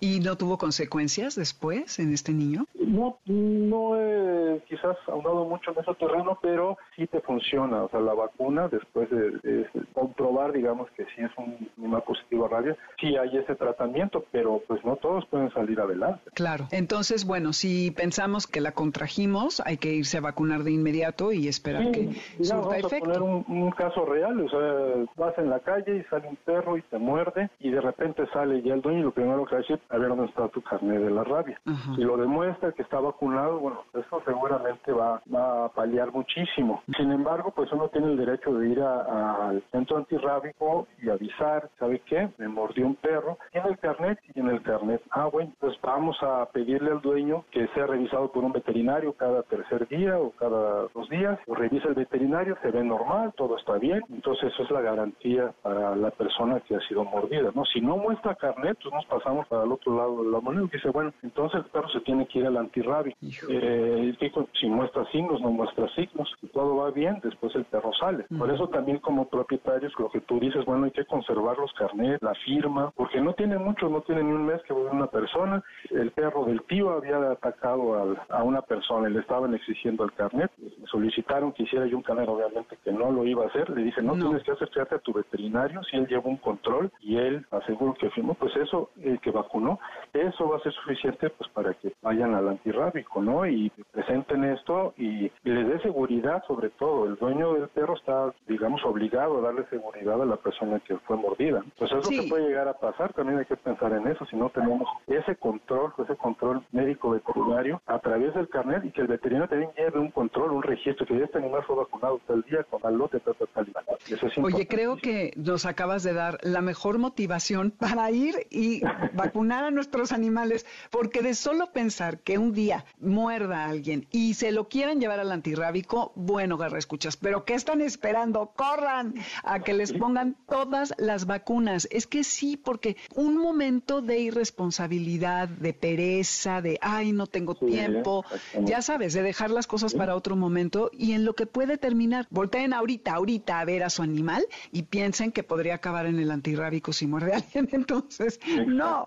¿Y 0.00 0.20
no 0.20 0.36
tuvo 0.36 0.58
consecuencias 0.58 1.36
después 1.36 1.98
en 1.98 2.12
este 2.12 2.32
niño? 2.32 2.66
No, 2.74 3.18
no 3.26 4.00
he 4.00 4.60
quizás 4.68 4.96
ahondado 5.06 5.44
mucho 5.44 5.72
en 5.72 5.78
ese 5.78 5.94
terreno, 5.94 6.38
pero 6.40 6.76
sí 6.96 7.06
te 7.06 7.20
funciona. 7.20 7.84
O 7.84 7.88
sea, 7.88 8.00
la 8.00 8.14
vacuna, 8.14 8.68
después 8.68 9.08
de, 9.10 9.66
comprobar, 9.92 10.52
digamos, 10.52 10.90
que 10.92 11.04
sí 11.04 11.22
es 11.22 11.30
un 11.36 11.68
animal 11.78 12.02
positivo 12.02 12.46
a 12.46 12.48
rabia, 12.48 12.76
sí 13.00 13.16
hay 13.16 13.36
ese 13.36 13.54
tratamiento, 13.54 14.24
pero 14.32 14.62
pues 14.66 14.84
no 14.84 14.96
todos 14.96 15.24
pueden 15.26 15.52
salir 15.52 15.80
adelante. 15.80 16.30
Claro. 16.34 16.66
Entonces, 16.70 17.26
bueno, 17.26 17.52
si 17.52 17.90
pensamos 17.90 18.46
que 18.46 18.60
la 18.60 18.72
contrajimos, 18.72 19.60
hay 19.60 19.76
que 19.76 19.92
irse 19.92 20.18
a 20.18 20.20
vacunar 20.20 20.62
de 20.62 20.72
inmediato 20.72 21.32
y 21.32 21.48
esperar 21.48 21.90
que 21.90 22.14
surta 22.40 22.56
vamos 22.56 22.76
efecto. 22.76 23.10
A 23.10 23.14
poner 23.14 23.22
un, 23.22 23.70
caso 23.72 24.04
real, 24.06 24.40
o 24.40 24.48
sea, 24.48 25.04
vas 25.16 25.36
en 25.38 25.50
la 25.50 25.60
calle 25.66 25.96
y 25.96 26.04
sale 26.04 26.28
un 26.28 26.36
perro 26.36 26.76
y 26.76 26.82
te 26.82 26.98
muerde 26.98 27.50
y 27.58 27.70
de 27.70 27.80
repente 27.80 28.24
sale 28.32 28.62
ya 28.62 28.74
el 28.74 28.82
dueño 28.82 29.00
y 29.00 29.02
lo 29.02 29.10
primero 29.10 29.44
que 29.44 29.56
a 29.56 29.58
decir, 29.58 29.80
a 29.90 29.98
ver 29.98 30.08
dónde 30.08 30.26
está 30.26 30.48
tu 30.48 30.62
carnet 30.62 31.00
de 31.02 31.10
la 31.10 31.24
rabia. 31.24 31.60
Si 31.96 32.02
lo 32.02 32.16
demuestra 32.16 32.70
que 32.72 32.82
está 32.82 33.00
vacunado, 33.00 33.58
bueno, 33.58 33.82
eso 33.92 34.22
seguramente 34.24 34.92
va, 34.92 35.20
va 35.34 35.64
a 35.64 35.68
paliar 35.70 36.12
muchísimo. 36.12 36.82
Sin 36.96 37.10
embargo, 37.10 37.52
pues 37.54 37.70
uno 37.72 37.88
tiene 37.88 38.12
el 38.12 38.16
derecho 38.16 38.54
de 38.54 38.68
ir 38.68 38.80
al 38.80 39.62
centro 39.72 39.96
antirrábico 39.96 40.86
y 41.02 41.10
avisar, 41.10 41.68
¿sabe 41.78 42.00
qué? 42.06 42.28
Me 42.38 42.48
mordió 42.48 42.86
un 42.86 42.94
perro, 42.94 43.38
tiene 43.50 43.68
el 43.70 43.78
carnet 43.78 44.18
y 44.28 44.32
tiene 44.32 44.52
el 44.52 44.62
carnet. 44.62 45.02
Ah, 45.10 45.26
bueno, 45.26 45.52
pues 45.58 45.74
vamos 45.82 46.16
a 46.22 46.46
pedirle 46.52 46.92
al 46.92 47.00
dueño 47.00 47.44
que 47.50 47.66
sea 47.68 47.86
revisado 47.86 48.30
por 48.30 48.44
un 48.44 48.52
veterinario 48.52 49.14
cada 49.14 49.42
tercer 49.42 49.88
día 49.88 50.18
o 50.18 50.30
cada 50.32 50.86
dos 50.94 51.08
días. 51.08 51.38
Lo 51.46 51.54
revisa 51.54 51.88
el 51.88 51.94
veterinario, 51.94 52.56
se 52.62 52.70
ve 52.70 52.84
normal, 52.84 53.32
todo 53.36 53.56
está 53.56 53.78
bien. 53.78 54.02
Entonces 54.10 54.52
eso 54.52 54.62
es 54.62 54.70
la 54.70 54.80
garantía 54.80 55.52
para 55.62 55.96
la 55.96 56.10
persona 56.10 56.60
que 56.60 56.76
ha 56.76 56.80
sido 56.88 57.04
mordida, 57.04 57.50
¿no? 57.54 57.64
Si 57.64 57.80
no 57.80 57.96
muestra 57.96 58.34
carnet, 58.34 58.78
pues 58.82 58.94
nos 58.94 59.06
pasamos 59.06 59.46
para 59.48 59.64
el 59.64 59.72
otro 59.72 59.96
lado 59.96 60.22
de 60.22 60.30
la 60.30 60.40
moneda. 60.40 60.64
Y 60.64 60.76
dice, 60.76 60.90
bueno, 60.90 61.12
entonces 61.22 61.60
el 61.60 61.66
perro 61.66 61.88
se 61.88 62.00
tiene 62.00 62.26
que 62.26 62.40
ir 62.40 62.46
al 62.46 62.56
antirrábico. 62.56 63.16
Eh, 63.48 64.16
si 64.60 64.66
muestra 64.68 65.04
signos, 65.10 65.40
no 65.40 65.50
muestra 65.50 65.88
signos, 65.94 66.32
y 66.42 66.48
todo 66.48 66.76
va 66.76 66.90
bien, 66.90 67.18
después 67.22 67.54
el 67.54 67.64
perro 67.64 67.92
sale. 67.94 68.26
Por 68.38 68.50
eso 68.50 68.68
también 68.68 68.98
como 68.98 69.28
propietarios, 69.28 69.92
lo 69.98 70.08
que 70.10 70.20
tú 70.20 70.38
dices, 70.40 70.64
bueno, 70.64 70.84
hay 70.84 70.90
que 70.90 71.04
conservar 71.04 71.58
los 71.58 71.72
carnets, 71.74 72.22
la 72.22 72.34
firma, 72.44 72.92
porque 72.96 73.20
no 73.20 73.34
tiene 73.34 73.58
mucho, 73.58 73.88
no 73.88 74.02
tiene 74.02 74.22
ni 74.22 74.32
un 74.32 74.46
mes 74.46 74.62
que 74.62 74.72
una 74.72 75.06
persona, 75.06 75.62
el 75.90 76.10
perro 76.12 76.44
del 76.44 76.62
tío 76.62 76.90
había 76.90 77.16
atacado 77.30 78.16
a, 78.28 78.42
una 78.42 78.62
persona 78.62 79.08
y 79.08 79.12
le 79.12 79.20
estaban 79.20 79.54
exigiendo 79.54 80.04
el 80.04 80.12
carnet, 80.12 80.50
solicitaron 80.90 81.52
que 81.52 81.64
hiciera 81.64 81.86
yo 81.86 81.96
un 81.96 82.02
carnet, 82.02 82.28
obviamente 82.28 82.78
que 82.84 82.92
no 82.92 83.10
lo 83.10 83.24
iba 83.24 83.44
a 83.44 83.48
hacer, 83.48 83.68
le 83.70 83.82
dije, 83.82 84.02
no, 84.02 84.14
tienes 84.14 84.42
que 84.42 84.52
acercarte 84.52 84.94
a 84.94 84.98
tu 84.98 85.12
veterinario, 85.12 85.45
si 85.90 85.96
él 85.96 86.06
lleva 86.06 86.24
un 86.24 86.36
control 86.36 86.90
y 87.00 87.16
él 87.16 87.46
aseguró 87.50 87.94
que 87.94 88.10
firmó, 88.10 88.34
pues 88.34 88.54
eso, 88.56 88.90
el 89.02 89.20
que 89.20 89.30
vacunó, 89.30 89.78
eso 90.12 90.48
va 90.48 90.56
a 90.56 90.60
ser 90.60 90.72
suficiente 90.72 91.30
pues 91.30 91.50
para 91.50 91.74
que 91.74 91.92
vayan 92.02 92.34
al 92.34 92.48
antirrábico, 92.48 93.22
¿no? 93.22 93.46
Y 93.46 93.70
presenten 93.92 94.44
esto 94.44 94.94
y, 94.96 95.30
les 95.44 95.68
dé 95.68 95.80
seguridad 95.80 96.42
sobre 96.46 96.70
todo. 96.70 97.06
El 97.06 97.16
dueño 97.16 97.54
del 97.54 97.68
perro 97.68 97.94
está, 97.94 98.32
digamos, 98.46 98.84
obligado 98.84 99.38
a 99.38 99.42
darle 99.42 99.64
seguridad 99.70 100.20
a 100.20 100.26
la 100.26 100.36
persona 100.36 100.80
que 100.80 100.96
fue 100.98 101.16
mordida. 101.16 101.64
Pues 101.78 101.92
eso 101.92 102.08
que 102.08 102.24
puede 102.28 102.48
llegar 102.48 102.68
a 102.68 102.74
pasar, 102.74 103.12
también 103.12 103.38
hay 103.38 103.44
que 103.44 103.56
pensar 103.56 103.92
en 103.92 104.06
eso, 104.06 104.24
si 104.26 104.36
no 104.36 104.50
tenemos 104.50 104.88
ese 105.06 105.36
control, 105.36 105.92
ese 105.98 106.16
control 106.16 106.62
médico 106.72 107.10
veterinario 107.10 107.80
a 107.86 107.98
través 107.98 108.34
del 108.34 108.48
carnet 108.48 108.84
y 108.84 108.90
que 108.90 109.02
el 109.02 109.06
veterinario 109.06 109.48
también 109.48 109.70
lleve 109.76 110.00
un 110.00 110.10
control, 110.10 110.52
un 110.52 110.62
registro, 110.62 111.06
que 111.06 111.22
este 111.22 111.38
animal 111.38 111.62
fue 111.66 111.76
vacunado 111.76 112.20
tal 112.26 112.42
día 112.42 112.64
con 112.64 112.80
tal 112.80 112.96
lote, 112.96 113.20
tal, 113.20 113.34
tal, 113.34 113.48
tal. 113.54 113.98
Eso 114.08 114.26
es 114.26 114.38
Oye, 114.38 114.66
creo 114.66 114.96
que 114.96 115.32
nos 115.36 115.66
acabas 115.66 116.02
de 116.02 116.12
dar 116.12 116.38
la 116.42 116.60
mejor 116.60 116.98
motivación 116.98 117.70
para 117.70 118.10
ir 118.10 118.46
y 118.50 118.80
vacunar 119.14 119.64
a 119.64 119.70
nuestros 119.70 120.12
animales, 120.12 120.66
porque 120.90 121.34
solo 121.34 121.72
pensar 121.72 122.20
que 122.20 122.38
un 122.38 122.52
día 122.52 122.84
muerda 122.98 123.64
a 123.64 123.68
alguien 123.68 124.06
y 124.10 124.34
se 124.34 124.52
lo 124.52 124.68
quieran 124.68 125.00
llevar 125.00 125.20
al 125.20 125.32
antirrábico, 125.32 126.12
bueno, 126.14 126.56
garra 126.56 126.78
escuchas, 126.78 127.16
pero 127.16 127.44
¿qué 127.44 127.54
están 127.54 127.80
esperando? 127.80 128.52
Corran 128.56 129.14
a 129.44 129.60
que 129.60 129.74
les 129.74 129.92
pongan 129.92 130.36
todas 130.48 130.94
las 130.98 131.26
vacunas. 131.26 131.88
Es 131.90 132.06
que 132.06 132.24
sí, 132.24 132.56
porque 132.56 132.96
un 133.14 133.36
momento 133.36 134.02
de 134.02 134.18
irresponsabilidad, 134.20 135.48
de 135.48 135.72
pereza, 135.72 136.62
de, 136.62 136.78
ay, 136.80 137.12
no 137.12 137.26
tengo 137.26 137.54
tiempo, 137.54 138.24
ya 138.62 138.82
sabes, 138.82 139.12
de 139.12 139.22
dejar 139.22 139.50
las 139.50 139.66
cosas 139.66 139.94
para 139.94 140.16
otro 140.16 140.36
momento 140.36 140.90
y 140.92 141.12
en 141.12 141.24
lo 141.24 141.34
que 141.34 141.46
puede 141.46 141.78
terminar, 141.78 142.26
volteen 142.30 142.72
ahorita, 142.72 143.14
ahorita 143.14 143.60
a 143.60 143.64
ver 143.64 143.82
a 143.82 143.90
su 143.90 144.02
animal 144.02 144.46
y 144.72 144.82
piensen 144.84 145.25
que 145.32 145.42
podría 145.42 145.74
acabar 145.74 146.06
en 146.06 146.18
el 146.18 146.30
antirrábico 146.30 146.92
si 146.92 147.06
muerde 147.06 147.34
a 147.34 147.36
alguien. 147.36 147.68
Entonces, 147.72 148.40
no. 148.66 149.04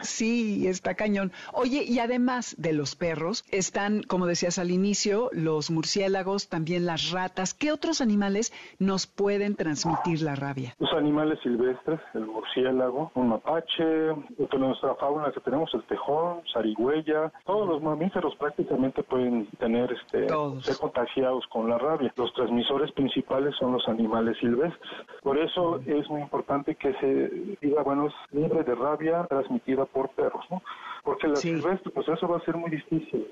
Sí, 0.00 0.66
está 0.66 0.94
cañón. 0.94 1.32
Oye, 1.52 1.84
y 1.84 1.98
además 1.98 2.54
de 2.58 2.72
los 2.72 2.94
perros, 2.96 3.44
están, 3.50 4.02
como 4.02 4.26
decías 4.26 4.58
al 4.58 4.70
inicio, 4.70 5.30
los 5.32 5.70
murciélagos, 5.70 6.48
también 6.48 6.86
las 6.86 7.10
ratas. 7.10 7.54
¿Qué 7.54 7.72
otros 7.72 8.00
animales 8.00 8.52
nos 8.78 9.06
pueden 9.06 9.56
transmitir 9.56 10.22
la 10.22 10.34
rabia? 10.34 10.74
Los 10.78 10.92
animales 10.92 11.38
silvestres, 11.42 12.00
el 12.14 12.26
murciélago, 12.26 13.10
un 13.14 13.28
mapache, 13.28 13.84
de 13.84 14.58
nuestra 14.58 14.94
fauna 14.96 15.30
que 15.32 15.40
tenemos, 15.40 15.72
el 15.74 15.82
tejón, 15.84 16.42
zarigüeya, 16.52 17.32
todos 17.44 17.68
los 17.68 17.82
mamíferos 17.82 18.34
prácticamente 18.36 19.02
pueden 19.02 19.46
tener 19.58 19.92
este 19.92 20.28
ser 20.62 20.76
contagiados 20.80 21.46
con 21.48 21.68
la 21.68 21.78
rabia. 21.78 22.12
Los 22.16 22.32
transmisores 22.34 22.92
principales 22.92 23.54
son 23.58 23.72
los 23.72 23.86
animales 23.88 24.36
silvestres. 24.38 24.90
Por 25.22 25.38
eso 25.38 25.47
es 25.86 26.08
muy 26.10 26.20
importante 26.20 26.74
que 26.74 26.92
se 26.94 27.56
diga, 27.60 27.82
bueno, 27.82 28.06
es 28.06 28.14
libre 28.32 28.62
de 28.64 28.74
rabia 28.74 29.24
transmitida 29.28 29.84
por 29.84 30.08
perros, 30.10 30.44
¿no? 30.50 30.62
Porque 31.04 31.28
la 31.28 31.36
silvestre, 31.36 31.90
pues 31.92 32.08
eso 32.08 32.28
va 32.28 32.38
a 32.38 32.40
ser 32.40 32.56
muy 32.56 32.70
difícil. 32.70 33.26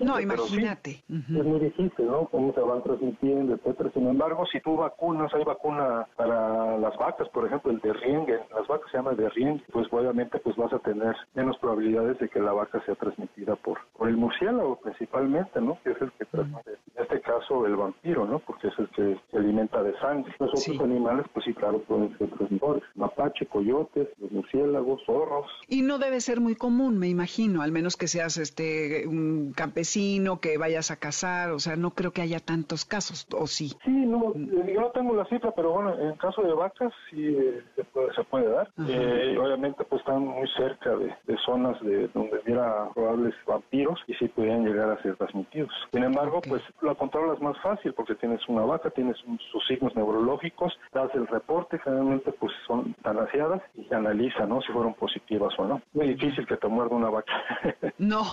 No, 0.00 0.18
imagínate. 0.20 1.02
Es 1.08 1.44
muy 1.44 1.60
difícil, 1.60 2.06
¿no? 2.06 2.26
Cómo 2.26 2.52
se 2.54 2.60
van 2.60 2.82
transmitiendo, 2.82 3.54
etcétera. 3.54 3.90
Sin 3.92 4.08
embargo, 4.08 4.44
si 4.46 4.60
tú 4.60 4.76
vacunas, 4.76 5.32
hay 5.34 5.44
vacuna 5.44 6.06
para 6.16 6.78
las 6.78 6.96
vacas, 6.96 7.28
por 7.28 7.46
ejemplo, 7.46 7.70
el 7.70 7.80
de 7.80 7.92
riengue, 7.92 8.40
las 8.54 8.66
vacas 8.66 8.90
se 8.90 8.96
llama 8.96 9.12
de 9.12 9.28
riengue, 9.30 9.62
pues 9.72 9.86
obviamente 9.90 10.38
pues 10.38 10.56
vas 10.56 10.72
a 10.72 10.78
tener 10.78 11.14
menos 11.34 11.58
probabilidades 11.58 12.18
de 12.18 12.28
que 12.28 12.40
la 12.40 12.52
vaca 12.52 12.82
sea 12.84 12.94
transmitida 12.94 13.56
por, 13.56 13.78
por 13.96 14.08
el 14.08 14.16
murciélago 14.16 14.76
principalmente, 14.76 15.60
¿no? 15.60 15.78
Que 15.84 15.92
es 15.92 16.02
el 16.02 16.10
que 16.12 16.24
transmite, 16.26 16.70
en 16.96 17.02
este 17.02 17.20
caso 17.20 17.66
el 17.66 17.76
vampiro, 17.76 18.26
¿no? 18.26 18.38
Porque 18.40 18.68
es 18.68 18.78
el 18.78 18.88
que 18.88 19.18
se 19.30 19.36
alimenta 19.36 19.82
de 19.82 19.96
sangre. 19.98 20.34
Los 20.38 20.50
otros 20.50 20.80
animales, 20.80 21.23
pues 21.32 21.44
sí, 21.44 21.54
claro, 21.54 21.80
pueden 21.80 22.16
ser 22.18 22.28
transmisores. 22.30 22.82
Mapache, 22.94 23.46
coyotes, 23.46 24.08
los 24.18 24.30
murciélagos, 24.32 25.02
zorros. 25.06 25.50
Y 25.68 25.82
no 25.82 25.98
debe 25.98 26.20
ser 26.20 26.40
muy 26.40 26.54
común, 26.54 26.98
me 26.98 27.08
imagino, 27.08 27.62
al 27.62 27.72
menos 27.72 27.96
que 27.96 28.08
seas 28.08 28.36
este 28.36 29.06
un 29.06 29.52
campesino, 29.54 30.40
que 30.40 30.58
vayas 30.58 30.90
a 30.90 30.96
cazar, 30.96 31.50
o 31.50 31.58
sea, 31.58 31.76
no 31.76 31.90
creo 31.90 32.12
que 32.12 32.22
haya 32.22 32.40
tantos 32.40 32.84
casos, 32.84 33.26
¿o 33.32 33.46
sí? 33.46 33.72
Sí, 33.84 33.90
no, 33.90 34.32
eh, 34.34 34.72
yo 34.74 34.80
no 34.80 34.90
tengo 34.90 35.14
la 35.14 35.24
cifra, 35.26 35.50
pero 35.52 35.72
bueno, 35.72 35.98
en 35.98 36.16
caso 36.16 36.42
de 36.42 36.52
vacas 36.52 36.92
sí 37.10 37.26
eh, 37.26 37.62
se, 37.76 37.84
puede, 37.84 38.14
se 38.14 38.24
puede 38.24 38.48
dar. 38.48 38.68
Eh, 38.88 39.36
obviamente 39.38 39.84
pues 39.84 40.00
están 40.00 40.26
muy 40.26 40.48
cerca 40.56 40.96
de, 40.96 41.14
zonas 41.44 41.80
de 41.82 42.08
donde 42.08 42.40
hubiera 42.44 42.88
probables 42.94 43.34
vampiros 43.46 44.00
y 44.06 44.14
sí 44.14 44.28
podrían 44.28 44.64
llegar 44.64 44.90
a 44.90 45.02
ser 45.02 45.16
transmitidos. 45.16 45.70
Sin 45.92 46.04
embargo, 46.04 46.40
pues 46.46 46.62
la 46.82 46.94
controlas 46.94 47.40
más 47.40 47.60
fácil 47.60 47.92
porque 47.94 48.14
tienes 48.14 48.40
una 48.48 48.62
vaca, 48.62 48.90
tienes 48.90 49.16
sus 49.50 49.66
signos 49.66 49.94
neurológicos, 49.94 50.78
das 50.92 51.13
el 51.14 51.26
reporte, 51.26 51.78
generalmente 51.78 52.32
pues 52.32 52.52
son 52.66 52.94
tanaseadas 53.02 53.62
y 53.74 53.84
se 53.84 53.94
analiza, 53.94 54.46
¿no? 54.46 54.60
Si 54.62 54.72
fueron 54.72 54.94
positivas 54.94 55.54
o 55.58 55.66
no. 55.66 55.82
Muy 55.92 56.08
difícil 56.08 56.46
que 56.46 56.56
te 56.56 56.68
muerda 56.68 56.96
una 56.96 57.10
vaca. 57.10 57.32
no, 57.98 58.24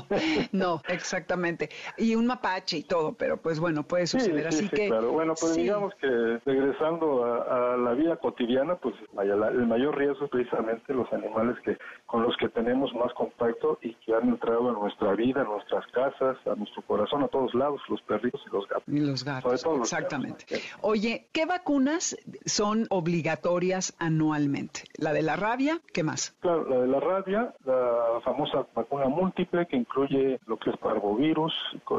no, 0.52 0.80
exactamente. 0.88 1.68
Y 1.96 2.14
un 2.14 2.26
mapache 2.26 2.78
y 2.78 2.82
todo, 2.82 3.12
pero 3.12 3.36
pues 3.36 3.60
bueno, 3.60 3.82
puede 3.82 4.06
suceder. 4.06 4.48
Así 4.48 4.68
que. 4.68 4.88
Claro, 4.88 5.12
bueno, 5.12 5.34
pues 5.38 5.54
digamos 5.54 5.94
que 5.96 6.40
regresando 6.44 7.24
a, 7.24 7.76
la 7.76 7.92
vida 7.92 8.16
cotidiana, 8.16 8.76
pues 8.76 8.94
el 9.20 9.66
mayor 9.66 9.96
riesgo 9.96 10.24
es 10.24 10.30
precisamente 10.30 10.92
los 10.92 11.10
animales 11.12 11.56
que 11.64 11.76
con 12.10 12.24
los 12.24 12.36
que 12.38 12.48
tenemos 12.48 12.92
más 12.94 13.12
contacto 13.14 13.78
y 13.82 13.94
que 13.94 14.12
han 14.12 14.30
entrado 14.30 14.70
a 14.70 14.72
nuestra 14.72 15.14
vida, 15.14 15.42
a 15.42 15.44
nuestras 15.44 15.86
casas, 15.92 16.36
a 16.44 16.56
nuestro 16.56 16.82
corazón, 16.82 17.22
a 17.22 17.28
todos 17.28 17.54
lados, 17.54 17.80
los 17.88 18.02
perritos 18.02 18.40
y 18.48 18.52
los 18.52 18.66
gatos. 18.66 18.84
Y 18.88 18.98
los 18.98 19.24
gatos, 19.24 19.64
exactamente. 19.78 20.44
Oye, 20.80 21.28
¿qué 21.32 21.46
vacunas 21.46 22.16
son 22.44 22.88
obligatorias 22.90 23.94
anualmente? 24.00 24.82
¿La 24.98 25.12
de 25.12 25.22
la 25.22 25.36
rabia? 25.36 25.80
¿Qué 25.92 26.02
más? 26.02 26.34
Claro, 26.40 26.68
la 26.68 26.80
de 26.80 26.88
la 26.88 26.98
rabia, 26.98 27.54
la 27.64 28.20
famosa 28.24 28.66
vacuna 28.74 29.06
múltiple 29.06 29.66
que 29.66 29.76
incluye 29.76 30.40
lo 30.46 30.56
que 30.56 30.70
es 30.70 30.76
parvovirus, 30.78 31.54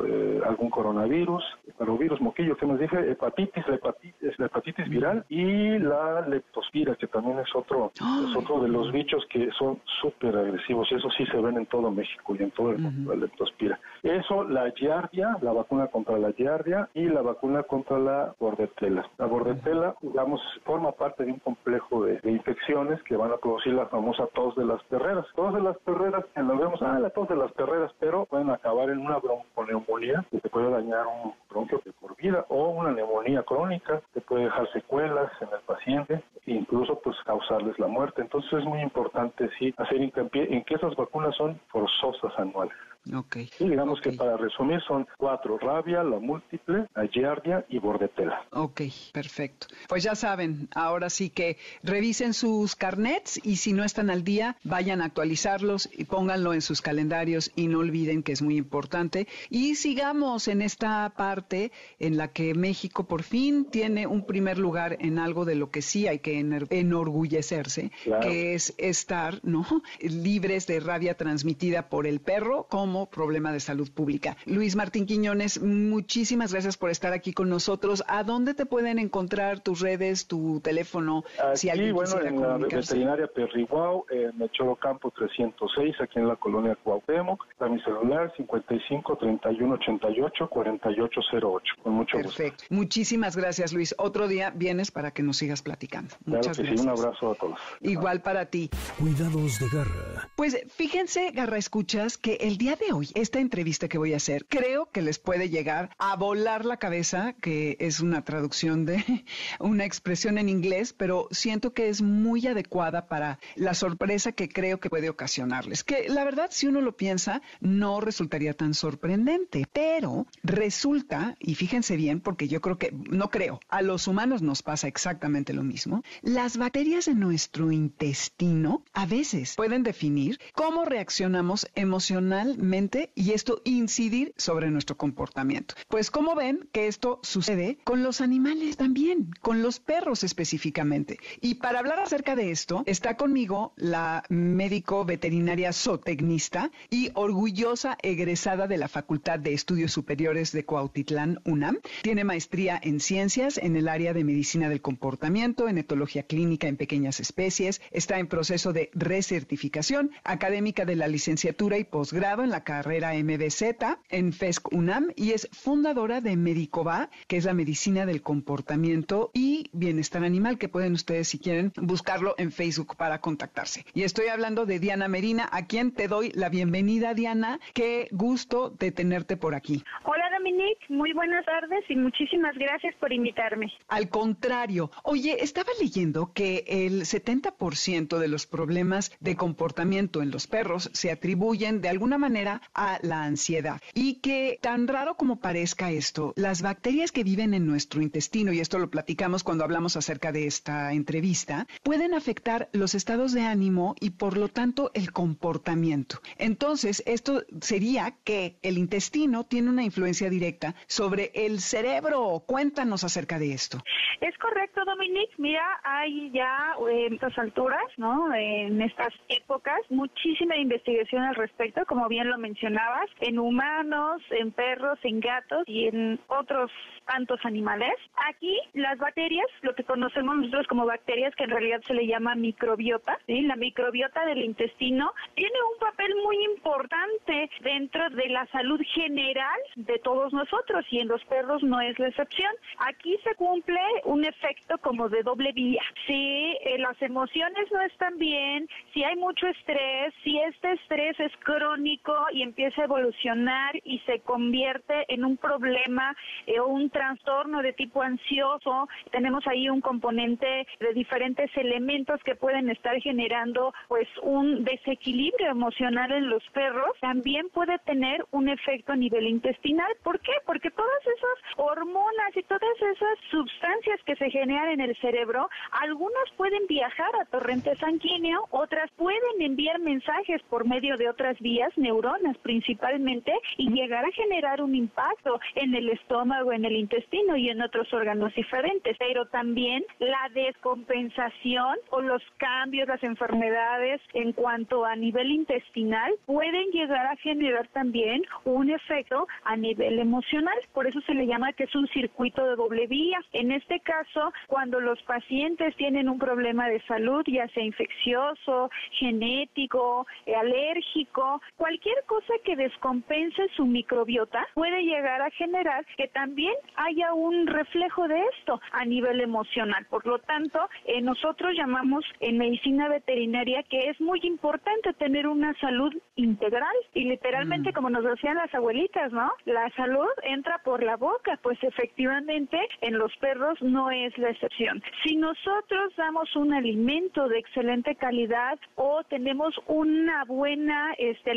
eh, 0.05 0.41
algún 0.45 0.69
coronavirus, 0.69 1.43
parvovirus, 1.77 2.19
moquillo, 2.19 2.57
que 2.57 2.65
nos 2.65 2.79
dije, 2.79 3.11
hepatitis, 3.11 3.65
la 3.65 3.75
hepatitis, 3.75 4.39
la 4.39 4.47
hepatitis 4.47 4.89
viral 4.89 5.25
y 5.29 5.79
la 5.79 6.27
leptospira, 6.27 6.95
que 6.95 7.07
también 7.07 7.39
es 7.39 7.55
otro, 7.55 7.93
es 7.95 8.35
otro 8.35 8.59
de 8.61 8.67
los 8.67 8.91
bichos 8.91 9.25
que 9.29 9.49
son 9.57 9.79
súper 10.01 10.35
agresivos 10.35 10.91
y 10.91 10.95
eso 10.95 11.09
sí 11.11 11.25
se 11.27 11.37
ven 11.37 11.57
en 11.57 11.65
todo 11.67 11.91
México 11.91 12.35
y 12.37 12.43
en 12.43 12.51
todo 12.51 12.71
el 12.71 12.79
mundo, 12.79 13.13
la 13.13 13.21
leptospira. 13.21 13.79
Eso, 14.03 14.43
la 14.43 14.71
giardia, 14.71 15.37
la 15.41 15.53
vacuna 15.53 15.87
contra 15.87 16.17
la 16.17 16.31
giardia 16.33 16.89
y 16.93 17.05
la 17.05 17.21
vacuna 17.21 17.63
contra 17.63 17.99
la 17.99 18.35
bordetela. 18.39 19.07
La 19.17 19.25
bordetela, 19.27 19.95
digamos, 20.01 20.41
forma 20.65 20.91
parte 20.91 21.25
de 21.25 21.33
un 21.33 21.39
complejo 21.39 22.05
de, 22.05 22.19
infecciones 22.23 23.01
que 23.03 23.15
van 23.15 23.31
a 23.31 23.37
producir 23.37 23.73
la 23.73 23.85
famosa 23.87 24.25
tos 24.33 24.55
de 24.55 24.65
las 24.65 24.81
perreras. 24.85 25.25
Tos 25.35 25.53
de 25.53 25.61
las 25.61 25.77
perreras, 25.79 26.25
que 26.33 26.41
lo 26.41 26.57
vemos, 26.57 26.81
ah, 26.81 26.99
la 26.99 27.09
tos 27.09 27.27
de 27.29 27.35
las 27.35 27.51
perreras, 27.51 27.91
pero 27.99 28.25
pueden 28.25 28.49
acabar 28.49 28.89
en 28.89 28.99
una 28.99 29.17
bronconeumonía 29.17 30.25
que 30.31 30.39
te 30.39 30.49
puede 30.49 30.69
dañar 30.69 31.05
un 31.05 31.33
bronquio 31.49 31.81
de 31.85 31.91
por 31.93 32.15
vida 32.15 32.45
o 32.49 32.69
una 32.69 32.91
neumonía 32.91 33.43
crónica 33.43 34.01
que 34.13 34.21
puede 34.21 34.45
dejar 34.45 34.71
secuelas 34.71 35.31
en 35.41 35.49
el 35.49 35.61
paciente 35.65 36.23
e 36.45 36.51
incluso 36.53 36.99
pues 37.03 37.15
causarles 37.25 37.77
la 37.77 37.87
muerte. 37.87 38.21
Entonces 38.21 38.51
es 38.53 38.65
muy 38.65 38.81
importante 38.81 39.49
sí 39.59 39.73
hacer 39.77 39.90
hincapié 39.95 40.53
en 40.53 40.63
que 40.63 40.75
esas 40.75 40.95
vacunas 40.95 41.35
son 41.35 41.59
forzosas 41.67 42.31
anuales. 42.37 42.75
Okay. 43.11 43.49
Y 43.59 43.67
digamos 43.67 43.99
que 43.99 44.11
para 44.11 44.37
resumir 44.37 44.79
son 44.87 45.07
cuatro, 45.17 45.57
rabia, 45.57 46.03
la 46.03 46.19
múltiple, 46.19 46.87
la 46.93 47.07
giardia 47.07 47.65
y 47.67 47.79
bordetela. 47.79 48.45
Ok, 48.51 48.81
perfecto. 49.11 49.67
Pues 49.89 50.03
ya 50.03 50.13
saben, 50.13 50.69
ahora 50.75 51.09
sí 51.09 51.31
que 51.31 51.57
revisen 51.81 52.33
sus 52.33 52.75
carnets 52.75 53.39
y 53.43 53.55
si 53.55 53.73
no 53.73 53.83
están 53.83 54.11
al 54.11 54.23
día, 54.23 54.55
vayan 54.63 55.01
a 55.01 55.05
actualizarlos 55.05 55.89
y 55.91 56.05
pónganlo 56.05 56.53
en 56.53 56.61
sus 56.61 56.81
calendarios 56.81 57.51
y 57.55 57.67
no 57.67 57.79
olviden 57.79 58.21
que 58.21 58.33
es 58.33 58.41
muy 58.43 58.55
importante. 58.55 59.27
Y 59.49 59.75
sigamos 59.75 60.47
en 60.47 60.61
esta 60.61 61.11
parte 61.17 61.71
en 61.99 62.17
la 62.17 62.27
que 62.27 62.53
México 62.53 63.05
por 63.05 63.23
fin 63.23 63.65
tiene 63.65 64.05
un 64.05 64.25
primer 64.25 64.59
lugar 64.59 64.97
en 64.99 65.17
algo 65.17 65.45
de 65.45 65.55
lo 65.55 65.71
que 65.71 65.81
sí 65.81 66.07
hay 66.07 66.19
que 66.19 66.39
enorgullecerse, 66.39 67.91
que 68.21 68.53
es 68.53 68.75
estar, 68.77 69.39
¿no? 69.43 69.65
Libres 70.01 70.67
de 70.67 70.79
rabia 70.79 71.15
transmitida 71.15 71.89
por 71.89 72.05
el 72.05 72.19
perro, 72.19 72.67
como 72.69 72.90
problema 73.09 73.51
de 73.51 73.59
salud 73.59 73.91
pública. 73.91 74.37
Luis 74.45 74.75
Martín 74.75 75.05
Quiñones, 75.05 75.61
muchísimas 75.61 76.51
gracias 76.51 76.77
por 76.77 76.89
estar 76.89 77.13
aquí 77.13 77.33
con 77.33 77.49
nosotros. 77.49 78.03
¿A 78.07 78.23
dónde 78.23 78.53
te 78.53 78.65
pueden 78.65 78.99
encontrar 78.99 79.59
tus 79.59 79.79
redes, 79.79 80.27
tu 80.27 80.59
teléfono? 80.61 81.23
Aquí, 81.43 81.69
si 81.69 81.91
bueno, 81.91 82.21
en 82.21 82.41
la 82.41 82.57
veterinaria 82.57 83.27
Perriguau, 83.27 84.05
en 84.09 84.37
Mechoro 84.37 84.75
Campo 84.75 85.11
306, 85.11 85.95
aquí 86.01 86.19
en 86.19 86.27
la 86.27 86.35
colonia 86.35 86.77
Cuauhtémoc. 86.83 87.45
A 87.59 87.67
mi 87.67 87.81
celular 87.81 88.33
55 88.35 89.17
31 89.17 89.73
88 89.75 90.49
4808. 90.49 91.73
Con 91.83 91.93
mucho 91.93 92.17
Perfecto. 92.17 92.63
Muchísimas 92.69 93.35
gracias, 93.35 93.73
Luis. 93.73 93.95
Otro 93.97 94.27
día 94.27 94.51
vienes 94.55 94.91
para 94.91 95.11
que 95.11 95.23
nos 95.23 95.37
sigas 95.37 95.61
platicando. 95.61 96.15
Muchas 96.25 96.57
gracias. 96.57 96.81
un 96.81 96.89
abrazo 96.89 97.31
a 97.31 97.35
todos. 97.35 97.59
Igual 97.81 98.21
para 98.21 98.45
ti. 98.45 98.69
Cuidados 98.99 99.59
de 99.59 99.67
garra. 99.71 100.29
Pues 100.35 100.63
fíjense, 100.69 101.31
garra 101.31 101.57
escuchas, 101.57 102.17
que 102.17 102.35
el 102.41 102.57
día 102.57 102.75
de 102.75 102.80
hoy, 102.91 103.09
esta 103.13 103.39
entrevista 103.39 103.87
que 103.87 103.97
voy 103.97 104.13
a 104.13 104.17
hacer, 104.17 104.45
creo 104.47 104.89
que 104.91 105.01
les 105.01 105.19
puede 105.19 105.49
llegar 105.49 105.91
a 105.99 106.15
volar 106.15 106.65
la 106.65 106.77
cabeza, 106.77 107.33
que 107.33 107.77
es 107.79 107.99
una 107.99 108.23
traducción 108.23 108.85
de 108.85 109.03
una 109.59 109.85
expresión 109.85 110.37
en 110.37 110.49
inglés, 110.49 110.93
pero 110.93 111.27
siento 111.31 111.73
que 111.73 111.89
es 111.89 112.01
muy 112.01 112.47
adecuada 112.47 113.07
para 113.07 113.39
la 113.55 113.73
sorpresa 113.73 114.31
que 114.31 114.49
creo 114.49 114.79
que 114.79 114.89
puede 114.89 115.09
ocasionarles. 115.09 115.83
Que 115.83 116.09
la 116.09 116.23
verdad, 116.23 116.49
si 116.51 116.67
uno 116.67 116.81
lo 116.81 116.97
piensa, 116.97 117.41
no 117.59 118.01
resultaría 118.01 118.53
tan 118.53 118.73
sorprendente, 118.73 119.67
pero 119.71 120.25
resulta, 120.43 121.35
y 121.39 121.55
fíjense 121.55 121.95
bien, 121.95 122.19
porque 122.19 122.47
yo 122.47 122.61
creo 122.61 122.77
que, 122.77 122.91
no 122.91 123.29
creo, 123.29 123.59
a 123.69 123.81
los 123.81 124.07
humanos 124.07 124.41
nos 124.41 124.63
pasa 124.63 124.87
exactamente 124.87 125.53
lo 125.53 125.63
mismo, 125.63 126.03
las 126.21 126.57
bacterias 126.57 127.07
en 127.07 127.19
nuestro 127.19 127.71
intestino 127.71 128.83
a 128.93 129.05
veces 129.05 129.55
pueden 129.55 129.83
definir 129.83 130.39
cómo 130.53 130.85
reaccionamos 130.85 131.67
emocionalmente 131.75 132.70
y 133.15 133.31
esto 133.31 133.61
incidir 133.65 134.33
sobre 134.37 134.71
nuestro 134.71 134.95
comportamiento. 134.95 135.75
Pues 135.89 136.09
como 136.09 136.35
ven 136.35 136.69
que 136.71 136.87
esto 136.87 137.19
sucede 137.21 137.79
con 137.83 138.01
los 138.01 138.21
animales 138.21 138.77
también, 138.77 139.29
con 139.41 139.61
los 139.61 139.81
perros 139.81 140.23
específicamente. 140.23 141.19
Y 141.41 141.55
para 141.55 141.79
hablar 141.79 141.99
acerca 141.99 142.37
de 142.37 142.51
esto, 142.51 142.83
está 142.85 143.17
conmigo 143.17 143.73
la 143.75 144.23
médico 144.29 145.03
veterinaria 145.03 145.73
zootecnista 145.73 146.71
y 146.89 147.11
orgullosa 147.13 147.97
egresada 148.01 148.67
de 148.67 148.77
la 148.77 148.87
Facultad 148.87 149.37
de 149.37 149.53
Estudios 149.53 149.91
Superiores 149.91 150.53
de 150.53 150.63
Coautitlán, 150.63 151.41
UNAM. 151.43 151.79
Tiene 152.03 152.23
maestría 152.23 152.79
en 152.81 153.01
ciencias 153.01 153.57
en 153.57 153.75
el 153.75 153.89
área 153.89 154.13
de 154.13 154.23
medicina 154.23 154.69
del 154.69 154.81
comportamiento, 154.81 155.67
en 155.67 155.77
etología 155.77 156.23
clínica 156.23 156.69
en 156.69 156.77
pequeñas 156.77 157.19
especies. 157.19 157.81
Está 157.91 158.17
en 158.19 158.27
proceso 158.27 158.71
de 158.71 158.91
recertificación 158.93 160.11
académica 160.23 160.85
de 160.85 160.95
la 160.95 161.09
licenciatura 161.09 161.77
y 161.77 161.83
posgrado 161.83 162.43
en 162.43 162.49
la 162.49 162.60
carrera 162.63 163.13
MBZ 163.13 163.63
en 164.09 164.33
FESC 164.33 164.71
UNAM 164.71 165.11
y 165.15 165.31
es 165.31 165.49
fundadora 165.51 166.21
de 166.21 166.35
Medicova, 166.37 167.09
que 167.27 167.37
es 167.37 167.45
la 167.45 167.53
medicina 167.53 168.05
del 168.05 168.21
comportamiento 168.21 169.31
y 169.33 169.69
bienestar 169.73 170.23
animal, 170.23 170.57
que 170.57 170.69
pueden 170.69 170.93
ustedes, 170.93 171.27
si 171.29 171.39
quieren, 171.39 171.71
buscarlo 171.75 172.35
en 172.37 172.51
Facebook 172.51 172.95
para 172.95 173.19
contactarse. 173.19 173.85
Y 173.93 174.03
estoy 174.03 174.27
hablando 174.27 174.65
de 174.65 174.79
Diana 174.79 175.07
Merina, 175.07 175.49
a 175.51 175.65
quien 175.65 175.91
te 175.91 176.07
doy 176.07 176.31
la 176.33 176.49
bienvenida, 176.49 177.13
Diana. 177.13 177.59
Qué 177.73 178.07
gusto 178.11 178.69
de 178.69 178.91
tenerte 178.91 179.37
por 179.37 179.55
aquí. 179.55 179.83
Hola, 180.03 180.25
Dominique. 180.37 180.85
Muy 180.89 181.13
buenas 181.13 181.45
tardes 181.45 181.83
y 181.89 181.95
muchísimas 181.95 182.55
gracias 182.57 182.95
por 182.95 183.13
invitarme. 183.13 183.71
Al 183.87 184.09
contrario. 184.09 184.91
Oye, 185.03 185.37
estaba 185.43 185.69
leyendo 185.79 186.31
que 186.33 186.63
el 186.67 187.01
70% 187.01 188.17
de 188.17 188.27
los 188.27 188.47
problemas 188.47 189.11
de 189.19 189.35
comportamiento 189.35 190.21
en 190.21 190.31
los 190.31 190.47
perros 190.47 190.89
se 190.93 191.11
atribuyen 191.11 191.81
de 191.81 191.89
alguna 191.89 192.17
manera 192.17 192.50
a 192.73 192.99
la 193.03 193.23
ansiedad 193.23 193.79
y 193.93 194.15
que 194.15 194.59
tan 194.61 194.87
raro 194.87 195.15
como 195.15 195.39
parezca 195.39 195.91
esto, 195.91 196.33
las 196.35 196.61
bacterias 196.61 197.11
que 197.11 197.23
viven 197.23 197.53
en 197.53 197.67
nuestro 197.67 198.01
intestino, 198.01 198.51
y 198.51 198.59
esto 198.59 198.79
lo 198.79 198.89
platicamos 198.89 199.43
cuando 199.43 199.63
hablamos 199.63 199.95
acerca 199.95 200.31
de 200.31 200.47
esta 200.47 200.93
entrevista, 200.93 201.67
pueden 201.83 202.13
afectar 202.13 202.69
los 202.73 202.95
estados 202.95 203.33
de 203.33 203.41
ánimo 203.41 203.95
y 203.99 204.11
por 204.11 204.37
lo 204.37 204.47
tanto 204.49 204.91
el 204.93 205.11
comportamiento. 205.11 206.17
Entonces, 206.37 207.03
esto 207.05 207.43
sería 207.61 208.15
que 208.23 208.57
el 208.61 208.77
intestino 208.77 209.45
tiene 209.45 209.69
una 209.69 209.83
influencia 209.83 210.29
directa 210.29 210.75
sobre 210.87 211.31
el 211.33 211.59
cerebro. 211.59 212.43
Cuéntanos 212.45 213.03
acerca 213.03 213.39
de 213.39 213.53
esto. 213.53 213.79
Es 214.19 214.37
correcto, 214.37 214.81
Dominique. 214.85 215.33
Mira, 215.37 215.65
hay 215.83 216.31
ya 216.31 216.75
eh, 216.89 217.07
en 217.07 217.13
estas 217.13 217.37
alturas, 217.37 217.85
¿no? 217.97 218.33
En 218.33 218.81
estas 218.81 219.13
épocas, 219.29 219.79
muchísima 219.89 220.55
investigación 220.57 221.23
al 221.23 221.35
respecto, 221.35 221.85
como 221.85 222.07
bien 222.07 222.29
lo 222.29 222.37
mencionabas, 222.41 223.09
en 223.21 223.39
humanos, 223.39 224.21
en 224.31 224.51
perros, 224.51 224.99
en 225.03 225.19
gatos 225.19 225.63
y 225.67 225.87
en 225.87 226.19
otros 226.27 226.71
tantos 227.05 227.39
animales. 227.45 227.93
Aquí 228.27 228.57
las 228.73 228.97
bacterias, 228.97 229.47
lo 229.61 229.75
que 229.75 229.83
conocemos 229.83 230.37
nosotros 230.37 230.67
como 230.67 230.85
bacterias, 230.85 231.35
que 231.35 231.43
en 231.43 231.49
realidad 231.51 231.81
se 231.87 231.93
le 231.93 232.07
llama 232.07 232.35
microbiota, 232.35 233.17
¿sí? 233.27 233.41
la 233.41 233.55
microbiota 233.55 234.25
del 234.25 234.43
intestino, 234.43 235.13
tiene 235.35 235.55
un 235.73 235.79
papel 235.79 236.13
muy 236.23 236.43
importante 236.45 237.49
dentro 237.61 238.09
de 238.11 238.29
la 238.29 238.45
salud 238.47 238.81
general 238.93 239.59
de 239.75 239.99
todos 239.99 240.33
nosotros 240.33 240.85
y 240.89 240.99
en 240.99 241.07
los 241.07 241.23
perros 241.25 241.63
no 241.63 241.81
es 241.81 241.97
la 241.99 242.07
excepción. 242.07 242.51
Aquí 242.79 243.17
se 243.23 243.35
cumple 243.35 243.79
un 244.05 244.25
efecto 244.25 244.77
como 244.79 245.09
de 245.09 245.23
doble 245.23 245.51
vía. 245.51 245.83
Si 246.07 246.57
eh, 246.61 246.77
las 246.77 247.01
emociones 247.01 247.71
no 247.71 247.81
están 247.81 248.17
bien, 248.17 248.67
si 248.93 249.03
hay 249.03 249.15
mucho 249.15 249.47
estrés, 249.47 250.13
si 250.23 250.39
este 250.39 250.73
estrés 250.73 251.19
es 251.19 251.31
crónico 251.43 252.15
y 252.31 252.43
empieza 252.43 252.81
a 252.81 252.85
evolucionar 252.85 253.75
y 253.83 253.99
se 253.99 254.19
convierte 254.19 255.05
en 255.07 255.25
un 255.25 255.37
problema 255.37 256.15
eh, 256.45 256.59
o 256.59 256.67
un 256.67 256.89
trastorno 256.89 257.61
de 257.61 257.73
tipo 257.73 258.01
ansioso, 258.01 258.87
tenemos 259.11 259.45
ahí 259.47 259.69
un 259.69 259.81
componente 259.81 260.67
de 260.79 260.93
diferentes 260.93 261.49
elementos 261.57 262.21
que 262.23 262.35
pueden 262.35 262.69
estar 262.69 262.99
generando 263.01 263.73
pues 263.87 264.07
un 264.21 264.63
desequilibrio 264.63 265.49
emocional 265.49 266.11
en 266.11 266.29
los 266.29 266.43
perros, 266.49 266.91
también 266.99 267.49
puede 267.49 267.77
tener 267.79 268.25
un 268.31 268.49
efecto 268.49 268.93
a 268.93 268.95
nivel 268.95 269.27
intestinal. 269.27 269.91
¿Por 270.03 270.19
qué? 270.19 270.33
Porque 270.45 270.71
todas 270.71 271.01
esas 271.01 271.57
hormonas 271.57 272.35
y 272.35 272.43
todas 272.43 272.81
esas 272.81 273.17
sustancias 273.29 273.99
que 274.05 274.15
se 274.15 274.29
generan 274.29 274.69
en 274.69 274.81
el 274.81 274.95
cerebro, 274.97 275.49
algunas 275.71 276.29
pueden 276.37 276.65
viajar 276.67 277.11
a 277.19 277.25
torrente 277.25 277.75
sanguíneo, 277.75 278.47
otras 278.51 278.89
pueden 278.91 279.41
enviar 279.41 279.79
mensajes 279.79 280.41
por 280.49 280.67
medio 280.67 280.97
de 280.97 281.09
otras 281.09 281.39
vías, 281.39 281.71
neuronas 282.11 282.37
principalmente, 282.39 283.33
y 283.57 283.69
llegar 283.69 284.05
a 284.05 284.11
generar 284.11 284.61
un 284.61 284.75
impacto 284.75 285.39
en 285.55 285.75
el 285.75 285.89
estómago, 285.89 286.51
en 286.51 286.65
el 286.65 286.75
intestino 286.75 287.35
y 287.35 287.49
en 287.49 287.61
otros 287.61 287.91
órganos 287.93 288.33
diferentes. 288.35 288.97
Pero 288.97 289.25
también 289.27 289.83
la 289.99 290.29
descompensación 290.33 291.77
o 291.89 292.01
los 292.01 292.21
cambios, 292.37 292.87
las 292.87 293.03
enfermedades 293.03 294.01
en 294.13 294.33
cuanto 294.33 294.85
a 294.85 294.95
nivel 294.95 295.31
intestinal 295.31 296.13
pueden 296.25 296.71
llegar 296.71 297.05
a 297.07 297.15
generar 297.17 297.67
también 297.69 298.23
un 298.45 298.69
efecto 298.69 299.27
a 299.43 299.55
nivel 299.55 299.99
emocional. 299.99 300.57
Por 300.73 300.87
eso 300.87 301.01
se 301.01 301.13
le 301.13 301.27
llama 301.27 301.53
que 301.53 301.63
es 301.65 301.75
un 301.75 301.87
circuito 301.87 302.45
de 302.45 302.55
doble 302.55 302.87
vía. 302.87 303.19
En 303.33 303.51
este 303.51 303.79
caso, 303.79 304.33
cuando 304.47 304.79
los 304.79 305.01
pacientes 305.03 305.75
tienen 305.75 306.09
un 306.09 306.19
problema 306.19 306.67
de 306.67 306.81
salud, 306.81 307.23
ya 307.27 307.47
sea 307.49 307.63
infeccioso, 307.63 308.69
genético, 308.91 310.07
eh, 310.25 310.35
alérgico, 310.35 311.41
cualquier 311.57 312.00
cosa 312.01 312.33
que 312.43 312.55
descompense 312.55 313.47
su 313.55 313.65
microbiota 313.65 314.47
puede 314.53 314.83
llegar 314.83 315.21
a 315.21 315.31
generar 315.31 315.85
que 315.97 316.07
también 316.07 316.53
haya 316.75 317.13
un 317.13 317.47
reflejo 317.47 318.07
de 318.07 318.21
esto 318.37 318.59
a 318.71 318.85
nivel 318.85 319.21
emocional. 319.21 319.85
Por 319.89 320.05
lo 320.05 320.19
tanto, 320.19 320.59
eh, 320.85 321.01
nosotros 321.01 321.53
llamamos 321.55 322.05
en 322.19 322.37
medicina 322.37 322.89
veterinaria 322.89 323.63
que 323.63 323.89
es 323.89 323.99
muy 323.99 324.19
importante 324.23 324.93
tener 324.93 325.27
una 325.27 325.53
salud 325.59 325.93
integral 326.15 326.75
y 326.93 327.05
literalmente, 327.05 327.71
mm. 327.71 327.73
como 327.73 327.89
nos 327.89 328.03
decían 328.03 328.35
las 328.35 328.53
abuelitas, 328.53 329.11
¿no? 329.11 329.31
La 329.45 329.69
salud 329.71 330.09
entra 330.23 330.59
por 330.59 330.83
la 330.83 330.97
boca, 330.97 331.39
pues 331.41 331.57
efectivamente 331.63 332.59
en 332.81 332.97
los 332.97 333.15
perros 333.17 333.61
no 333.61 333.91
es 333.91 334.17
la 334.17 334.29
excepción. 334.29 334.81
Si 335.03 335.15
nosotros 335.15 335.93
damos 335.95 336.35
un 336.35 336.53
alimento 336.53 337.27
de 337.27 337.39
excelente 337.39 337.95
calidad 337.95 338.59
o 338.75 339.03
tenemos 339.03 339.55
una 339.67 340.23
buena 340.25 340.93
este, 340.97 341.35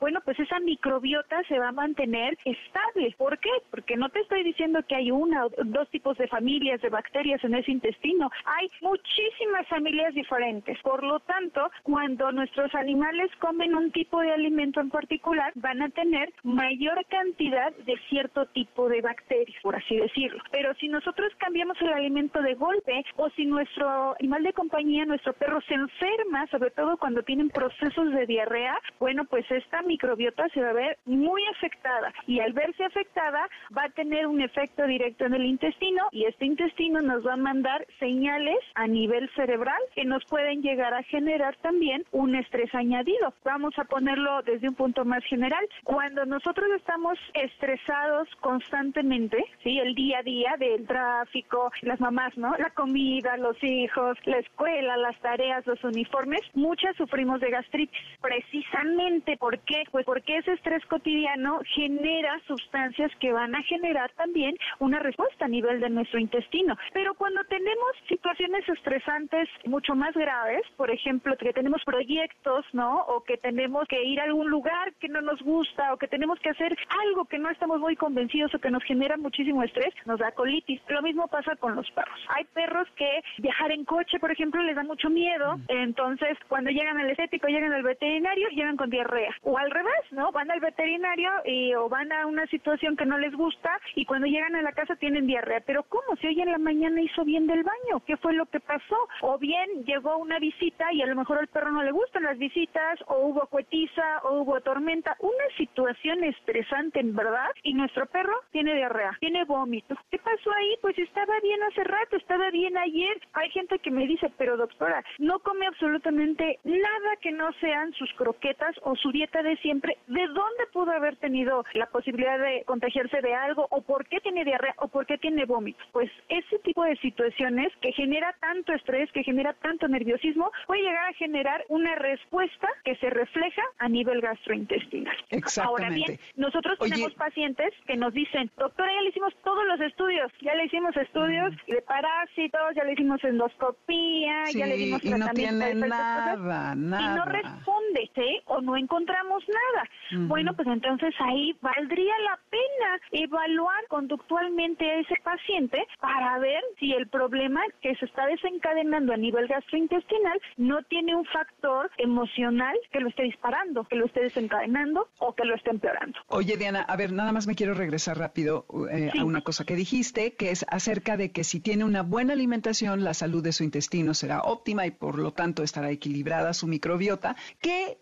bueno, 0.00 0.20
pues 0.24 0.38
esa 0.38 0.60
microbiota 0.60 1.42
se 1.44 1.58
va 1.58 1.68
a 1.68 1.72
mantener 1.72 2.38
estable. 2.44 3.14
¿Por 3.16 3.38
qué? 3.38 3.50
Porque 3.70 3.96
no 3.96 4.08
te 4.08 4.20
estoy 4.20 4.44
diciendo 4.44 4.80
que 4.86 4.94
hay 4.94 5.10
una 5.10 5.46
o 5.46 5.50
dos 5.64 5.88
tipos 5.90 6.16
de 6.18 6.28
familias 6.28 6.80
de 6.80 6.88
bacterias 6.88 7.42
en 7.44 7.54
ese 7.54 7.72
intestino. 7.72 8.30
Hay 8.44 8.70
muchísimas 8.80 9.66
familias 9.68 10.14
diferentes. 10.14 10.78
Por 10.82 11.02
lo 11.02 11.20
tanto, 11.20 11.70
cuando 11.82 12.30
nuestros 12.32 12.74
animales 12.74 13.30
comen 13.38 13.74
un 13.74 13.90
tipo 13.90 14.20
de 14.20 14.32
alimento 14.32 14.80
en 14.80 14.90
particular, 14.90 15.52
van 15.56 15.82
a 15.82 15.88
tener 15.90 16.32
mayor 16.42 17.04
cantidad 17.06 17.72
de 17.72 17.96
cierto 18.08 18.46
tipo 18.46 18.88
de 18.88 19.00
bacterias, 19.00 19.60
por 19.62 19.76
así 19.76 19.96
decirlo. 19.96 20.42
Pero 20.50 20.74
si 20.74 20.88
nosotros 20.88 21.32
cambiamos 21.38 21.80
el 21.80 21.92
alimento 21.92 22.40
de 22.42 22.54
golpe 22.54 23.04
o 23.16 23.28
si 23.30 23.46
nuestro 23.46 24.14
animal 24.18 24.42
de 24.42 24.52
compañía, 24.52 25.04
nuestro 25.04 25.32
perro 25.32 25.60
se 25.62 25.74
enferma, 25.74 26.46
sobre 26.48 26.70
todo 26.70 26.96
cuando 26.96 27.22
tienen 27.22 27.50
procesos 27.50 28.12
de 28.12 28.26
diarrea, 28.26 28.78
bueno, 28.98 29.24
pues 29.24 29.47
esta 29.50 29.82
microbiota 29.82 30.48
se 30.50 30.60
va 30.60 30.70
a 30.70 30.74
ver 30.74 30.98
muy 31.06 31.42
afectada 31.46 32.12
y 32.26 32.40
al 32.40 32.52
verse 32.52 32.84
afectada 32.84 33.48
va 33.76 33.84
a 33.84 33.90
tener 33.90 34.26
un 34.26 34.40
efecto 34.40 34.86
directo 34.86 35.24
en 35.24 35.34
el 35.34 35.44
intestino 35.44 36.08
y 36.12 36.24
este 36.24 36.46
intestino 36.46 37.00
nos 37.00 37.26
va 37.26 37.34
a 37.34 37.36
mandar 37.36 37.86
señales 37.98 38.58
a 38.74 38.86
nivel 38.86 39.28
cerebral 39.34 39.80
que 39.94 40.04
nos 40.04 40.24
pueden 40.26 40.62
llegar 40.62 40.94
a 40.94 41.02
generar 41.04 41.56
también 41.56 42.04
un 42.12 42.34
estrés 42.34 42.74
añadido. 42.74 43.32
Vamos 43.44 43.78
a 43.78 43.84
ponerlo 43.84 44.42
desde 44.42 44.68
un 44.68 44.74
punto 44.74 45.04
más 45.04 45.24
general. 45.24 45.66
Cuando 45.84 46.24
nosotros 46.26 46.68
estamos 46.76 47.18
estresados 47.34 48.28
constantemente, 48.40 49.44
¿sí? 49.62 49.78
El 49.78 49.94
día 49.94 50.18
a 50.18 50.22
día 50.22 50.54
del 50.58 50.86
tráfico, 50.86 51.70
las 51.82 52.00
mamás, 52.00 52.36
¿no? 52.36 52.54
La 52.58 52.70
comida, 52.70 53.36
los 53.36 53.62
hijos, 53.62 54.18
la 54.24 54.38
escuela, 54.38 54.96
las 54.96 55.18
tareas, 55.20 55.66
los 55.66 55.82
uniformes, 55.84 56.40
muchas 56.54 56.96
sufrimos 56.96 57.40
de 57.40 57.50
gastritis. 57.50 57.98
Precisamente, 58.20 59.37
¿por 59.38 59.58
qué? 59.60 59.84
Pues 59.90 60.04
porque 60.04 60.38
ese 60.38 60.52
estrés 60.52 60.84
cotidiano 60.86 61.60
genera 61.74 62.38
sustancias 62.46 63.10
que 63.20 63.32
van 63.32 63.54
a 63.54 63.62
generar 63.62 64.10
también 64.12 64.54
una 64.78 64.98
respuesta 64.98 65.46
a 65.46 65.48
nivel 65.48 65.80
de 65.80 65.90
nuestro 65.90 66.18
intestino. 66.18 66.76
Pero 66.92 67.14
cuando 67.14 67.42
tenemos 67.44 67.88
situaciones 68.08 68.68
estresantes 68.68 69.48
mucho 69.64 69.94
más 69.94 70.14
graves, 70.14 70.62
por 70.76 70.90
ejemplo, 70.90 71.36
que 71.36 71.52
tenemos 71.52 71.82
proyectos, 71.84 72.64
¿no? 72.72 73.00
O 73.06 73.24
que 73.24 73.36
tenemos 73.38 73.86
que 73.88 74.02
ir 74.04 74.20
a 74.20 74.24
algún 74.24 74.50
lugar 74.50 74.92
que 75.00 75.08
no 75.08 75.20
nos 75.22 75.40
gusta 75.42 75.94
o 75.94 75.96
que 75.96 76.08
tenemos 76.08 76.38
que 76.40 76.50
hacer 76.50 76.76
algo 77.06 77.24
que 77.24 77.38
no 77.38 77.50
estamos 77.50 77.80
muy 77.80 77.96
convencidos 77.96 78.18
vencidos 78.18 78.54
o 78.54 78.58
que 78.58 78.70
nos 78.70 78.82
genera 78.84 79.16
muchísimo 79.16 79.62
estrés, 79.62 79.94
nos 80.04 80.18
da 80.18 80.32
colitis. 80.32 80.80
Lo 80.88 81.02
mismo 81.02 81.28
pasa 81.28 81.54
con 81.56 81.76
los 81.76 81.88
perros. 81.92 82.20
Hay 82.36 82.44
perros 82.46 82.88
que 82.96 83.22
viajar 83.38 83.70
en 83.70 83.84
coche, 83.84 84.18
por 84.18 84.30
ejemplo, 84.30 84.62
les 84.62 84.76
da 84.76 84.82
mucho 84.82 85.08
miedo, 85.08 85.56
entonces 85.68 86.36
cuando 86.48 86.70
llegan 86.70 86.98
al 86.98 87.10
estético, 87.10 87.46
llegan 87.46 87.72
al 87.72 87.82
veterinario, 87.82 88.48
llegan 88.50 88.76
con 88.76 88.90
diarrea. 88.90 89.27
O 89.42 89.58
al 89.58 89.70
revés, 89.70 90.12
¿no? 90.12 90.32
Van 90.32 90.50
al 90.50 90.60
veterinario 90.60 91.30
y, 91.44 91.74
o 91.74 91.88
van 91.88 92.12
a 92.12 92.26
una 92.26 92.46
situación 92.46 92.96
que 92.96 93.06
no 93.06 93.18
les 93.18 93.34
gusta 93.34 93.78
y 93.94 94.04
cuando 94.04 94.26
llegan 94.26 94.54
a 94.56 94.62
la 94.62 94.72
casa 94.72 94.96
tienen 94.96 95.26
diarrea. 95.26 95.60
Pero 95.60 95.82
¿cómo? 95.84 96.16
Si 96.20 96.26
hoy 96.26 96.40
en 96.40 96.52
la 96.52 96.58
mañana 96.58 97.00
hizo 97.00 97.24
bien 97.24 97.46
del 97.46 97.62
baño, 97.62 98.02
¿qué 98.06 98.16
fue 98.16 98.32
lo 98.32 98.46
que 98.46 98.60
pasó? 98.60 98.96
O 99.22 99.38
bien 99.38 99.84
llegó 99.84 100.16
una 100.16 100.38
visita 100.38 100.92
y 100.92 101.02
a 101.02 101.06
lo 101.06 101.16
mejor 101.16 101.38
al 101.38 101.48
perro 101.48 101.70
no 101.70 101.82
le 101.82 101.92
gustan 101.92 102.24
las 102.24 102.38
visitas, 102.38 102.98
o 103.06 103.18
hubo 103.18 103.46
cuetiza, 103.46 104.20
o 104.24 104.40
hubo 104.40 104.60
tormenta. 104.60 105.16
Una 105.20 105.56
situación 105.56 106.24
estresante, 106.24 107.00
en 107.00 107.14
verdad, 107.14 107.50
y 107.62 107.74
nuestro 107.74 108.06
perro 108.06 108.34
tiene 108.50 108.74
diarrea, 108.74 109.16
tiene 109.20 109.44
vómito. 109.44 109.96
¿Qué 110.10 110.18
pasó 110.18 110.52
ahí? 110.52 110.76
Pues 110.80 110.98
estaba 110.98 111.38
bien 111.40 111.62
hace 111.64 111.84
rato, 111.84 112.16
estaba 112.16 112.50
bien 112.50 112.76
ayer. 112.76 113.20
Hay 113.34 113.50
gente 113.50 113.78
que 113.78 113.90
me 113.90 114.06
dice, 114.06 114.30
pero 114.36 114.56
doctora, 114.56 115.02
no 115.18 115.38
come 115.40 115.66
absolutamente 115.66 116.58
nada 116.64 117.16
que 117.20 117.32
no 117.32 117.52
sean 117.60 117.92
sus 117.92 118.12
croquetas 118.14 118.74
o 118.82 118.96
su 118.96 119.10
dieta 119.18 119.42
de 119.42 119.56
siempre. 119.56 119.98
¿De 120.06 120.26
dónde 120.28 120.64
pudo 120.72 120.92
haber 120.92 121.16
tenido 121.16 121.64
la 121.74 121.86
posibilidad 121.86 122.38
de 122.38 122.62
contagiarse 122.66 123.20
de 123.20 123.34
algo? 123.34 123.66
¿O 123.70 123.82
por 123.82 124.06
qué 124.06 124.20
tiene 124.20 124.44
diarrea? 124.44 124.74
¿O 124.78 124.88
por 124.88 125.06
qué 125.06 125.18
tiene 125.18 125.44
vómito? 125.44 125.78
Pues 125.92 126.10
ese 126.28 126.58
tipo 126.60 126.84
de 126.84 126.96
situaciones 126.98 127.72
que 127.80 127.92
genera 127.92 128.34
tanto 128.40 128.72
estrés, 128.72 129.10
que 129.12 129.24
genera 129.24 129.54
tanto 129.54 129.88
nerviosismo, 129.88 130.52
puede 130.66 130.82
llegar 130.82 131.08
a 131.08 131.12
generar 131.14 131.64
una 131.68 131.96
respuesta 131.96 132.68
que 132.84 132.94
se 132.96 133.10
refleja 133.10 133.62
a 133.78 133.88
nivel 133.88 134.20
gastrointestinal. 134.20 135.16
Ahora 135.62 135.90
bien, 135.90 136.18
nosotros 136.36 136.78
tenemos 136.78 137.12
pacientes 137.14 137.74
que 137.86 137.96
nos 137.96 138.12
dicen, 138.12 138.50
doctora, 138.56 138.92
ya 138.92 139.02
le 139.02 139.08
hicimos 139.08 139.34
todos 139.42 139.64
los 139.66 139.80
estudios, 139.80 140.30
ya 140.40 140.54
le 140.54 140.66
hicimos 140.66 140.96
estudios 140.96 141.54
de 141.66 141.82
parásitos, 141.82 142.74
ya 142.76 142.84
le 142.84 142.92
hicimos 142.92 143.22
endoscopía, 143.24 144.44
ya 144.52 144.66
le 144.66 144.76
dimos 144.76 145.04
y 145.04 145.10
no 145.10 145.28
tiene 145.30 145.74
nada, 145.74 146.74
nada. 146.76 147.02
Y 147.02 147.16
no 147.16 147.24
responde, 147.24 148.10
¿sí? 148.14 148.40
O 148.46 148.60
no 148.60 148.76
encontramos 148.98 149.44
nada. 149.48 150.26
Bueno, 150.26 150.54
pues 150.54 150.66
entonces 150.68 151.14
ahí 151.20 151.56
valdría 151.60 152.14
la 152.24 152.38
pena 152.50 153.00
evaluar 153.12 153.86
conductualmente 153.88 154.90
a 154.90 155.00
ese 155.00 155.14
paciente 155.22 155.86
para 156.00 156.38
ver 156.38 156.62
si 156.78 156.92
el 156.92 157.08
problema 157.08 157.60
que 157.80 157.94
se 157.96 158.06
está 158.06 158.26
desencadenando 158.26 159.12
a 159.12 159.16
nivel 159.16 159.46
gastrointestinal 159.46 160.40
no 160.56 160.82
tiene 160.84 161.14
un 161.14 161.24
factor 161.26 161.90
emocional 161.98 162.76
que 162.90 163.00
lo 163.00 163.08
esté 163.08 163.24
disparando, 163.24 163.84
que 163.84 163.96
lo 163.96 164.06
esté 164.06 164.22
desencadenando 164.22 165.08
o 165.18 165.34
que 165.34 165.44
lo 165.44 165.54
esté 165.54 165.70
empeorando. 165.70 166.18
Oye, 166.28 166.56
Diana, 166.56 166.82
a 166.82 166.96
ver, 166.96 167.12
nada 167.12 167.32
más 167.32 167.46
me 167.46 167.54
quiero 167.54 167.74
regresar 167.74 168.18
rápido 168.18 168.66
eh, 168.90 169.10
a 169.18 169.24
una 169.24 169.42
cosa 169.42 169.64
que 169.64 169.76
dijiste, 169.76 170.34
que 170.34 170.50
es 170.50 170.64
acerca 170.68 171.16
de 171.16 171.30
que 171.30 171.44
si 171.44 171.60
tiene 171.60 171.84
una 171.84 172.02
buena 172.02 172.32
alimentación, 172.32 173.04
la 173.04 173.14
salud 173.14 173.42
de 173.42 173.52
su 173.52 173.62
intestino 173.62 174.14
será 174.14 174.42
óptima 174.42 174.86
y 174.86 174.90
por 174.90 175.18
lo 175.18 175.32
tanto 175.32 175.62
estará 175.62 175.90
equilibrada 175.90 176.54
su 176.54 176.66
microbiota. 176.66 177.36
¿Qué 177.60 177.98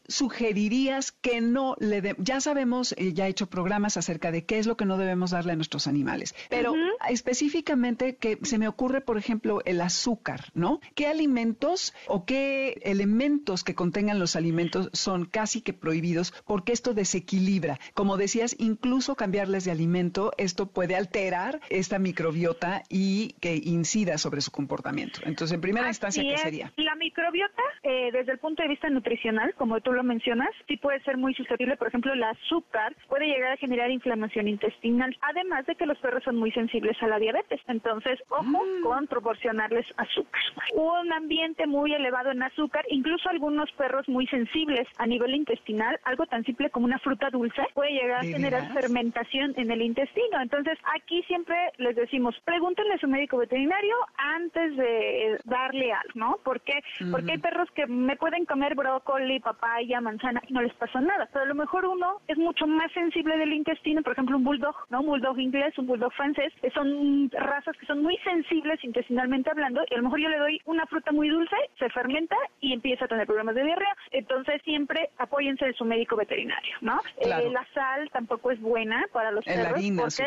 que 1.21 1.41
no 1.41 1.77
le 1.79 2.01
de 2.01 2.15
Ya 2.19 2.41
sabemos, 2.41 2.95
eh, 2.99 3.13
ya 3.13 3.27
he 3.27 3.31
hecho 3.31 3.49
programas 3.49 3.97
acerca 3.97 4.31
de 4.31 4.45
qué 4.45 4.59
es 4.59 4.67
lo 4.67 4.77
que 4.77 4.85
no 4.85 4.99
debemos 4.99 5.31
darle 5.31 5.53
a 5.53 5.57
nuestros 5.57 5.87
animales, 5.87 6.35
pero 6.49 6.75
específicamente 7.09 8.17
que 8.17 8.39
se 8.43 8.59
me 8.59 8.69
ocurre, 8.69 9.01
por 9.01 9.19
ejemplo, 9.19 9.63
el 9.65 9.81
azúcar, 9.81 10.47
¿no? 10.55 10.81
¿Qué 10.95 11.07
alimentos 11.07 11.95
o 12.07 12.25
qué 12.25 12.81
elementos 12.83 13.65
que 13.65 13.75
contengan 13.75 14.19
los 14.19 14.37
alimentos 14.37 14.91
son 14.93 15.25
casi 15.25 15.61
que 15.61 15.73
prohibidos 15.73 16.33
porque 16.47 16.73
esto 16.73 16.95
desequilibra? 16.95 17.79
Como 17.95 18.17
decías, 18.17 18.55
incluso 18.59 19.17
cambiarles 19.17 19.65
de 19.65 19.73
alimento, 19.73 20.33
esto 20.39 20.67
puede 20.67 20.97
alterar 20.97 21.61
esta 21.71 21.99
microbiota 21.99 22.83
y 22.89 23.35
que 23.41 23.61
incida 23.63 24.19
sobre 24.19 24.41
su 24.41 24.51
comportamiento. 24.51 25.21
Entonces, 25.25 25.55
en 25.55 25.61
primera 25.61 25.89
instancia, 25.89 26.23
¿qué 26.23 26.39
sería? 26.39 26.73
La 26.77 26.95
microbiota, 26.95 27.63
eh, 27.83 28.11
desde 28.13 28.33
el 28.33 28.39
punto 28.39 28.63
de 28.63 28.69
vista 28.69 28.89
nutricional, 28.89 29.55
como 29.55 29.81
tú 29.81 29.93
lo 29.93 30.03
mencionas, 30.03 30.51
sí 30.77 30.81
puede 30.81 31.01
ser 31.01 31.17
muy 31.17 31.35
susceptible. 31.35 31.77
Por 31.77 31.89
ejemplo, 31.89 32.13
el 32.13 32.23
azúcar 32.23 32.95
puede 33.09 33.27
llegar 33.27 33.53
a 33.53 33.57
generar 33.57 33.91
inflamación 33.91 34.49
intestinal, 34.49 35.17
además 35.23 35.67
de 35.67 35.75
que 35.75 35.87
los 35.87 35.99
perros 35.99 36.23
son 36.25 36.37
muy 36.37 36.51
sensibles 36.53 37.01
a 37.03 37.07
la 37.07 37.19
diabetes. 37.19 37.61
Entonces, 37.69 38.19
ojo 38.29 38.43
mm. 38.43 38.83
con 38.83 39.07
proporcionarles 39.07 39.87
azúcar. 39.97 40.41
Un 40.75 41.13
ambiente 41.13 41.67
muy 41.67 41.93
elevado 41.95 42.31
en 42.31 42.43
azúcar, 42.43 42.85
incluso 42.89 43.29
algunos 43.29 43.71
perros 43.73 44.09
muy 44.09 44.27
sensibles 44.27 44.87
a 44.99 45.07
nivel 45.07 45.35
intestinal, 45.35 45.99
algo 46.05 46.27
tan 46.27 46.45
simple 46.45 46.71
como 46.71 46.87
una 46.87 46.99
fruta 46.99 47.31
dulce, 47.31 47.63
puede 47.75 47.93
llegar 47.93 48.21
a 48.21 48.25
generar 48.25 48.73
fermentación 48.73 49.55
en 49.57 49.71
el 49.71 49.83
intestino. 49.83 50.41
Entonces, 50.41 50.79
aquí 50.95 51.23
siempre 51.25 51.57
les 51.79 51.97
decimos, 51.97 52.35
pregúntenle 52.45 52.95
a 52.95 52.99
su 52.99 53.09
médico 53.09 53.39
veterinario 53.39 53.97
antes 54.17 54.77
de 54.77 55.39
darle 55.45 55.93
algo, 55.93 56.13
¿no? 56.15 56.39
¿Por 56.45 56.61
qué? 56.61 56.83
Porque 57.11 57.33
hay 57.33 57.39
perros 57.39 57.71
que 57.73 57.87
me 57.87 58.17
pueden 58.17 58.45
comer 58.45 58.75
brócoli, 58.75 59.41
papaya, 59.41 60.01
manzana 60.01 60.43
y 60.49 60.53
no 60.53 60.61
les 60.67 60.75
pasa 60.75 61.01
nada. 61.01 61.29
Pero 61.33 61.45
a 61.45 61.49
lo 61.49 61.55
mejor 61.55 61.85
uno 61.85 62.21
es 62.29 62.37
mucho 62.37 62.67
más 62.67 62.91
sensible 62.93 63.37
del 63.37 63.53
intestino, 63.53 64.03
por 64.03 64.13
ejemplo, 64.13 64.37
un 64.37 64.45
bulldog, 64.45 64.75
¿no? 64.91 65.01
Un 65.01 65.07
bulldog 65.07 65.39
inglés, 65.39 65.77
un 65.79 65.87
bulldog 65.87 66.13
francés, 66.13 66.53
que 66.61 66.71
son 66.71 67.31
razas 67.31 67.77
que 67.77 67.87
son 67.87 68.03
muy 68.03 68.17
sensibles 68.19 68.83
intestinalmente 68.83 69.51
hablando 69.51 69.83
y 69.91 69.95
a 69.95 69.99
lo 69.99 70.05
mejor 70.05 70.21
yo 70.21 70.29
le 70.29 70.39
doy 70.39 70.61
una 70.65 70.87
fruta 70.87 71.13
muy 71.13 71.29
dulce, 71.29 71.57
se 71.79 71.89
fermenta 71.91 72.37
y 72.61 72.73
empieza 72.73 73.05
a 73.05 73.09
tener 73.09 73.27
problemas 73.27 73.55
de 73.55 73.65
diarrea. 73.65 73.97
Entonces 74.11 74.61
siempre 74.63 75.11
apóyense 75.19 75.67
de 75.67 75.73
su 75.75 75.85
médico 75.85 76.17
veterinario, 76.17 76.77
¿no? 76.81 77.01
Eh, 77.19 77.29
la 77.51 77.67
sal 77.75 78.11
tampoco 78.13 78.51
es 78.51 78.61
buena 78.61 79.05
para 79.13 79.31
los 79.31 79.45
perros 79.45 79.81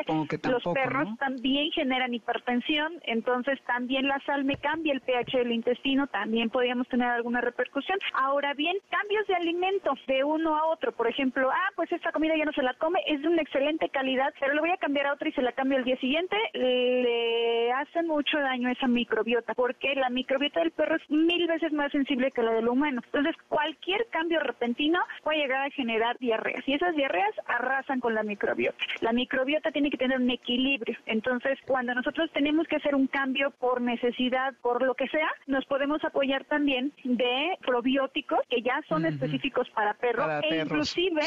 porque 0.05 0.39
los 0.49 0.63
perros 0.73 1.09
también 1.17 1.71
generan 1.71 2.13
hipertensión, 2.13 2.93
entonces 3.03 3.59
también 3.65 4.07
la 4.07 4.19
sal 4.25 4.43
me 4.43 4.55
cambia 4.57 4.93
el 4.93 5.01
pH 5.01 5.37
del 5.39 5.51
intestino, 5.51 6.07
también 6.07 6.49
podríamos 6.49 6.87
tener 6.87 7.07
alguna 7.07 7.41
repercusión. 7.41 7.97
Ahora 8.13 8.53
bien, 8.53 8.77
cambios 8.89 9.27
de 9.27 9.35
alimentos 9.35 9.99
de 10.07 10.23
uno 10.29 10.55
a 10.55 10.65
otro, 10.67 10.91
por 10.91 11.07
ejemplo, 11.07 11.49
ah, 11.51 11.69
pues 11.75 11.91
esta 11.91 12.11
comida 12.11 12.35
ya 12.37 12.45
no 12.45 12.53
se 12.53 12.63
la 12.63 12.73
come, 12.75 12.99
es 13.07 13.21
de 13.21 13.27
una 13.27 13.41
excelente 13.41 13.89
calidad, 13.89 14.33
pero 14.39 14.53
le 14.53 14.61
voy 14.61 14.69
a 14.71 14.77
cambiar 14.77 15.07
a 15.07 15.13
otra 15.13 15.29
y 15.29 15.33
se 15.33 15.41
la 15.41 15.51
cambio 15.51 15.77
al 15.77 15.83
día 15.83 15.97
siguiente, 15.97 16.35
le 16.53 17.71
hace 17.73 18.03
mucho 18.03 18.39
daño 18.39 18.69
esa 18.69 18.87
microbiota, 18.87 19.53
porque 19.53 19.95
la 19.95 20.09
microbiota 20.09 20.59
del 20.59 20.71
perro 20.71 20.95
es 20.95 21.09
mil 21.09 21.47
veces 21.47 21.73
más 21.73 21.91
sensible 21.91 22.31
que 22.31 22.43
la 22.43 22.51
del 22.51 22.67
humano. 22.67 23.01
Entonces, 23.05 23.35
cualquier 23.47 24.07
cambio 24.09 24.39
repentino 24.39 24.99
puede 25.23 25.39
llegar 25.39 25.65
a 25.65 25.71
generar 25.71 26.17
diarreas 26.19 26.67
y 26.67 26.73
esas 26.73 26.95
diarreas 26.95 27.31
arrasan 27.47 27.99
con 27.99 28.13
la 28.13 28.23
microbiota. 28.23 28.77
La 29.01 29.13
microbiota 29.13 29.71
tiene 29.71 29.89
que 29.89 29.97
tener 29.97 30.19
un 30.19 30.29
equilibrio. 30.29 30.97
Entonces, 31.05 31.57
cuando 31.65 31.93
nosotros 31.95 32.29
tenemos 32.31 32.67
que 32.67 32.75
hacer 32.75 32.95
un 32.95 33.07
cambio 33.07 33.51
por 33.51 33.81
necesidad, 33.81 34.53
por 34.61 34.83
lo 34.83 34.93
que 34.93 35.07
sea, 35.07 35.29
nos 35.47 35.65
podemos 35.65 36.03
apoyar 36.03 36.45
también 36.45 36.93
de 37.03 37.57
probióticos 37.65 38.39
que 38.49 38.61
ya 38.61 38.81
son 38.87 39.05
específicos 39.05 39.69
para 39.71 39.93
perros 39.95 40.18
e 40.43 40.61
inclusive 40.61 41.21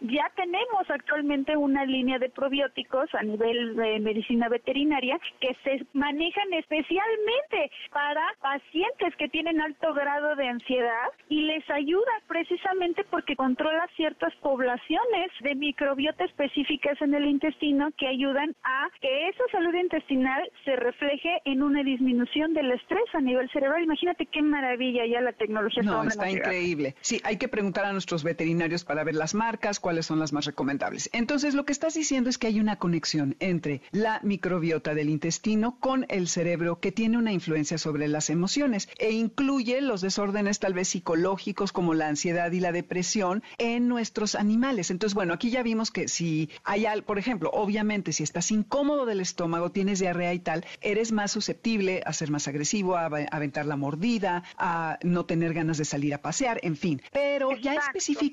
ya 0.00 0.30
tenemos 0.36 0.88
actualmente 0.88 1.56
una 1.56 1.84
línea 1.84 2.18
de 2.18 2.28
probióticos 2.28 3.12
a 3.14 3.22
nivel 3.22 3.76
de 3.76 4.00
medicina 4.00 4.48
veterinaria 4.48 5.18
que 5.40 5.56
se 5.64 5.84
manejan 5.92 6.52
especialmente 6.52 7.70
para 7.90 8.22
pacientes 8.40 9.14
que 9.16 9.28
tienen 9.28 9.60
alto 9.60 9.92
grado 9.94 10.36
de 10.36 10.48
ansiedad 10.48 11.08
y 11.28 11.42
les 11.42 11.68
ayuda 11.70 12.12
precisamente 12.26 13.04
porque 13.10 13.36
controla 13.36 13.86
ciertas 13.96 14.34
poblaciones 14.36 15.30
de 15.40 15.54
microbiota 15.54 16.24
específicas 16.24 17.00
en 17.00 17.14
el 17.14 17.26
intestino 17.26 17.90
que 17.96 18.06
ayudan 18.06 18.54
a 18.62 18.88
que 19.00 19.28
esa 19.28 19.44
salud 19.52 19.74
intestinal 19.74 20.50
se 20.64 20.76
refleje 20.76 21.40
en 21.44 21.62
una 21.62 21.82
disminución 21.82 22.54
del 22.54 22.72
estrés 22.72 23.04
a 23.14 23.20
nivel 23.20 23.50
cerebral. 23.50 23.82
Imagínate 23.82 24.26
qué 24.26 24.42
maravilla 24.42 25.06
ya 25.06 25.20
la 25.20 25.32
tecnología. 25.32 25.82
No, 25.82 26.04
está 26.04 26.30
increíble. 26.30 26.94
Sí, 27.00 27.20
hay 27.24 27.36
que 27.36 27.48
preguntar 27.48 27.84
a 27.84 27.92
nuestros 27.92 28.22
veterinarios 28.24 28.37
para 28.84 29.02
ver 29.02 29.16
las 29.16 29.34
marcas, 29.34 29.80
cuáles 29.80 30.06
son 30.06 30.20
las 30.20 30.32
más 30.32 30.44
recomendables. 30.44 31.10
Entonces, 31.12 31.54
lo 31.54 31.64
que 31.64 31.72
estás 31.72 31.94
diciendo 31.94 32.30
es 32.30 32.38
que 32.38 32.46
hay 32.46 32.60
una 32.60 32.76
conexión 32.76 33.34
entre 33.40 33.82
la 33.90 34.20
microbiota 34.22 34.94
del 34.94 35.10
intestino 35.10 35.76
con 35.80 36.06
el 36.08 36.28
cerebro 36.28 36.78
que 36.78 36.92
tiene 36.92 37.18
una 37.18 37.32
influencia 37.32 37.78
sobre 37.78 38.06
las 38.06 38.30
emociones 38.30 38.88
e 38.98 39.10
incluye 39.10 39.80
los 39.80 40.02
desórdenes 40.02 40.60
tal 40.60 40.72
vez 40.72 40.88
psicológicos 40.88 41.72
como 41.72 41.94
la 41.94 42.06
ansiedad 42.06 42.52
y 42.52 42.60
la 42.60 42.70
depresión 42.70 43.42
en 43.58 43.88
nuestros 43.88 44.36
animales. 44.36 44.92
Entonces, 44.92 45.14
bueno, 45.14 45.34
aquí 45.34 45.50
ya 45.50 45.64
vimos 45.64 45.90
que 45.90 46.06
si 46.06 46.48
hay, 46.62 46.86
algo, 46.86 47.06
por 47.06 47.18
ejemplo, 47.18 47.50
obviamente 47.52 48.12
si 48.12 48.22
estás 48.22 48.52
incómodo 48.52 49.04
del 49.04 49.20
estómago, 49.20 49.72
tienes 49.72 49.98
diarrea 49.98 50.32
y 50.32 50.38
tal, 50.38 50.64
eres 50.80 51.10
más 51.10 51.32
susceptible 51.32 52.02
a 52.06 52.12
ser 52.12 52.30
más 52.30 52.46
agresivo, 52.46 52.96
a 52.96 53.06
aventar 53.06 53.66
la 53.66 53.76
mordida, 53.76 54.44
a 54.56 54.98
no 55.02 55.24
tener 55.26 55.54
ganas 55.54 55.78
de 55.78 55.84
salir 55.84 56.14
a 56.14 56.22
pasear, 56.22 56.60
en 56.62 56.76
fin. 56.76 57.02
Pero 57.12 57.56
ya 57.56 57.74
específicamente 57.74 58.27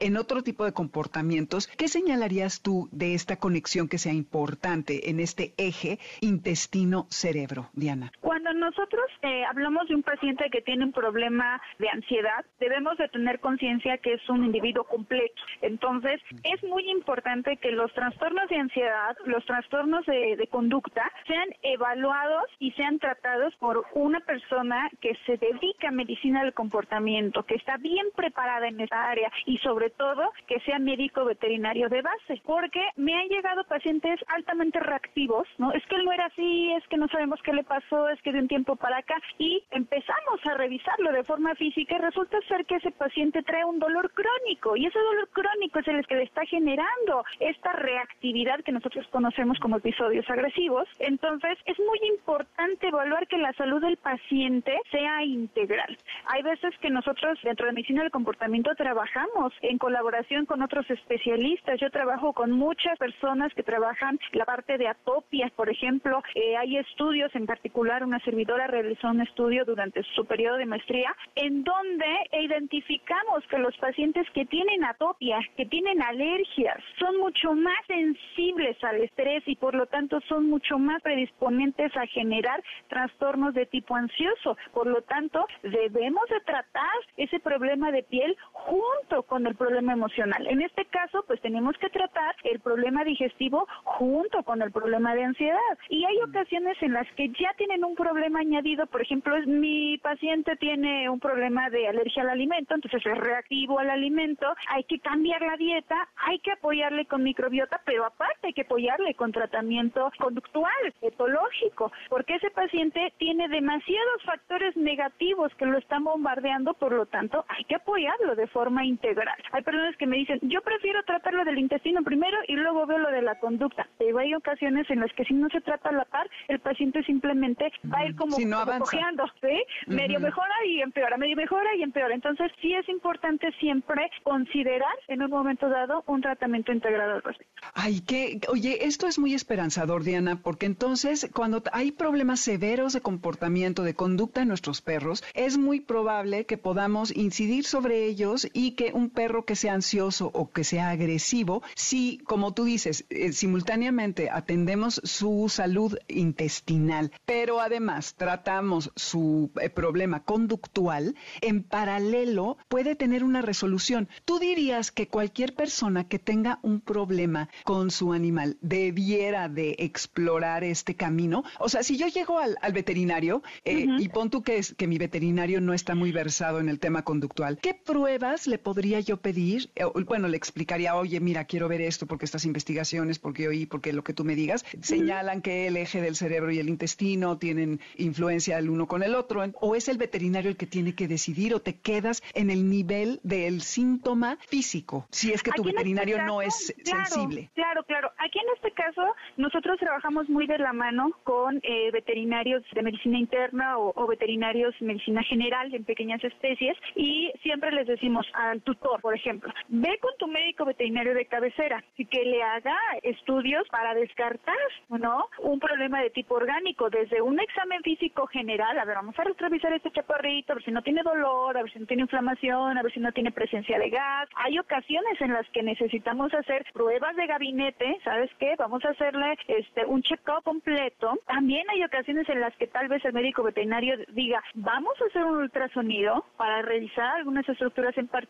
en 0.00 0.16
otro 0.16 0.42
tipo 0.42 0.64
de 0.64 0.72
comportamientos, 0.72 1.66
¿qué 1.66 1.88
señalarías 1.88 2.62
tú 2.62 2.88
de 2.92 3.14
esta 3.14 3.36
conexión 3.36 3.88
que 3.88 3.98
sea 3.98 4.12
importante 4.12 5.10
en 5.10 5.20
este 5.20 5.54
eje 5.56 5.98
intestino-cerebro, 6.20 7.68
Diana? 7.72 8.12
Cuando 8.20 8.52
nosotros 8.52 9.04
eh, 9.22 9.44
hablamos 9.44 9.88
de 9.88 9.94
un 9.94 10.02
paciente 10.02 10.50
que 10.50 10.62
tiene 10.62 10.84
un 10.84 10.92
problema 10.92 11.60
de 11.78 11.88
ansiedad, 11.88 12.44
debemos 12.60 12.96
de 12.98 13.08
tener 13.08 13.40
conciencia 13.40 13.98
que 13.98 14.14
es 14.14 14.28
un 14.28 14.44
individuo 14.44 14.84
completo. 14.84 15.42
Entonces, 15.62 16.20
es 16.42 16.62
muy 16.64 16.88
importante 16.90 17.56
que 17.56 17.70
los 17.70 17.92
trastornos 17.94 18.48
de 18.48 18.56
ansiedad, 18.56 19.16
los 19.26 19.44
trastornos 19.46 20.04
de, 20.06 20.36
de 20.36 20.46
conducta, 20.48 21.10
sean 21.26 21.48
evaluados 21.62 22.44
y 22.58 22.72
sean 22.72 22.98
tratados 22.98 23.54
por 23.56 23.84
una 23.94 24.20
persona 24.20 24.90
que 25.00 25.16
se 25.26 25.36
dedica 25.38 25.88
a 25.88 25.92
medicina 25.92 26.42
del 26.42 26.52
comportamiento, 26.52 27.44
que 27.44 27.54
está 27.54 27.76
bien 27.78 28.06
preparada 28.14 28.68
en 28.68 28.80
esa 28.80 28.93
área 28.94 29.30
y 29.46 29.58
sobre 29.58 29.90
todo 29.90 30.32
que 30.46 30.60
sea 30.60 30.78
médico 30.78 31.24
veterinario 31.24 31.88
de 31.88 32.02
base, 32.02 32.40
porque 32.44 32.80
me 32.96 33.14
han 33.14 33.28
llegado 33.28 33.64
pacientes 33.64 34.20
altamente 34.28 34.80
reactivos, 34.80 35.46
¿no? 35.58 35.72
Es 35.72 35.84
que 35.86 35.96
él 35.96 36.04
no 36.04 36.12
era 36.12 36.26
así, 36.26 36.72
es 36.72 36.86
que 36.88 36.96
no 36.96 37.08
sabemos 37.08 37.40
qué 37.42 37.52
le 37.52 37.64
pasó, 37.64 38.08
es 38.08 38.20
que 38.22 38.32
de 38.32 38.40
un 38.40 38.48
tiempo 38.48 38.76
para 38.76 38.98
acá 38.98 39.16
y 39.38 39.62
empezamos 39.70 40.40
a 40.46 40.54
revisarlo 40.54 41.12
de 41.12 41.24
forma 41.24 41.54
física 41.54 41.96
y 41.96 41.98
resulta 41.98 42.38
ser 42.48 42.64
que 42.66 42.76
ese 42.76 42.90
paciente 42.90 43.42
trae 43.42 43.64
un 43.64 43.78
dolor 43.78 44.12
crónico 44.12 44.76
y 44.76 44.86
ese 44.86 44.98
dolor 44.98 45.28
crónico 45.30 45.78
es 45.78 45.88
el 45.88 46.06
que 46.06 46.16
le 46.16 46.22
está 46.24 46.44
generando 46.46 47.24
esta 47.40 47.72
reactividad 47.72 48.62
que 48.62 48.72
nosotros 48.72 49.06
conocemos 49.08 49.58
como 49.58 49.76
episodios 49.76 50.28
agresivos. 50.28 50.88
Entonces, 50.98 51.58
es 51.66 51.78
muy 51.78 51.98
importante 52.08 52.88
evaluar 52.88 53.26
que 53.26 53.38
la 53.38 53.52
salud 53.54 53.80
del 53.80 53.96
paciente 53.96 54.78
sea 54.90 55.24
integral. 55.24 55.96
Hay 56.26 56.42
veces 56.42 56.76
que 56.78 56.90
nosotros 56.90 57.38
dentro 57.42 57.66
de 57.66 57.72
medicina 57.72 58.02
del 58.02 58.10
comportamiento 58.10 58.74
trabajamos 58.84 59.54
en 59.62 59.78
colaboración 59.78 60.44
con 60.44 60.60
otros 60.60 60.84
especialistas. 60.90 61.80
Yo 61.80 61.88
trabajo 61.90 62.34
con 62.34 62.50
muchas 62.50 62.98
personas 62.98 63.50
que 63.54 63.62
trabajan 63.62 64.18
la 64.32 64.44
parte 64.44 64.76
de 64.76 64.88
atopias, 64.88 65.50
por 65.52 65.70
ejemplo. 65.70 66.22
Eh, 66.34 66.54
hay 66.58 66.76
estudios, 66.76 67.34
en 67.34 67.46
particular 67.46 68.04
una 68.04 68.18
servidora 68.18 68.66
realizó 68.66 69.08
un 69.08 69.22
estudio 69.22 69.64
durante 69.64 70.02
su 70.14 70.26
periodo 70.26 70.58
de 70.58 70.66
maestría 70.66 71.16
en 71.34 71.64
donde 71.64 72.04
identificamos 72.42 73.42
que 73.48 73.56
los 73.56 73.74
pacientes 73.78 74.28
que 74.34 74.44
tienen 74.44 74.84
atopia, 74.84 75.38
que 75.56 75.64
tienen 75.64 76.02
alergias, 76.02 76.76
son 76.98 77.16
mucho 77.16 77.54
más 77.54 77.78
sensibles 77.86 78.76
al 78.84 78.96
estrés 78.96 79.44
y 79.46 79.56
por 79.56 79.74
lo 79.74 79.86
tanto 79.86 80.20
son 80.28 80.50
mucho 80.50 80.78
más 80.78 81.00
predisponentes 81.00 81.96
a 81.96 82.06
generar 82.08 82.62
trastornos 82.88 83.54
de 83.54 83.64
tipo 83.64 83.96
ansioso. 83.96 84.58
Por 84.74 84.86
lo 84.88 85.00
tanto, 85.00 85.46
debemos 85.62 86.28
de 86.28 86.40
tratar 86.40 86.98
ese 87.16 87.40
problema 87.40 87.90
de 87.90 88.02
piel 88.02 88.36
junto 88.74 89.22
con 89.22 89.46
el 89.46 89.54
problema 89.54 89.92
emocional. 89.92 90.46
En 90.48 90.60
este 90.60 90.84
caso, 90.86 91.24
pues 91.28 91.40
tenemos 91.40 91.78
que 91.78 91.90
tratar 91.90 92.34
el 92.42 92.58
problema 92.58 93.04
digestivo 93.04 93.68
junto 93.84 94.42
con 94.42 94.62
el 94.62 94.72
problema 94.72 95.14
de 95.14 95.22
ansiedad. 95.22 95.78
Y 95.88 96.04
hay 96.04 96.18
ocasiones 96.22 96.76
en 96.82 96.92
las 96.92 97.06
que 97.12 97.28
ya 97.28 97.54
tienen 97.56 97.84
un 97.84 97.94
problema 97.94 98.40
añadido, 98.40 98.86
por 98.86 99.00
ejemplo, 99.00 99.36
mi 99.46 99.98
paciente 99.98 100.56
tiene 100.56 101.08
un 101.08 101.20
problema 101.20 101.70
de 101.70 101.86
alergia 101.86 102.24
al 102.24 102.30
alimento, 102.30 102.74
entonces 102.74 103.00
es 103.06 103.18
reactivo 103.18 103.78
al 103.78 103.90
alimento, 103.90 104.46
hay 104.68 104.82
que 104.84 104.98
cambiar 104.98 105.42
la 105.42 105.56
dieta, 105.56 106.08
hay 106.16 106.40
que 106.40 106.52
apoyarle 106.52 107.06
con 107.06 107.22
microbiota, 107.22 107.80
pero 107.84 108.04
aparte 108.04 108.48
hay 108.48 108.54
que 108.54 108.62
apoyarle 108.62 109.14
con 109.14 109.30
tratamiento 109.30 110.10
conductual, 110.18 110.94
etológico, 111.00 111.92
porque 112.08 112.34
ese 112.34 112.50
paciente 112.50 113.12
tiene 113.18 113.48
demasiados 113.48 114.22
factores 114.24 114.76
negativos 114.76 115.54
que 115.54 115.66
lo 115.66 115.78
están 115.78 116.02
bombardeando, 116.02 116.74
por 116.74 116.92
lo 116.92 117.06
tanto 117.06 117.44
hay 117.48 117.64
que 117.64 117.76
apoyarlo 117.76 118.34
de 118.34 118.48
forma 118.48 118.63
integral. 118.84 119.36
Hay 119.52 119.62
personas 119.62 119.96
que 119.96 120.06
me 120.06 120.16
dicen, 120.16 120.38
yo 120.42 120.60
prefiero 120.62 121.02
tratarlo 121.04 121.44
del 121.44 121.58
intestino 121.58 122.02
primero 122.02 122.36
y 122.48 122.54
luego 122.54 122.86
veo 122.86 122.98
lo 122.98 123.10
de 123.10 123.22
la 123.22 123.38
conducta, 123.38 123.88
pero 123.98 124.18
hay 124.18 124.34
ocasiones 124.34 124.88
en 124.90 125.00
las 125.00 125.12
que 125.12 125.24
si 125.24 125.34
no 125.34 125.48
se 125.50 125.60
trata 125.60 125.90
a 125.90 125.92
la 125.92 126.04
par, 126.04 126.28
el 126.48 126.60
paciente 126.60 127.02
simplemente 127.04 127.72
va 127.92 127.98
a 127.98 128.06
ir 128.06 128.16
como, 128.16 128.36
si 128.36 128.44
no 128.44 128.64
cojeando, 128.78 129.24
¿sí? 129.40 129.62
Medio 129.86 130.20
mejora 130.20 130.54
y 130.66 130.80
empeora, 130.80 131.16
medio 131.16 131.36
mejora 131.36 131.74
y 131.76 131.82
empeora. 131.82 132.14
Entonces 132.14 132.50
sí 132.60 132.74
es 132.74 132.88
importante 132.88 133.52
siempre 133.60 134.10
considerar 134.22 134.94
en 135.08 135.22
un 135.22 135.30
momento 135.30 135.68
dado 135.68 136.04
un 136.06 136.20
tratamiento 136.20 136.72
integrado 136.72 137.14
al 137.14 137.22
respecto. 137.22 137.52
Ay, 137.74 138.00
que, 138.00 138.40
oye, 138.48 138.86
esto 138.86 139.06
es 139.06 139.18
muy 139.18 139.34
esperanzador, 139.34 140.04
Diana, 140.04 140.40
porque 140.42 140.66
entonces 140.66 141.30
cuando 141.34 141.62
hay 141.72 141.92
problemas 141.92 142.40
severos 142.40 142.92
de 142.92 143.00
comportamiento, 143.00 143.82
de 143.82 143.94
conducta 143.94 144.42
en 144.42 144.48
nuestros 144.48 144.80
perros, 144.80 145.24
es 145.34 145.58
muy 145.58 145.80
probable 145.80 146.46
que 146.46 146.58
podamos 146.58 147.14
incidir 147.14 147.64
sobre 147.64 148.04
ellos 148.04 148.48
y 148.54 148.70
que 148.70 148.92
un 148.94 149.10
perro 149.10 149.44
que 149.44 149.56
sea 149.56 149.74
ansioso 149.74 150.30
o 150.32 150.50
que 150.50 150.64
sea 150.64 150.90
agresivo, 150.90 151.62
si, 151.74 152.18
como 152.24 152.54
tú 152.54 152.64
dices, 152.64 153.04
eh, 153.10 153.32
simultáneamente 153.32 154.30
atendemos 154.30 155.02
su 155.04 155.48
salud 155.50 155.98
intestinal, 156.08 157.10
pero 157.26 157.60
además 157.60 158.14
tratamos 158.14 158.92
su 158.96 159.50
eh, 159.60 159.68
problema 159.68 160.22
conductual, 160.22 161.16
en 161.42 161.64
paralelo 161.64 162.56
puede 162.68 162.94
tener 162.94 163.24
una 163.24 163.42
resolución. 163.42 164.08
¿Tú 164.24 164.38
dirías 164.38 164.92
que 164.92 165.08
cualquier 165.08 165.54
persona 165.54 166.06
que 166.08 166.20
tenga 166.20 166.60
un 166.62 166.80
problema 166.80 167.48
con 167.64 167.90
su 167.90 168.12
animal 168.12 168.56
debiera 168.60 169.48
de 169.48 169.74
explorar 169.78 170.62
este 170.62 170.94
camino? 170.94 171.42
O 171.58 171.68
sea, 171.68 171.82
si 171.82 171.96
yo 171.96 172.06
llego 172.06 172.38
al, 172.38 172.56
veterinario 172.72 173.42
eh, 173.64 173.86
y 173.98 174.08
pon 174.08 174.30
tú 174.30 174.42
que, 174.42 174.58
es, 174.58 174.74
que 174.74 174.86
mi 174.86 174.98
veterinario 174.98 175.60
no 175.60 175.74
está 175.74 175.94
muy 175.96 176.12
versado 176.12 176.60
en 176.60 176.68
el 176.68 176.78
tema 176.78 177.02
conductual, 177.02 177.58
¿qué 177.60 177.74
pruebas 177.74 178.43
le 178.46 178.58
podría 178.58 179.00
yo 179.00 179.16
pedir? 179.16 179.70
Eh, 179.76 179.84
bueno, 180.06 180.28
le 180.28 180.36
explicaría, 180.36 180.96
oye, 180.96 181.20
mira, 181.20 181.44
quiero 181.44 181.68
ver 181.68 181.80
esto 181.80 182.06
porque 182.06 182.24
estas 182.24 182.44
investigaciones, 182.44 183.18
porque 183.18 183.48
oí, 183.48 183.66
porque 183.66 183.92
lo 183.92 184.04
que 184.04 184.12
tú 184.12 184.24
me 184.24 184.34
digas, 184.34 184.64
señalan 184.80 185.42
que 185.42 185.66
el 185.66 185.76
eje 185.76 186.00
del 186.00 186.16
cerebro 186.16 186.50
y 186.50 186.58
el 186.58 186.68
intestino 186.68 187.38
tienen 187.38 187.80
influencia 187.96 188.58
el 188.58 188.70
uno 188.70 188.86
con 188.86 189.02
el 189.02 189.14
otro, 189.14 189.42
o 189.60 189.74
es 189.74 189.88
el 189.88 189.98
veterinario 189.98 190.50
el 190.50 190.56
que 190.56 190.66
tiene 190.66 190.94
que 190.94 191.08
decidir 191.08 191.54
o 191.54 191.60
te 191.60 191.76
quedas 191.76 192.22
en 192.34 192.50
el 192.50 192.68
nivel 192.68 193.20
del 193.22 193.62
síntoma 193.62 194.38
físico, 194.48 195.06
si 195.10 195.32
es 195.32 195.42
que 195.42 195.50
tu 195.50 195.62
este 195.62 195.72
veterinario 195.72 196.24
no 196.24 196.42
es 196.42 196.74
sensible. 196.84 197.50
Claro, 197.54 197.82
claro. 197.84 198.10
Aquí 198.18 198.38
en 198.38 198.54
este 198.54 198.70
caso 198.72 199.14
nosotros 199.36 199.78
trabajamos 199.78 200.28
muy 200.28 200.46
de 200.46 200.58
la 200.58 200.72
mano 200.72 201.10
con 201.24 201.60
eh, 201.62 201.90
veterinarios 201.92 202.62
de 202.72 202.82
medicina 202.82 203.18
interna 203.18 203.78
o, 203.78 204.06
veterinarios 204.06 204.74
de 204.80 204.86
medicina 204.86 205.22
general 205.22 205.74
en 205.74 205.84
pequeñas 205.84 206.22
especies 206.22 206.76
y 206.94 207.32
siempre 207.42 207.72
les 207.72 207.86
decimos 207.86 208.26
al 208.34 208.62
tutor, 208.62 209.00
por 209.00 209.14
ejemplo, 209.14 209.52
ve 209.68 209.98
con 210.00 210.12
tu 210.18 210.26
médico 210.26 210.64
veterinario 210.64 211.14
de 211.14 211.26
cabecera 211.26 211.82
y 211.96 212.06
que 212.06 212.24
le 212.24 212.42
haga 212.42 212.76
estudios 213.02 213.66
para 213.68 213.94
descartar, 213.94 214.54
¿no? 214.88 215.28
Un 215.38 215.60
problema 215.60 216.02
de 216.02 216.10
tipo 216.10 216.34
orgánico, 216.34 216.90
desde 216.90 217.22
un 217.22 217.38
examen 217.40 217.82
físico 217.82 218.26
general, 218.26 218.78
a 218.78 218.84
ver, 218.84 218.96
vamos 218.96 219.18
a 219.18 219.24
revisar 219.24 219.72
este 219.72 219.90
chaparrito, 219.90 220.52
a 220.52 220.56
ver 220.56 220.64
si 220.64 220.70
no 220.70 220.82
tiene 220.82 221.02
dolor, 221.02 221.56
a 221.56 221.62
ver 221.62 221.72
si 221.72 221.78
no 221.78 221.86
tiene 221.86 222.02
inflamación, 222.02 222.76
a 222.76 222.82
ver 222.82 222.92
si 222.92 223.00
no 223.00 223.12
tiene 223.12 223.30
presencia 223.30 223.78
de 223.78 223.90
gas. 223.90 224.28
Hay 224.36 224.58
ocasiones 224.58 225.20
en 225.20 225.32
las 225.32 225.48
que 225.50 225.62
necesitamos 225.62 226.32
hacer 226.34 226.66
pruebas 226.72 227.16
de 227.16 227.26
gabinete, 227.26 227.98
¿sabes 228.04 228.30
qué? 228.38 228.54
Vamos 228.58 228.84
a 228.84 228.90
hacerle 228.90 229.38
este 229.48 229.84
un 229.86 230.02
check-up 230.02 230.42
completo. 230.44 231.18
También 231.26 231.68
hay 231.70 231.84
ocasiones 231.84 232.28
en 232.28 232.40
las 232.40 232.54
que 232.56 232.66
tal 232.66 232.88
vez 232.88 233.04
el 233.04 233.12
médico 233.12 233.42
veterinario 233.42 233.96
diga, 234.08 234.42
vamos 234.54 234.94
a 235.00 235.06
hacer 235.06 235.24
un 235.24 235.36
ultrasonido 235.36 236.24
para 236.36 236.62
revisar 236.62 237.16
algunas 237.16 237.48
estructuras 237.48 237.96
en 237.96 238.08
particular. 238.08 238.23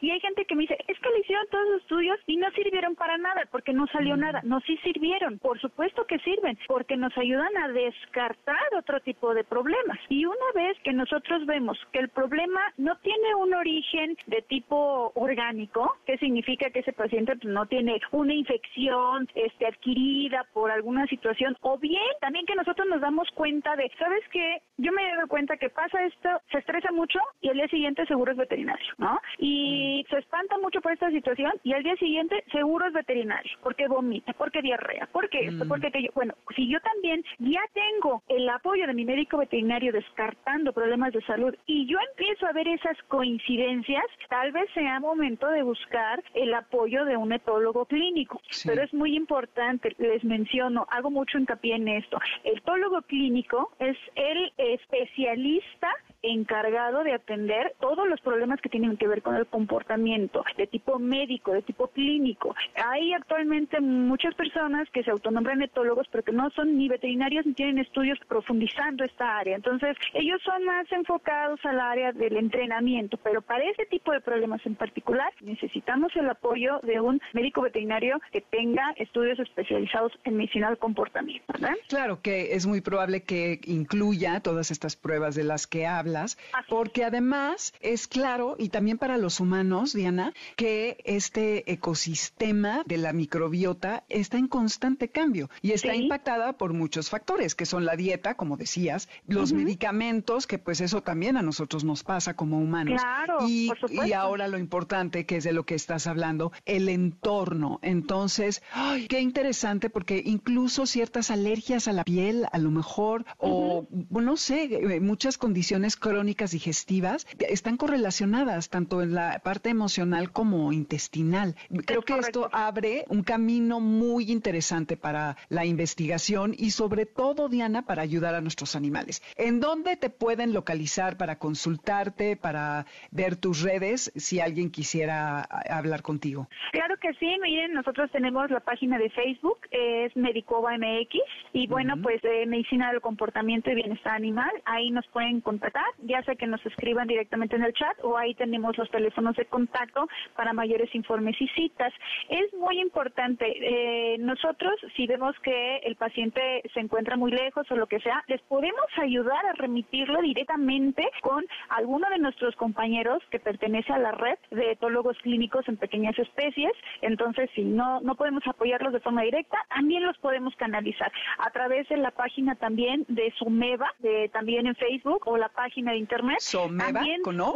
Y 0.00 0.10
hay 0.10 0.20
gente 0.20 0.44
que 0.44 0.54
me 0.54 0.62
dice, 0.62 0.76
es 0.86 0.98
que 0.98 1.10
le 1.10 1.20
hicieron 1.20 1.46
todos 1.50 1.68
los 1.68 1.82
estudios 1.82 2.18
y 2.26 2.36
no 2.36 2.50
sirvieron 2.52 2.94
para 2.94 3.18
nada 3.18 3.42
porque 3.50 3.72
no 3.72 3.86
salió 3.88 4.16
mm. 4.16 4.20
nada. 4.20 4.40
No, 4.44 4.60
sí 4.60 4.76
sirvieron, 4.78 5.38
por 5.38 5.60
supuesto 5.60 6.06
que 6.06 6.18
sirven, 6.20 6.58
porque 6.66 6.96
nos 6.96 7.16
ayudan 7.16 7.56
a 7.56 7.68
descartar 7.68 8.74
otro 8.76 9.00
tipo 9.00 9.34
de 9.34 9.44
problemas. 9.44 9.98
Y 10.08 10.24
una 10.24 10.52
vez 10.54 10.78
que 10.82 10.92
nosotros 10.92 11.46
vemos 11.46 11.78
que 11.92 11.98
el 11.98 12.08
problema 12.08 12.60
no 12.76 12.96
tiene 12.98 13.34
un 13.34 13.54
origen 13.54 14.16
de 14.26 14.42
tipo 14.42 15.12
orgánico, 15.14 15.96
que 16.06 16.18
significa 16.18 16.70
que 16.70 16.80
ese 16.80 16.92
paciente 16.92 17.36
pues, 17.36 17.52
no 17.52 17.66
tiene 17.66 18.00
una 18.12 18.34
infección 18.34 19.28
este, 19.34 19.66
adquirida 19.66 20.46
por 20.52 20.70
alguna 20.70 21.06
situación, 21.06 21.56
o 21.60 21.78
bien 21.78 22.00
también 22.20 22.46
que 22.46 22.54
nosotros 22.54 22.86
nos 22.88 23.00
damos 23.00 23.28
cuenta 23.34 23.76
de, 23.76 23.90
¿sabes 23.98 24.22
qué? 24.32 24.62
Yo 24.78 24.92
me 24.92 25.06
he 25.06 25.14
dado 25.14 25.28
cuenta 25.28 25.56
que 25.56 25.70
pasa 25.70 26.04
esto, 26.04 26.28
se 26.50 26.58
estresa 26.58 26.92
mucho 26.92 27.18
y 27.40 27.48
el 27.48 27.56
día 27.56 27.68
siguiente 27.68 28.06
seguro 28.06 28.32
es 28.32 28.38
veterinario, 28.38 28.92
¿no? 28.98 29.20
Y 29.38 30.04
mm. 30.04 30.10
se 30.10 30.18
espanta 30.18 30.58
mucho 30.58 30.80
por 30.80 30.92
esta 30.92 31.10
situación 31.10 31.52
y 31.62 31.72
al 31.72 31.82
día 31.82 31.96
siguiente 31.96 32.44
seguro 32.52 32.86
es 32.86 32.92
veterinario, 32.92 33.52
porque 33.62 33.88
vomita, 33.88 34.32
porque 34.34 34.62
diarrea, 34.62 35.08
porque 35.12 35.46
esto, 35.46 35.64
mm. 35.64 35.68
porque 35.68 35.90
que 35.90 36.02
yo, 36.02 36.10
bueno, 36.14 36.34
si 36.54 36.68
yo 36.68 36.78
también 36.80 37.24
ya 37.38 37.62
tengo 37.72 38.22
el 38.28 38.48
apoyo 38.48 38.86
de 38.86 38.94
mi 38.94 39.04
médico 39.04 39.38
veterinario 39.38 39.92
descartando 39.92 40.72
problemas 40.72 41.12
de 41.12 41.22
salud 41.22 41.54
y 41.66 41.86
yo 41.86 41.98
empiezo 42.10 42.46
a 42.46 42.52
ver 42.52 42.68
esas 42.68 42.96
coincidencias, 43.08 44.04
tal 44.28 44.52
vez 44.52 44.68
sea 44.74 45.00
momento 45.00 45.48
de 45.48 45.62
buscar 45.62 46.22
el 46.34 46.54
apoyo 46.54 47.04
de 47.04 47.16
un 47.16 47.32
etólogo 47.32 47.84
clínico. 47.86 48.40
Pero 48.64 48.82
es 48.82 48.92
muy 48.92 49.16
importante, 49.16 49.94
les 49.98 50.22
menciono, 50.24 50.86
hago 50.90 51.10
mucho 51.10 51.38
hincapié 51.38 51.76
en 51.76 51.88
esto. 51.88 52.18
El 52.44 52.58
etólogo 52.58 53.02
clínico 53.02 53.72
es 53.78 53.96
el 54.14 54.52
especialista 54.56 55.88
encargado 56.22 57.04
de 57.04 57.14
atender 57.14 57.74
todos 57.80 58.08
los 58.08 58.20
problemas 58.20 58.60
que 58.60 58.68
tienen 58.68 58.96
que 58.96 59.08
ver 59.08 59.22
con 59.22 59.36
el 59.36 59.46
comportamiento, 59.46 60.44
de 60.56 60.66
tipo 60.66 60.98
médico, 60.98 61.52
de 61.52 61.62
tipo 61.62 61.88
clínico. 61.88 62.54
Hay 62.84 63.12
actualmente 63.12 63.80
muchas 63.80 64.34
personas 64.34 64.88
que 64.90 65.02
se 65.02 65.10
autonombran 65.10 65.62
etólogos, 65.62 66.06
pero 66.10 66.24
que 66.24 66.32
no 66.32 66.50
son 66.50 66.76
ni 66.76 66.88
veterinarios 66.88 67.46
ni 67.46 67.54
tienen 67.54 67.78
estudios 67.78 68.18
profundizando 68.28 69.04
esta 69.04 69.38
área. 69.38 69.56
Entonces, 69.56 69.96
ellos 70.14 70.40
son 70.44 70.64
más 70.64 70.90
enfocados 70.92 71.60
al 71.64 71.80
área 71.80 72.12
del 72.12 72.36
entrenamiento, 72.36 73.16
pero 73.18 73.42
para 73.42 73.64
ese 73.64 73.86
tipo 73.86 74.12
de 74.12 74.20
problemas 74.20 74.64
en 74.66 74.74
particular 74.74 75.32
necesitamos 75.40 76.14
el 76.16 76.28
apoyo 76.28 76.80
de 76.82 77.00
un 77.00 77.20
médico 77.32 77.62
veterinario 77.62 78.20
que 78.32 78.40
tenga 78.40 78.92
estudios 78.96 79.38
especializados 79.38 80.12
en 80.24 80.36
medicina 80.36 80.68
del 80.68 80.78
comportamiento. 80.78 81.52
Claro 81.88 82.20
que 82.22 82.54
es 82.54 82.66
muy 82.66 82.80
probable 82.80 83.22
que 83.22 83.60
incluya 83.64 84.40
todas 84.40 84.70
estas 84.70 84.96
pruebas 84.96 85.34
de 85.34 85.44
las 85.44 85.66
que 85.66 85.86
hablas, 86.10 86.38
porque 86.68 87.04
además 87.04 87.72
es 87.80 88.06
claro, 88.08 88.56
y 88.58 88.68
también 88.68 88.98
para 88.98 89.16
los 89.16 89.40
humanos, 89.40 89.92
Diana, 89.92 90.32
que 90.56 90.98
este 91.04 91.70
ecosistema 91.70 92.82
de 92.86 92.96
la 92.96 93.12
microbiota 93.12 94.04
está 94.08 94.38
en 94.38 94.48
constante 94.48 95.08
cambio 95.08 95.50
y 95.62 95.72
está 95.72 95.94
impactada 95.94 96.54
por 96.54 96.72
muchos 96.72 97.10
factores, 97.10 97.54
que 97.54 97.66
son 97.66 97.84
la 97.84 97.96
dieta, 97.96 98.34
como 98.34 98.56
decías, 98.56 99.08
los 99.26 99.52
medicamentos, 99.52 100.46
que 100.46 100.58
pues 100.58 100.80
eso 100.80 101.02
también 101.02 101.36
a 101.36 101.42
nosotros 101.42 101.84
nos 101.84 102.02
pasa 102.02 102.34
como 102.34 102.58
humanos. 102.58 103.00
Claro, 103.00 103.38
y, 103.46 103.70
y 103.90 104.12
ahora 104.12 104.48
lo 104.48 104.58
importante, 104.58 105.26
que 105.26 105.36
es 105.36 105.44
de 105.44 105.52
lo 105.52 105.64
que 105.64 105.74
estás 105.74 106.06
hablando, 106.06 106.52
el 106.66 106.88
entorno. 106.88 107.78
Entonces, 107.82 108.62
ay, 108.72 109.06
qué 109.06 109.20
interesante, 109.20 109.90
porque 109.90 110.22
incluso 110.24 110.86
ciertas 110.86 111.30
alergias 111.30 111.88
a 111.88 111.92
la 111.92 112.04
piel, 112.04 112.46
a 112.50 112.58
lo 112.58 112.70
mejor, 112.70 113.24
o 113.38 113.86
no 114.10 114.36
sé, 114.36 114.64
eh, 114.64 115.00
muchas 115.00 115.38
condiciones 115.38 115.96
crónicas 116.00 116.50
digestivas 116.50 117.26
están 117.38 117.76
correlacionadas 117.76 118.70
tanto 118.70 119.02
en 119.02 119.14
la 119.14 119.40
parte 119.44 119.70
emocional 119.70 120.32
como 120.32 120.72
intestinal. 120.72 121.54
Creo 121.86 122.02
que 122.02 122.18
esto 122.18 122.48
abre 122.52 123.04
un 123.08 123.22
camino 123.22 123.80
muy 123.80 124.30
interesante 124.30 124.96
para 124.96 125.36
la 125.48 125.64
investigación 125.64 126.54
y 126.56 126.70
sobre 126.70 127.06
todo, 127.06 127.48
Diana, 127.48 127.82
para 127.82 128.02
ayudar 128.02 128.34
a 128.34 128.40
nuestros 128.40 128.74
animales. 128.74 129.22
¿En 129.36 129.60
dónde 129.60 129.96
te 129.96 130.10
pueden 130.10 130.52
localizar 130.52 131.16
para 131.16 131.38
consultarte, 131.38 132.36
para 132.36 132.86
ver 133.10 133.36
tus 133.36 133.62
redes, 133.62 134.12
si 134.16 134.40
alguien 134.40 134.70
quisiera 134.70 135.42
hablar 135.42 136.02
contigo? 136.02 136.48
Claro 136.72 136.96
que 136.98 137.12
sí, 137.14 137.36
miren, 137.42 137.72
nosotros 137.72 138.10
tenemos 138.10 138.50
la 138.50 138.60
página 138.60 138.98
de 138.98 139.10
Facebook, 139.10 139.58
es 139.70 140.16
Medicova 140.16 140.76
MX, 140.76 141.20
y 141.52 141.66
bueno, 141.66 141.94
pues 142.02 142.22
eh, 142.24 142.46
Medicina 142.46 142.90
del 142.92 143.00
Comportamiento 143.00 143.70
y 143.70 143.74
Bienestar 143.74 144.14
Animal, 144.14 144.50
ahí 144.64 144.90
nos 144.90 145.06
pueden 145.08 145.40
contactar, 145.40 145.84
ya 146.02 146.22
sea 146.22 146.34
que 146.34 146.46
nos 146.46 146.64
escriban 146.66 147.08
directamente 147.08 147.56
en 147.56 147.64
el 147.64 147.72
chat 147.72 147.96
o 148.02 148.16
ahí 148.16 148.34
tenemos 148.34 148.76
los 148.78 148.90
teléfonos 148.90 149.36
de 149.36 149.46
contacto 149.46 150.08
para 150.36 150.52
mayores 150.52 150.94
informes 150.94 151.36
y 151.40 151.48
citas. 151.48 151.92
Es 152.28 152.52
muy 152.54 152.80
importante, 152.80 153.46
eh, 153.46 154.18
nosotros 154.18 154.74
si 154.96 155.06
vemos 155.06 155.38
que 155.40 155.78
el 155.78 155.96
paciente 155.96 156.62
se 156.72 156.80
encuentra 156.80 157.16
muy 157.16 157.32
lejos 157.32 157.70
o 157.70 157.76
lo 157.76 157.86
que 157.86 158.00
sea, 158.00 158.22
les 158.28 158.40
podemos 158.42 158.86
ayudar 158.96 159.44
a 159.46 159.52
remitirlo 159.52 160.20
directamente 160.22 161.08
con 161.22 161.44
alguno 161.68 162.08
de 162.10 162.18
nuestros 162.18 162.54
compañeros 162.56 163.22
que 163.30 163.38
pertenece 163.38 163.92
a 163.92 163.98
la 163.98 164.12
red 164.12 164.38
de 164.50 164.72
etólogos 164.72 165.16
clínicos 165.18 165.68
en 165.68 165.76
pequeñas 165.76 166.18
especies. 166.18 166.72
Entonces, 167.02 167.50
si 167.54 167.62
no, 167.62 168.00
no 168.00 168.14
podemos 168.14 168.46
apoyarlos 168.46 168.92
de 168.92 169.00
forma 169.00 169.22
directa, 169.22 169.58
también 169.68 170.04
los 170.04 170.18
podemos 170.18 170.54
canalizar 170.56 171.10
a 171.38 171.50
través 171.50 171.88
de 171.88 171.96
la 171.96 172.10
página 172.10 172.54
también 172.54 173.04
de 173.08 173.32
Sumeva, 173.38 173.92
de, 173.98 174.28
también 174.28 174.66
en 174.66 174.74
Facebook 174.76 175.26
o 175.26 175.36
la 175.36 175.48
página 175.48 175.79
de 175.86 175.96
internet. 175.96 176.38
Someva, 176.40 176.92
también, 176.92 177.22
¿no? 177.32 177.54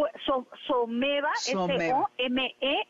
Someva, 0.66 1.31
S-O-M-E-B-A. 1.47 2.85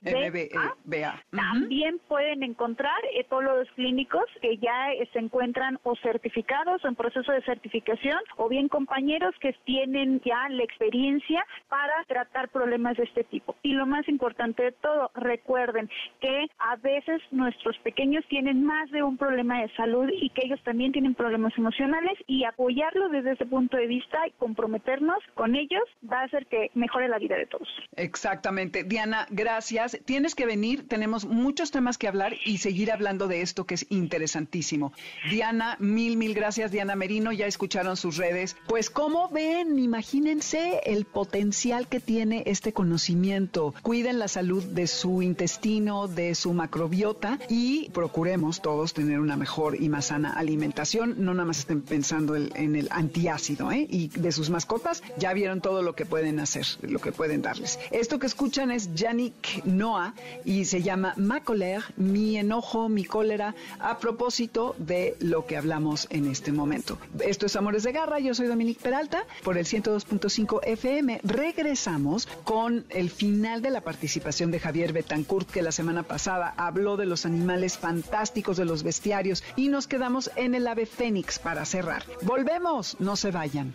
También 1.31 2.01
pueden 2.09 2.43
encontrar 2.43 2.99
etólogos 3.15 3.69
clínicos 3.75 4.25
que 4.41 4.57
ya 4.59 4.89
se 5.13 5.19
encuentran 5.19 5.79
o 5.83 5.97
certificados 5.97 6.85
o 6.85 6.89
en 6.89 6.95
proceso 6.95 7.33
de 7.33 7.43
certificación 7.43 8.19
o 8.37 8.49
bien 8.49 8.69
compañeros 8.69 9.35
que 9.41 9.53
tienen 9.65 10.21
ya 10.25 10.49
la 10.49 10.63
experiencia 10.63 11.45
para 11.69 12.05
tratar 12.07 12.49
problemas 12.49 12.97
de 12.97 13.05
este 13.05 13.25
tipo. 13.25 13.57
Y 13.63 13.73
lo 13.73 13.87
más 13.87 14.09
importante 14.09 14.63
de 14.63 14.73
todo, 14.73 15.11
recuerden 15.15 15.89
que 16.21 16.47
a 16.59 16.77
veces 16.77 17.21
nuestros 17.31 17.77
pequeños 17.79 18.25
tienen 18.29 18.65
más 18.65 18.91
de 18.91 19.03
un 19.03 19.17
problema 19.17 19.61
de 19.61 19.69
salud 19.75 20.09
y 20.13 20.31
que 20.31 20.47
ellos 20.47 20.63
también 20.65 20.93
tienen 20.93 21.15
problemas 21.15 21.57
emocionales 21.57 22.19
y 22.27 22.45
apoyarlos 22.45 23.11
desde 23.11 23.33
ese 23.33 23.47
punto 23.47 23.77
de 23.77 23.87
vista 23.87 24.27
y 24.27 24.33
comprometernos 24.33 25.19
con 25.35 25.55
ellos 25.55 25.83
va 26.11 26.21
a 26.21 26.25
hacer 26.25 26.47
que 26.47 26.71
mejore 26.75 27.09
la 27.09 27.19
vida 27.19 27.37
de 27.37 27.47
todos. 27.47 27.69
Exactamente. 27.97 28.85
Diana, 28.85 29.27
gracias. 29.31 29.99
Tienes 30.05 30.35
que 30.35 30.47
venir, 30.47 30.89
tenemos 30.89 31.25
muchos 31.25 31.71
temas 31.71 31.99
que 31.99 32.09
hablar 32.09 32.35
y 32.45 32.59
seguir 32.59 32.93
hablando 32.93 33.29
de 33.29 33.41
esto 33.41 33.67
que 33.67 33.75
es 33.75 33.87
interesantísimo. 33.91 34.93
Diana, 35.31 35.77
mil, 35.81 36.17
mil 36.17 36.35
gracias, 36.35 36.71
Diana 36.71 36.97
Merino, 36.97 37.33
ya 37.33 37.47
escucharon 37.47 37.97
sus 37.97 38.17
redes. 38.17 38.57
Pues, 38.67 38.91
¿cómo 38.91 39.29
ven? 39.29 39.79
Imagínense 39.79 40.81
el 40.85 41.05
potencial 41.05 41.89
que 41.89 42.01
tiene 42.01 42.45
este 42.47 42.73
conocimiento. 42.73 43.75
Cuiden 43.83 44.19
la 44.19 44.29
salud 44.29 44.63
de 44.65 44.87
su 44.87 45.23
intestino, 45.23 46.09
de 46.09 46.35
su 46.35 46.53
macrobiota 46.53 47.39
y 47.49 47.91
procuremos 47.91 48.63
todos 48.63 48.95
tener 48.95 49.21
una 49.21 49.37
mejor 49.37 49.81
y 49.81 49.89
más 49.89 50.07
sana 50.07 50.33
alimentación. 50.33 51.17
No 51.19 51.35
nada 51.35 51.47
más 51.47 51.59
estén 51.59 51.83
pensando 51.83 52.37
en 52.37 52.77
el 52.77 52.89
antiácido, 52.91 53.73
¿eh? 53.73 53.87
Y 53.89 54.09
de 54.09 54.33
sus 54.33 54.51
mascotas, 54.51 55.03
ya 55.19 55.33
vieron 55.33 55.61
todo 55.61 55.83
lo 55.83 55.95
que 55.95 56.07
pueden 56.07 56.41
hacer, 56.41 56.67
lo 56.83 57.01
que 57.01 57.13
pueden 57.13 57.43
darles. 57.43 57.79
Esto 57.91 58.19
que 58.19 58.27
escuchan 58.27 58.71
es 58.71 58.95
Yannick 58.95 59.65
Noah 59.65 60.15
y 60.45 60.65
se 60.65 60.83
llama 60.83 61.15
Ma 61.17 61.43
colère, 61.43 61.85
mi 61.97 62.37
enojo, 62.37 62.89
mi 62.89 63.05
cólera, 63.05 63.55
a 63.79 63.99
propósito 63.99 64.75
de 64.79 65.17
lo 65.21 65.47
que 65.47 65.57
hablamos 65.57 66.07
en 66.11 66.31
este 66.31 66.53
momento. 66.53 66.99
Esto 67.21 67.47
es 67.47 67.57
Amores 67.57 67.83
de 67.83 67.93
Garra, 67.93 68.19
yo 68.19 68.35
soy 68.35 68.47
Dominique 68.47 68.83
Peralta 68.83 69.25
por 69.43 69.59
el 69.59 69.65
102.5 69.65 70.61
FM. 70.65 71.21
Regresamos 71.23 72.27
con 72.45 72.85
el 72.91 73.11
final 73.11 73.63
de 73.63 73.71
la 73.71 73.81
participación 73.81 74.51
de 74.51 74.61
Javier 74.61 74.93
Betancourt, 74.93 75.51
que 75.51 75.63
la 75.63 75.73
semana 75.73 76.03
pasada 76.03 76.55
habló 76.57 76.97
de 76.97 77.07
los 77.07 77.27
animales 77.27 77.79
fantásticos 77.79 78.57
de 78.57 78.65
los 78.65 78.83
bestiarios 78.83 79.43
y 79.57 79.69
nos 79.69 79.87
quedamos 79.87 80.31
en 80.37 80.55
el 80.55 80.67
ave 80.67 80.87
fénix 80.87 81.39
para 81.39 81.65
cerrar. 81.65 82.05
Volvemos, 82.23 82.97
no 83.01 83.17
se 83.17 83.31
vayan. 83.31 83.75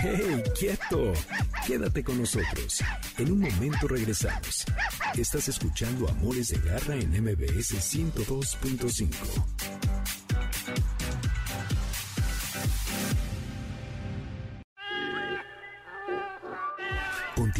¡Hey, 0.00 0.42
quieto! 0.58 1.12
Quédate 1.66 2.04
con 2.04 2.18
nosotros. 2.18 2.82
En 3.18 3.32
un 3.32 3.40
momento 3.40 3.88
regresamos. 3.88 4.64
Estás 5.16 5.48
escuchando 5.48 6.08
Amores 6.08 6.48
de 6.48 6.58
Garra 6.58 6.94
en 6.94 7.10
MBS 7.10 7.74
102.5. 7.74 9.08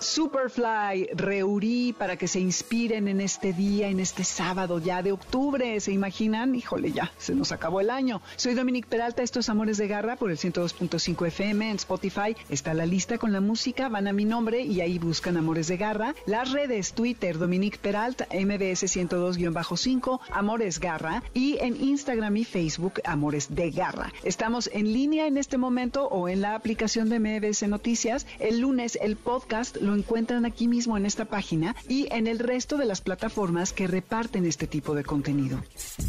Superfly, 0.00 1.10
Reurí, 1.14 1.92
para 1.92 2.16
que 2.16 2.28
se 2.28 2.40
inspiren 2.40 3.08
en 3.08 3.20
este 3.20 3.52
día, 3.52 3.88
en 3.88 4.00
este 4.00 4.24
sábado 4.24 4.78
ya 4.78 5.02
de 5.02 5.12
octubre. 5.12 5.80
¿Se 5.80 5.92
imaginan? 5.92 6.54
Híjole, 6.54 6.92
ya, 6.92 7.12
se 7.18 7.34
nos 7.34 7.52
acabó 7.52 7.80
el 7.80 7.90
año. 7.90 8.20
Soy 8.36 8.54
Dominique 8.54 8.88
Peralta, 8.88 9.22
esto 9.22 9.40
es 9.40 9.48
Amores 9.48 9.76
de 9.76 9.88
Garra 9.88 10.16
por 10.16 10.30
el 10.30 10.38
102.5 10.38 11.26
FM 11.26 11.70
en 11.70 11.76
Spotify. 11.76 12.36
Está 12.48 12.74
la 12.74 12.86
lista 12.86 13.18
con 13.18 13.32
la 13.32 13.40
música, 13.40 13.88
van 13.88 14.08
a 14.08 14.12
mi 14.12 14.24
nombre 14.24 14.62
y 14.62 14.80
ahí 14.80 14.98
buscan 14.98 15.36
Amores 15.36 15.68
de 15.68 15.76
Garra. 15.76 16.14
Las 16.26 16.52
redes, 16.52 16.92
Twitter, 16.92 17.38
Dominique 17.38 17.78
Peralta, 17.78 18.26
MBS 18.32 18.84
102-5, 18.84 20.20
Amores 20.30 20.80
Garra 20.80 21.22
y 21.34 21.58
en 21.58 21.80
Instagram 21.82 22.36
y 22.36 22.44
Facebook, 22.44 23.00
Amores 23.04 23.54
de 23.54 23.70
Garra. 23.70 24.12
Estamos 24.22 24.70
en 24.72 24.92
línea 24.92 25.26
en 25.26 25.36
este 25.36 25.58
momento 25.58 26.06
o 26.06 26.28
en 26.28 26.40
la 26.40 26.54
aplicación 26.54 27.08
de 27.08 27.18
MBS 27.18 27.66
Noticias. 27.68 28.26
El 28.38 28.60
lunes 28.60 28.98
el 29.00 29.16
podcast 29.16 29.76
lo 29.88 29.94
encuentran 29.94 30.44
aquí 30.44 30.68
mismo 30.68 30.98
en 30.98 31.06
esta 31.06 31.24
página 31.24 31.74
y 31.88 32.08
en 32.12 32.26
el 32.26 32.38
resto 32.38 32.76
de 32.76 32.84
las 32.84 33.00
plataformas 33.00 33.72
que 33.72 33.86
reparten 33.86 34.44
este 34.44 34.66
tipo 34.66 34.94
de 34.94 35.02
contenido. 35.02 35.62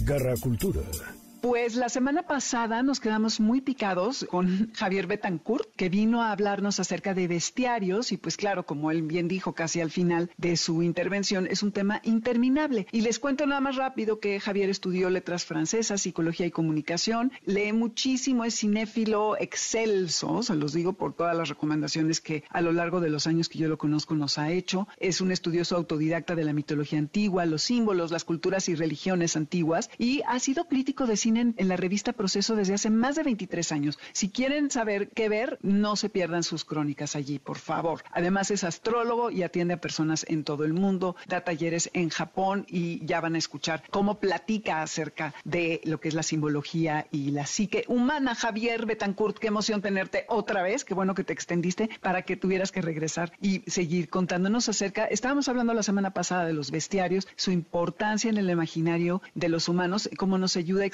Garra 0.04 0.34
Cultura. 0.36 0.82
Pues 1.42 1.76
la 1.76 1.88
semana 1.88 2.24
pasada 2.24 2.84
nos 2.84 3.00
quedamos 3.00 3.40
muy 3.40 3.62
picados 3.62 4.26
con 4.30 4.72
Javier 4.74 5.08
Betancourt, 5.08 5.70
que 5.78 5.88
vino 5.88 6.22
a 6.22 6.34
hablarnos 6.34 6.82
acerca 6.82 7.14
de 7.14 7.30
bestiarios 7.30 8.12
y 8.12 8.18
pues 8.18 8.36
claro, 8.36 8.66
como 8.66 8.92
él 8.92 9.04
bien 9.04 9.30
dijo 9.30 9.54
casi 9.54 9.80
al 9.80 9.90
final 9.90 10.30
de 10.38 10.58
su 10.58 10.84
intervención, 10.84 11.48
es 11.48 11.64
un 11.64 11.72
tema 11.72 12.02
interminable. 12.04 12.88
Y 12.92 13.02
les 13.02 13.20
cuento 13.20 13.46
nada 13.46 13.62
más 13.62 13.78
rápido 13.78 14.20
que 14.20 14.42
Javier 14.42 14.70
estudió 14.70 15.10
letras 15.10 15.46
francesas, 15.46 16.02
psicología 16.02 16.46
y 16.46 16.52
comunicación, 16.52 17.32
lee 17.46 17.72
muchísimo, 17.72 18.44
es 18.44 18.60
cinéfilo 18.60 19.38
excelso, 19.40 20.44
se 20.44 20.56
los 20.56 20.74
digo 20.74 20.94
por 20.94 21.14
todas 21.14 21.38
las 21.38 21.48
recomendaciones 21.48 22.20
que 22.20 22.44
a 22.50 22.60
lo 22.60 22.74
largo 22.74 23.00
de 23.00 23.10
los 23.10 23.28
años 23.28 23.48
que 23.48 23.60
yo 23.60 23.70
lo 23.70 23.78
conozco 23.78 24.14
nos 24.14 24.38
ha 24.38 24.52
hecho, 24.52 24.90
es 24.98 25.22
un 25.22 25.32
estudioso 25.32 25.78
autodidacta 25.78 26.36
de 26.36 26.44
la 26.44 26.54
mitología 26.54 27.00
antigua, 27.00 27.46
los 27.46 27.64
símbolos, 27.64 28.12
las 28.12 28.26
culturas 28.26 28.68
y 28.68 28.76
religiones 28.76 29.38
antiguas 29.38 29.90
y 29.98 30.22
ha 30.28 30.40
sido 30.40 30.68
crítico 30.68 31.06
de 31.06 31.16
en, 31.38 31.56
la 31.58 31.76
revista 31.76 32.14
Proceso 32.14 32.56
desde 32.56 32.74
hace 32.74 32.90
más 32.90 33.16
de 33.16 33.24
23 33.24 33.72
años. 33.72 34.00
Si 34.14 34.30
quieren 34.30 34.72
saber 34.72 35.10
qué 35.10 35.30
ver, 35.30 35.60
no 35.62 35.96
se 35.96 36.10
pierdan 36.10 36.44
sus 36.44 36.66
crónicas 36.66 37.16
allí, 37.16 37.40
por 37.40 37.58
favor. 37.58 38.04
Además 38.12 38.52
es 38.52 38.64
astrólogo 38.64 39.32
y 39.32 39.44
atiende 39.44 39.74
a 39.76 39.82
personas 39.82 40.26
en 40.28 40.44
todo 40.44 40.64
el 40.64 40.74
mundo, 40.74 41.16
da 41.28 41.42
talleres 41.42 41.90
en 41.94 42.10
Japón 42.10 42.66
y 42.68 43.06
ya 43.06 43.22
van 43.22 43.36
a 43.36 43.38
escuchar 43.38 43.84
cómo 43.90 44.20
platica 44.20 44.82
acerca 44.82 45.34
de 45.44 45.82
lo 45.84 46.00
que 46.00 46.10
es 46.10 46.14
la 46.14 46.24
simbología 46.24 47.08
y 47.12 47.32
la 47.32 47.46
psique 47.46 47.86
humana. 47.88 48.36
Javier 48.36 48.86
Betancourt, 48.86 49.38
qué 49.38 49.48
emoción 49.48 49.82
tenerte 49.82 50.26
otra 50.28 50.64
vez, 50.64 50.86
qué 50.86 50.94
bueno 50.94 51.16
que 51.16 51.24
te 51.24 51.34
extendiste 51.34 51.90
para 52.02 52.24
que 52.24 52.38
tuvieras 52.38 52.72
que 52.72 52.82
regresar 52.82 53.32
y 53.42 53.62
seguir 53.68 54.10
contándonos 54.10 54.70
acerca. 54.70 55.06
Estábamos 55.06 55.48
hablando 55.50 55.74
la 55.74 55.84
semana 55.84 56.12
pasada 56.12 56.46
de 56.46 56.54
los 56.54 56.72
bestiarios, 56.72 57.28
su 57.36 57.52
importancia 57.52 58.30
en 58.30 58.38
el 58.38 58.50
imaginario 58.50 59.22
de 59.36 59.50
los 59.50 59.70
humanos, 59.70 60.10
cómo 60.18 60.38
nos 60.38 60.56
ayuda 60.58 60.84
a 60.84 60.88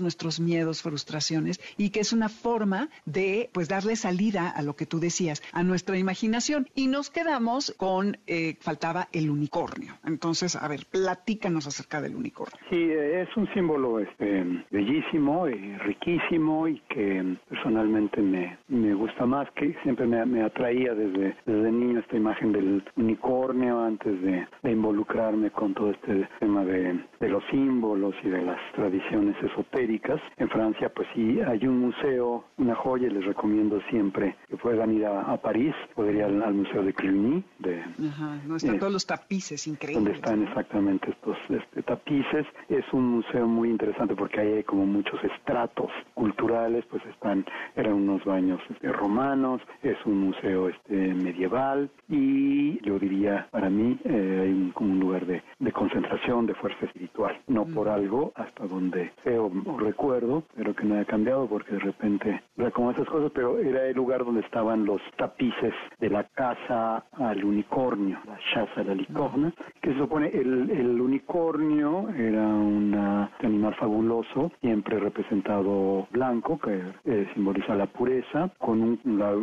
nuestros 0.00 0.40
miedos, 0.40 0.82
frustraciones 0.82 1.60
y 1.76 1.90
que 1.90 2.00
es 2.00 2.12
una 2.12 2.28
forma 2.28 2.88
de 3.06 3.50
pues 3.52 3.68
darle 3.68 3.96
salida 3.96 4.48
a 4.48 4.62
lo 4.62 4.74
que 4.74 4.86
tú 4.86 4.98
decías, 5.00 5.42
a 5.52 5.62
nuestra 5.62 5.98
imaginación. 5.98 6.68
Y 6.74 6.86
nos 6.86 7.10
quedamos 7.10 7.74
con, 7.76 8.18
eh, 8.26 8.56
faltaba 8.60 9.08
el 9.12 9.30
unicornio. 9.30 9.94
Entonces, 10.04 10.56
a 10.56 10.66
ver, 10.68 10.86
platícanos 10.90 11.66
acerca 11.66 12.00
del 12.00 12.16
unicornio. 12.16 12.58
Sí, 12.70 12.76
eh, 12.76 13.22
es 13.22 13.36
un 13.36 13.46
símbolo 13.54 14.00
este, 14.00 14.44
bellísimo 14.70 15.48
y 15.48 15.76
riquísimo 15.78 16.68
y 16.68 16.80
que 16.88 17.36
personalmente 17.48 18.20
me, 18.20 18.58
me 18.68 18.94
gusta 18.94 19.26
más, 19.26 19.50
que 19.52 19.74
siempre 19.82 20.06
me, 20.06 20.24
me 20.26 20.42
atraía 20.42 20.94
desde, 20.94 21.36
desde 21.46 21.72
niño 21.72 22.00
esta 22.00 22.16
imagen 22.16 22.52
del 22.52 22.82
unicornio 22.96 23.80
antes 23.80 24.20
de, 24.22 24.46
de 24.62 24.70
involucrarme 24.70 25.50
con 25.50 25.74
todo 25.74 25.90
este 25.90 26.28
tema 26.40 26.64
de, 26.64 26.98
de 27.20 27.28
los 27.28 27.42
símbolos 27.50 28.14
y 28.22 28.28
de 28.28 28.42
las 28.42 28.58
tradiciones 28.74 29.36
esotéricas. 29.50 30.20
En 30.36 30.48
Francia, 30.48 30.90
pues 30.94 31.08
sí, 31.14 31.40
hay 31.40 31.66
un 31.66 31.78
museo, 31.78 32.44
una 32.56 32.74
joya, 32.74 33.08
les 33.08 33.24
recomiendo 33.24 33.80
siempre 33.90 34.36
que 34.48 34.56
puedan 34.56 34.92
ir 34.92 35.06
a, 35.06 35.36
París, 35.38 35.74
podría 35.94 36.28
ir 36.28 36.42
al, 36.42 36.54
Museo 36.54 36.82
de 36.82 36.92
Cluny. 36.92 37.44
De, 37.58 37.80
Ajá, 37.80 38.40
no 38.46 38.56
están 38.56 38.76
eh, 38.76 38.78
todos 38.78 38.92
los 38.92 39.06
tapices 39.06 39.66
increíbles. 39.66 40.04
Donde 40.04 40.18
están 40.18 40.42
exactamente 40.42 41.10
estos 41.10 41.36
este, 41.48 41.82
tapices. 41.82 42.46
Es 42.68 42.84
un 42.92 43.06
museo 43.06 43.46
muy 43.46 43.70
interesante 43.70 44.14
porque 44.14 44.40
hay 44.40 44.64
como 44.64 44.84
muchos 44.86 45.22
estratos 45.24 45.90
culturales, 46.14 46.84
pues 46.90 47.04
están, 47.06 47.44
eran 47.76 47.94
unos 47.94 48.24
baños 48.24 48.60
este, 48.70 48.92
romanos, 48.92 49.62
es 49.82 49.96
un 50.04 50.18
museo 50.18 50.68
este, 50.68 51.14
medieval 51.14 51.90
y 52.08 52.84
yo 52.84 52.98
diría, 52.98 53.48
para 53.50 53.70
mí, 53.70 53.98
eh, 54.04 54.40
hay 54.42 54.50
un, 54.50 54.72
como 54.72 54.92
un 54.92 55.00
lugar 55.00 55.26
de, 55.26 55.42
de 55.58 55.72
concentración, 55.72 56.46
de 56.46 56.54
fuerza 56.54 56.86
espiritual. 56.86 57.40
No 57.46 57.64
por 57.66 57.88
algo, 57.88 58.32
hasta 58.34 58.66
donde 58.66 59.12
sé 59.38 59.68
o, 59.68 59.78
recuerdo, 59.78 60.44
pero 60.56 60.74
que 60.74 60.84
no 60.84 60.94
haya 60.94 61.04
cambiado 61.04 61.46
porque 61.46 61.74
de 61.74 61.80
repente 61.80 62.42
era 62.56 62.70
como 62.70 62.90
esas 62.90 63.06
cosas, 63.06 63.30
pero 63.34 63.58
era 63.58 63.86
el 63.86 63.96
lugar 63.96 64.24
donde 64.24 64.40
estaban 64.40 64.84
los 64.84 65.00
tapices 65.16 65.74
de 65.98 66.10
la 66.10 66.24
casa 66.24 67.04
al 67.12 67.44
unicornio, 67.44 68.18
la 68.26 68.38
chaza 68.52 68.82
la 68.84 68.94
licorna, 68.94 69.52
que 69.80 69.92
se 69.92 69.98
supone 69.98 70.28
el, 70.28 70.70
el 70.70 71.00
unicornio 71.00 72.08
era 72.10 72.46
un 72.46 72.94
animal 73.42 73.74
fabuloso, 73.74 74.52
siempre 74.60 74.98
representado 74.98 76.06
blanco, 76.10 76.58
que 76.58 76.82
eh, 77.04 77.28
simboliza 77.34 77.74
la 77.74 77.86
pureza, 77.86 78.50
con 78.58 78.80
un 78.82 78.98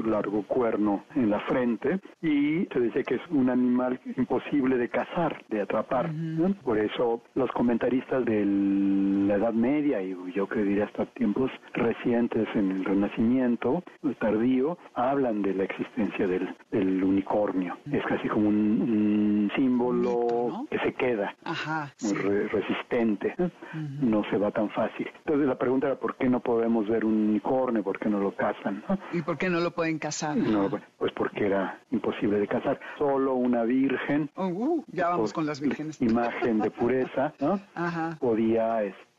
largo 0.09 0.43
cuerno 0.43 1.03
en 1.15 1.29
la 1.29 1.39
frente, 1.41 1.99
y 2.21 2.65
se 2.71 2.79
dice 2.79 3.03
que 3.03 3.15
es 3.15 3.21
un 3.29 3.49
animal 3.49 3.99
imposible 4.17 4.77
de 4.77 4.89
cazar, 4.89 5.43
de 5.49 5.61
atrapar. 5.61 6.11
Por 6.63 6.77
eso 6.77 7.21
los 7.35 7.51
comentaristas 7.51 8.25
de 8.25 8.45
la 8.45 9.35
Edad 9.35 9.53
Media, 9.53 9.84
y 9.85 10.33
yo 10.33 10.47
que 10.47 10.63
diría 10.63 10.85
hasta 10.85 11.05
tiempos 11.05 11.51
recientes 11.73 12.47
en 12.55 12.71
el 12.71 12.85
Renacimiento, 12.85 13.83
tardío, 14.19 14.77
hablan 14.93 15.41
de 15.41 15.53
la 15.53 15.65
existencia 15.65 16.27
del, 16.27 16.55
unicornio. 17.03 17.77
Es 17.91 18.03
casi 18.05 18.27
como 18.27 18.49
un, 18.49 19.51
símbolo 19.55 20.65
que 20.69 20.79
se 20.79 20.93
queda, 20.93 21.35
muy 22.01 22.13
resistente, 22.47 23.35
no 24.01 24.23
se 24.29 24.37
va 24.37 24.51
tan 24.51 24.69
fácil. 24.69 25.07
Entonces 25.19 25.47
la 25.47 25.57
pregunta 25.57 25.87
era, 25.87 25.95
¿por 25.97 26.15
qué 26.15 26.29
no 26.29 26.39
podemos 26.39 26.87
ver 26.87 27.05
un 27.05 27.29
unicornio? 27.29 27.83
¿Por 27.83 27.99
qué 27.99 28.09
no 28.09 28.19
lo 28.19 28.31
cazan? 28.35 28.83
¿Y 29.13 29.21
por 29.21 29.37
qué 29.37 29.49
no 29.49 29.59
lo 29.59 29.71
pueden 29.71 29.99
cazar? 29.99 30.35
No, 30.35 30.69
pues 30.97 31.11
porque 31.13 31.45
era 31.45 31.79
imposible 31.91 32.39
de 32.39 32.47
cazar. 32.47 32.79
Solo 32.97 33.35
una 33.35 33.63
virgen. 33.63 34.29
Oh, 34.35 34.47
uh, 34.47 34.83
ya 34.87 35.09
vamos 35.09 35.33
con 35.33 35.45
las 35.45 35.61
vírgenes. 35.61 36.01
Imagen 36.01 36.59
de 36.59 36.71
pureza, 36.71 37.33
¿no? 37.39 37.59
Podía 38.19 38.83
este, 38.83 39.14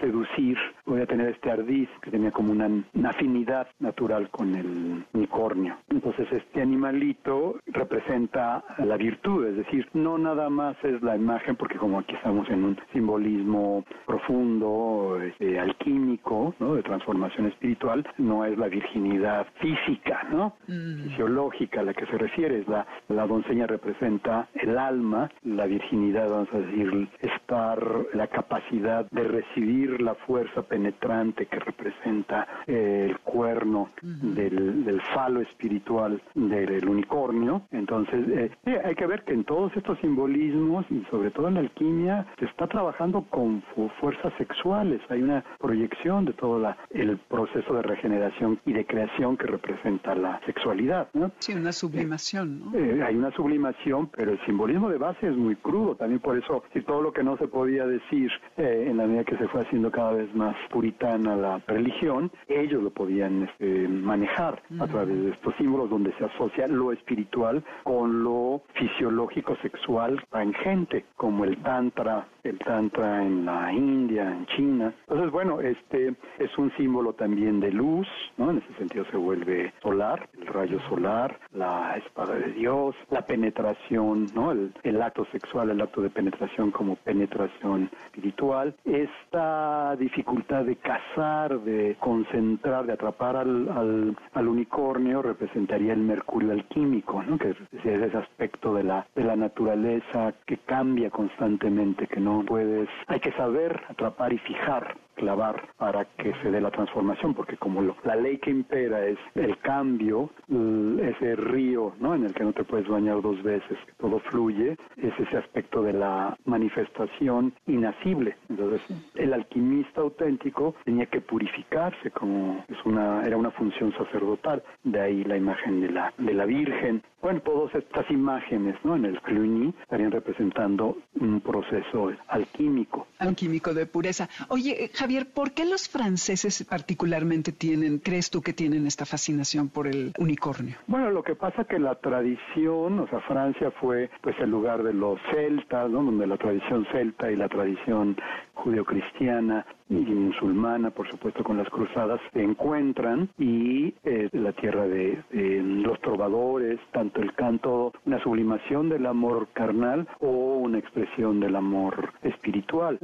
seducir, 0.00 0.58
voy 0.88 1.02
a 1.02 1.06
tener 1.06 1.28
este 1.28 1.50
ardiz 1.50 1.88
que 2.02 2.10
tenía 2.10 2.30
como 2.30 2.52
una, 2.52 2.68
afinidad 3.08 3.68
natural 3.78 4.28
con 4.30 4.54
el 4.54 5.04
unicornio. 5.12 5.76
Entonces 5.88 6.26
este 6.32 6.62
animalito 6.62 7.56
representa 7.66 8.64
la 8.78 8.96
virtud, 8.96 9.46
es 9.46 9.56
decir, 9.56 9.88
no 9.94 10.18
nada 10.18 10.50
más 10.50 10.76
es 10.82 11.02
la 11.02 11.16
imagen, 11.16 11.56
porque 11.56 11.78
como 11.78 11.98
aquí 11.98 12.14
estamos 12.14 12.48
en 12.50 12.64
un 12.64 12.78
simbolismo 12.92 13.84
profundo, 14.06 15.18
este, 15.22 15.58
alquímico, 15.58 16.54
¿no? 16.58 16.74
de 16.74 16.82
transformación 16.82 17.46
espiritual, 17.46 18.06
no 18.18 18.44
es 18.44 18.56
la 18.58 18.68
virginidad 18.68 19.46
física, 19.60 20.26
¿no? 20.30 20.54
Mm. 20.66 21.04
fisiológica 21.04 21.80
a 21.80 21.84
la 21.84 21.94
que 21.94 22.06
se 22.06 22.18
refiere, 22.18 22.60
es 22.60 22.68
la, 22.68 22.86
la 23.08 23.26
doncella 23.26 23.66
representa 23.66 24.48
el 24.54 24.78
alma, 24.78 25.30
la 25.44 25.66
virginidad, 25.66 26.28
vamos 26.28 26.48
a 26.52 26.58
decir, 26.58 27.08
estar, 27.20 27.78
la 28.14 28.26
capacidad 28.28 29.10
de 29.10 29.24
recibir 29.24 30.00
la 30.00 30.14
fuerza 30.14 30.62
penetrante 30.78 31.46
que 31.46 31.58
representa 31.58 32.46
eh, 32.66 33.08
el 33.10 33.18
cuerno 33.18 33.90
del, 34.00 35.00
falo 35.14 35.40
espiritual 35.40 36.22
del, 36.34 36.88
unicornio. 36.88 37.62
Entonces, 37.72 38.50
eh, 38.64 38.80
hay 38.84 38.94
que 38.94 39.06
ver 39.06 39.24
que 39.24 39.32
en 39.32 39.44
todos 39.44 39.76
estos 39.76 39.98
simbolismos 39.98 40.86
y 40.90 41.04
sobre 41.10 41.30
todo 41.32 41.48
en 41.48 41.54
la 41.54 41.60
alquimia 41.60 42.26
se 42.38 42.44
está 42.44 42.68
trabajando 42.68 43.22
con 43.28 43.62
fuerzas 44.00 44.32
sexuales. 44.38 45.00
Hay 45.08 45.22
una 45.22 45.44
proyección 45.58 46.24
de 46.24 46.32
todo 46.32 46.60
la, 46.60 46.76
el 46.90 47.18
proceso 47.18 47.74
de 47.74 47.82
regeneración 47.82 48.60
y 48.64 48.72
de 48.72 48.86
creación 48.86 49.36
que 49.36 49.46
representa 49.46 50.14
la 50.14 50.40
sexualidad. 50.46 51.08
¿no? 51.14 51.32
Sí, 51.40 51.54
una 51.54 51.72
sublimación. 51.72 52.70
Eh, 52.74 53.02
hay 53.04 53.16
una 53.16 53.32
sublimación, 53.32 54.10
pero 54.16 54.32
el 54.32 54.40
simbolismo 54.46 54.88
de 54.90 54.98
base 54.98 55.26
es 55.26 55.36
muy 55.36 55.56
crudo. 55.56 55.96
También 55.96 56.20
por 56.20 56.38
eso, 56.38 56.62
si 56.72 56.82
todo 56.82 57.02
lo 57.02 57.12
que 57.12 57.24
no 57.24 57.36
se 57.36 57.48
podía 57.48 57.84
decir 57.84 58.30
en 58.56 58.96
la 58.96 59.06
medida 59.06 59.24
que 59.24 59.36
se 59.36 59.48
fue 59.48 59.62
haciendo 59.62 59.90
cada 59.90 60.12
vez 60.12 60.32
más 60.34 60.56
puritana 60.68 61.36
la 61.36 61.58
religión, 61.66 62.30
ellos 62.48 62.82
lo 62.82 62.90
podían 62.90 63.44
este, 63.44 63.88
manejar 63.88 64.62
a 64.80 64.86
través 64.86 65.22
de 65.22 65.30
estos 65.30 65.54
símbolos 65.56 65.90
donde 65.90 66.12
se 66.18 66.24
asocia 66.24 66.66
lo 66.66 66.92
espiritual 66.92 67.64
con 67.84 68.22
lo 68.22 68.62
fisiológico 68.74 69.56
sexual 69.62 70.22
tangente, 70.30 71.04
como 71.16 71.44
el 71.44 71.56
tantra, 71.62 72.26
el 72.50 72.58
tantra 72.58 73.24
en 73.24 73.44
la 73.44 73.72
India, 73.72 74.30
en 74.30 74.46
China. 74.46 74.92
Entonces, 75.08 75.30
bueno, 75.30 75.60
este 75.60 76.14
es 76.38 76.58
un 76.58 76.70
símbolo 76.76 77.12
también 77.12 77.60
de 77.60 77.70
luz, 77.70 78.08
¿no? 78.36 78.50
En 78.50 78.58
ese 78.58 78.74
sentido 78.74 79.04
se 79.10 79.16
vuelve 79.16 79.72
solar, 79.82 80.28
el 80.40 80.46
rayo 80.46 80.80
solar, 80.88 81.38
la 81.52 81.96
espada 81.96 82.34
de 82.34 82.52
Dios, 82.52 82.94
la 83.10 83.22
penetración, 83.22 84.26
¿no? 84.34 84.52
El, 84.52 84.72
el 84.82 85.02
acto 85.02 85.26
sexual, 85.32 85.70
el 85.70 85.80
acto 85.80 86.02
de 86.02 86.10
penetración 86.10 86.70
como 86.70 86.96
penetración 86.96 87.90
espiritual 88.04 88.74
esta 88.84 89.96
dificultad 89.96 90.64
de 90.64 90.76
cazar, 90.76 91.60
de 91.60 91.96
concentrar, 92.00 92.86
de 92.86 92.92
atrapar 92.92 93.36
al, 93.36 94.16
al, 94.34 94.48
unicornio 94.48 95.22
representaría 95.22 95.92
el 95.92 96.00
mercurio 96.00 96.52
alquímico, 96.52 97.22
¿no? 97.22 97.38
que 97.38 97.50
es 97.50 97.56
ese 97.84 98.16
aspecto 98.16 98.74
de 98.74 98.84
la, 98.84 99.06
de 99.14 99.24
la 99.24 99.36
naturaleza 99.36 100.34
que 100.46 100.58
cambia 100.58 101.10
constantemente, 101.10 102.06
que 102.06 102.20
no 102.20 102.37
puedes, 102.44 102.88
hay 103.06 103.20
que 103.20 103.32
saber 103.32 103.80
atrapar 103.88 104.32
y 104.32 104.38
fijar 104.38 104.96
clavar 105.18 105.68
para 105.76 106.04
que 106.04 106.32
se 106.42 106.50
dé 106.50 106.60
la 106.60 106.70
transformación, 106.70 107.34
porque 107.34 107.56
como 107.56 107.82
la 108.04 108.16
ley 108.16 108.38
que 108.38 108.50
impera 108.50 109.04
es 109.06 109.18
el 109.34 109.58
cambio, 109.58 110.30
ese 110.48 111.36
río 111.36 111.92
¿no? 112.00 112.14
en 112.14 112.24
el 112.24 112.34
que 112.34 112.44
no 112.44 112.52
te 112.52 112.64
puedes 112.64 112.88
bañar 112.88 113.20
dos 113.20 113.42
veces, 113.42 113.78
todo 113.98 114.20
fluye, 114.30 114.76
es 114.96 115.12
ese 115.18 115.36
aspecto 115.36 115.82
de 115.82 115.92
la 115.92 116.36
manifestación 116.44 117.52
inacible. 117.66 118.36
Entonces, 118.48 118.80
el 119.14 119.32
alquimista 119.34 120.00
auténtico 120.00 120.74
tenía 120.84 121.06
que 121.06 121.20
purificarse, 121.20 122.10
como 122.10 122.64
es 122.68 122.78
una, 122.84 123.26
era 123.26 123.36
una 123.36 123.50
función 123.50 123.92
sacerdotal, 123.92 124.62
de 124.84 125.00
ahí 125.00 125.24
la 125.24 125.36
imagen 125.36 125.80
de 125.80 125.90
la, 125.90 126.12
de 126.16 126.34
la 126.34 126.44
Virgen. 126.44 127.02
Bueno, 127.20 127.40
todas 127.40 127.74
estas 127.74 128.08
imágenes 128.10 128.76
¿no? 128.84 128.96
en 128.96 129.04
el 129.04 129.20
Cluny 129.20 129.74
estarían 129.82 130.12
representando 130.12 130.96
un 131.20 131.40
proceso 131.40 132.12
alquímico. 132.28 133.06
Alquímico 133.18 133.74
de 133.74 133.86
pureza. 133.86 134.28
Oye, 134.48 134.84
eh, 134.84 134.90
Javier, 135.08 135.26
¿por 135.32 135.52
qué 135.52 135.64
los 135.64 135.88
franceses 135.88 136.62
particularmente 136.68 137.50
tienen, 137.50 137.98
crees 137.98 138.28
tú 138.28 138.42
que 138.42 138.52
tienen 138.52 138.86
esta 138.86 139.06
fascinación 139.06 139.70
por 139.70 139.86
el 139.86 140.12
unicornio? 140.18 140.76
Bueno, 140.86 141.10
lo 141.10 141.22
que 141.22 141.34
pasa 141.34 141.64
que 141.64 141.78
la 141.78 141.94
tradición, 141.94 142.98
o 142.98 143.08
sea, 143.08 143.20
Francia 143.20 143.70
fue 143.80 144.10
pues 144.20 144.36
el 144.38 144.50
lugar 144.50 144.82
de 144.82 144.92
los 144.92 145.18
celtas, 145.32 145.90
donde 145.90 146.26
la 146.26 146.36
tradición 146.36 146.86
celta 146.92 147.32
y 147.32 147.36
la 147.36 147.48
tradición 147.48 148.18
judeocristiana 148.58 149.64
y 149.90 149.94
musulmana, 149.94 150.90
por 150.90 151.08
supuesto 151.08 151.42
con 151.42 151.56
las 151.56 151.68
cruzadas, 151.70 152.20
se 152.32 152.42
encuentran 152.42 153.28
y 153.38 153.94
eh, 154.04 154.28
la 154.32 154.52
tierra 154.52 154.86
de, 154.86 155.18
los 155.30 155.98
trovadores, 156.00 156.78
tanto 156.92 157.22
el 157.22 157.32
canto, 157.34 157.92
una 158.04 158.22
sublimación 158.22 158.88
del 158.88 159.06
amor 159.06 159.48
carnal 159.54 160.06
o 160.20 160.58
una 160.58 160.78
expresión 160.78 161.40
del 161.40 161.56
amor 161.56 162.12
espiritual. 162.22 162.98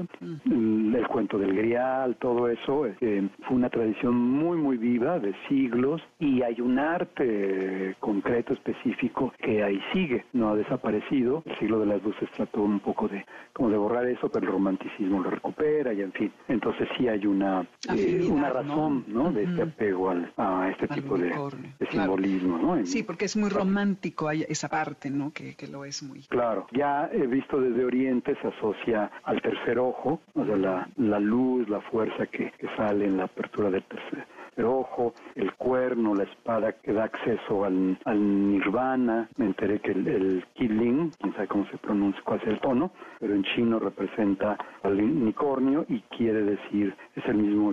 El, 0.44 1.06
cuento 1.08 1.38
del 1.38 1.54
grial, 1.54 2.16
todo 2.16 2.48
eso 2.48 2.86
eh, 2.86 3.28
fue 3.46 3.56
una 3.56 3.70
tradición 3.70 4.16
muy, 4.16 4.56
muy 4.56 4.76
viva 4.76 5.18
de 5.18 5.34
siglos 5.48 6.02
y 6.18 6.42
hay 6.42 6.60
un 6.60 6.78
arte 6.78 7.94
concreto, 8.00 8.54
específico, 8.54 9.32
que 9.38 9.62
ahí 9.62 9.80
sigue, 9.92 10.24
no 10.32 10.50
ha 10.50 10.56
desaparecido. 10.56 11.42
El 11.46 11.58
siglo 11.58 11.78
de 11.80 11.86
las 11.86 12.02
luces 12.02 12.28
trató 12.36 12.62
un 12.62 12.80
poco 12.80 13.06
de, 13.06 13.24
como 13.52 13.70
de 13.70 13.76
borrar 13.76 14.06
eso, 14.06 14.28
pero 14.28 14.46
el 14.46 14.52
romanticismo 14.52 15.22
lo 15.22 15.30
recupera 15.44 15.92
y 15.92 16.00
en 16.00 16.12
fin. 16.12 16.32
Entonces 16.48 16.88
sí 16.96 17.08
hay 17.08 17.26
una, 17.26 17.66
eh, 17.94 18.26
una 18.30 18.50
razón 18.50 19.04
¿no? 19.08 19.32
de 19.32 19.44
este 19.44 19.62
apego 19.62 20.10
al, 20.10 20.32
a 20.36 20.70
este 20.70 20.88
tipo 20.88 21.18
de, 21.18 21.32
simbolismo. 21.90 22.58
¿no? 22.58 22.86
sí, 22.86 23.02
porque 23.02 23.26
es 23.26 23.36
muy 23.36 23.50
romántico 23.50 24.30
esa 24.30 24.68
parte, 24.68 25.10
¿no? 25.10 25.32
Que, 25.32 25.54
que, 25.54 25.68
lo 25.68 25.84
es 25.84 26.02
muy. 26.02 26.20
Claro, 26.22 26.66
ya 26.72 27.08
he 27.12 27.26
visto 27.26 27.60
desde 27.60 27.84
Oriente 27.84 28.36
se 28.40 28.48
asocia 28.48 29.10
al 29.24 29.40
tercer 29.42 29.78
ojo, 29.78 30.20
o 30.34 30.44
sea, 30.44 30.56
la, 30.56 30.88
la 30.96 31.20
luz, 31.20 31.68
la 31.68 31.80
fuerza 31.80 32.26
que, 32.26 32.52
que 32.52 32.68
sale 32.76 33.06
en 33.06 33.16
la 33.16 33.24
apertura 33.24 33.70
del 33.70 33.82
tercer 33.84 34.26
el 34.56 34.64
ojo, 34.64 35.14
el 35.34 35.52
cuerno, 35.54 36.14
la 36.14 36.24
espada 36.24 36.72
que 36.72 36.92
da 36.92 37.04
acceso 37.04 37.64
al, 37.64 37.98
nirvana. 38.06 39.28
Me 39.36 39.46
enteré 39.46 39.80
que 39.80 39.92
el, 39.92 40.06
el 40.06 40.44
Killing, 40.54 41.10
quién 41.18 41.32
sabe 41.34 41.48
cómo 41.48 41.66
se 41.66 41.78
pronuncia, 41.78 42.22
cuál 42.24 42.40
es 42.42 42.48
el 42.48 42.60
tono, 42.60 42.90
pero 43.20 43.34
en 43.34 43.42
chino 43.44 43.78
representa 43.78 44.56
al 44.82 45.00
unicornio 45.00 45.84
y 45.88 46.00
quiere 46.16 46.42
decir, 46.42 46.94
es 47.16 47.24
el 47.26 47.36
mismo 47.36 47.68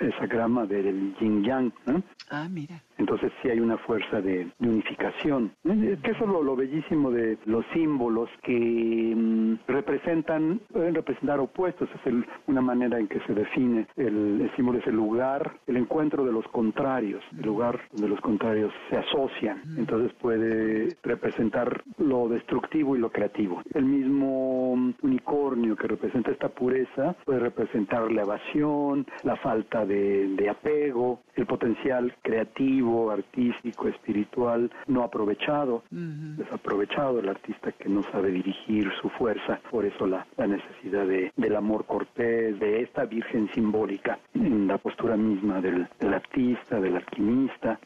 hexagrama 0.00 0.66
del 0.66 1.14
yin 1.20 1.44
yang. 1.44 1.72
¿no? 1.86 2.02
Ah, 2.30 2.48
mira. 2.50 2.80
Entonces 2.98 3.32
sí 3.42 3.48
hay 3.48 3.60
una 3.60 3.76
fuerza 3.78 4.20
de, 4.20 4.48
unificación. 4.60 5.52
Es 5.64 5.98
que 6.00 6.12
eso 6.12 6.24
es 6.24 6.30
lo, 6.30 6.56
bellísimo 6.56 7.10
de 7.10 7.36
los 7.46 7.64
símbolos 7.72 8.30
que 8.42 9.12
mm, 9.16 9.54
representan, 9.66 10.60
pueden 10.72 10.94
representar 10.94 11.40
opuestos. 11.40 11.88
Es 11.90 12.14
una 12.46 12.60
manera 12.60 12.98
en 12.98 13.08
que 13.08 13.20
se 13.20 13.34
define. 13.34 13.86
El, 13.96 14.50
símbolo 14.56 14.78
es 14.78 14.86
el 14.86 14.94
lugar, 14.94 15.56
el 15.66 15.76
encuentro 15.76 16.24
de 16.24 16.32
los 16.32 16.46
contrarios, 16.48 17.22
el 17.36 17.44
lugar 17.44 17.80
donde 17.92 18.08
los 18.08 18.20
contrarios 18.20 18.72
se 18.90 18.96
asocian. 18.96 19.60
Entonces 19.76 20.12
puede 20.20 20.96
representar 21.02 21.82
lo 21.98 22.28
destructivo 22.28 22.96
y 22.96 23.00
lo 23.00 23.10
creativo. 23.10 23.62
El 23.72 23.84
mismo 23.84 24.76
mm, 24.76 24.94
unicornio 25.02 25.76
que 25.76 25.88
representa 25.88 26.30
esta 26.30 26.48
pureza 26.48 27.16
puede 27.24 27.40
representar 27.40 28.10
la 28.12 28.22
evasión, 28.22 29.06
la 29.24 29.36
falta 29.36 29.53
de, 29.62 30.28
de 30.36 30.48
apego, 30.48 31.20
el 31.36 31.46
potencial 31.46 32.14
creativo 32.22 33.10
artístico, 33.10 33.88
espiritual 33.88 34.70
no 34.86 35.02
aprovechado, 35.02 35.82
desaprovechado 35.90 37.18
el 37.18 37.28
artista 37.28 37.72
que 37.72 37.88
no 37.88 38.02
sabe 38.10 38.30
dirigir 38.30 38.90
su 39.00 39.08
fuerza, 39.10 39.60
por 39.70 39.84
eso 39.84 40.06
la, 40.06 40.26
necesidad 40.38 41.06
de, 41.06 41.32
del 41.36 41.56
amor 41.56 41.86
cortés, 41.86 42.58
de 42.60 42.82
esta 42.82 43.04
virgen 43.04 43.48
simbólica 43.54 44.18
en 44.34 44.68
la 44.68 44.78
postura 44.78 45.16
misma 45.16 45.60
del, 45.60 45.88
artista, 46.00 46.80
del 46.80 46.96
alquimista. 46.96 47.78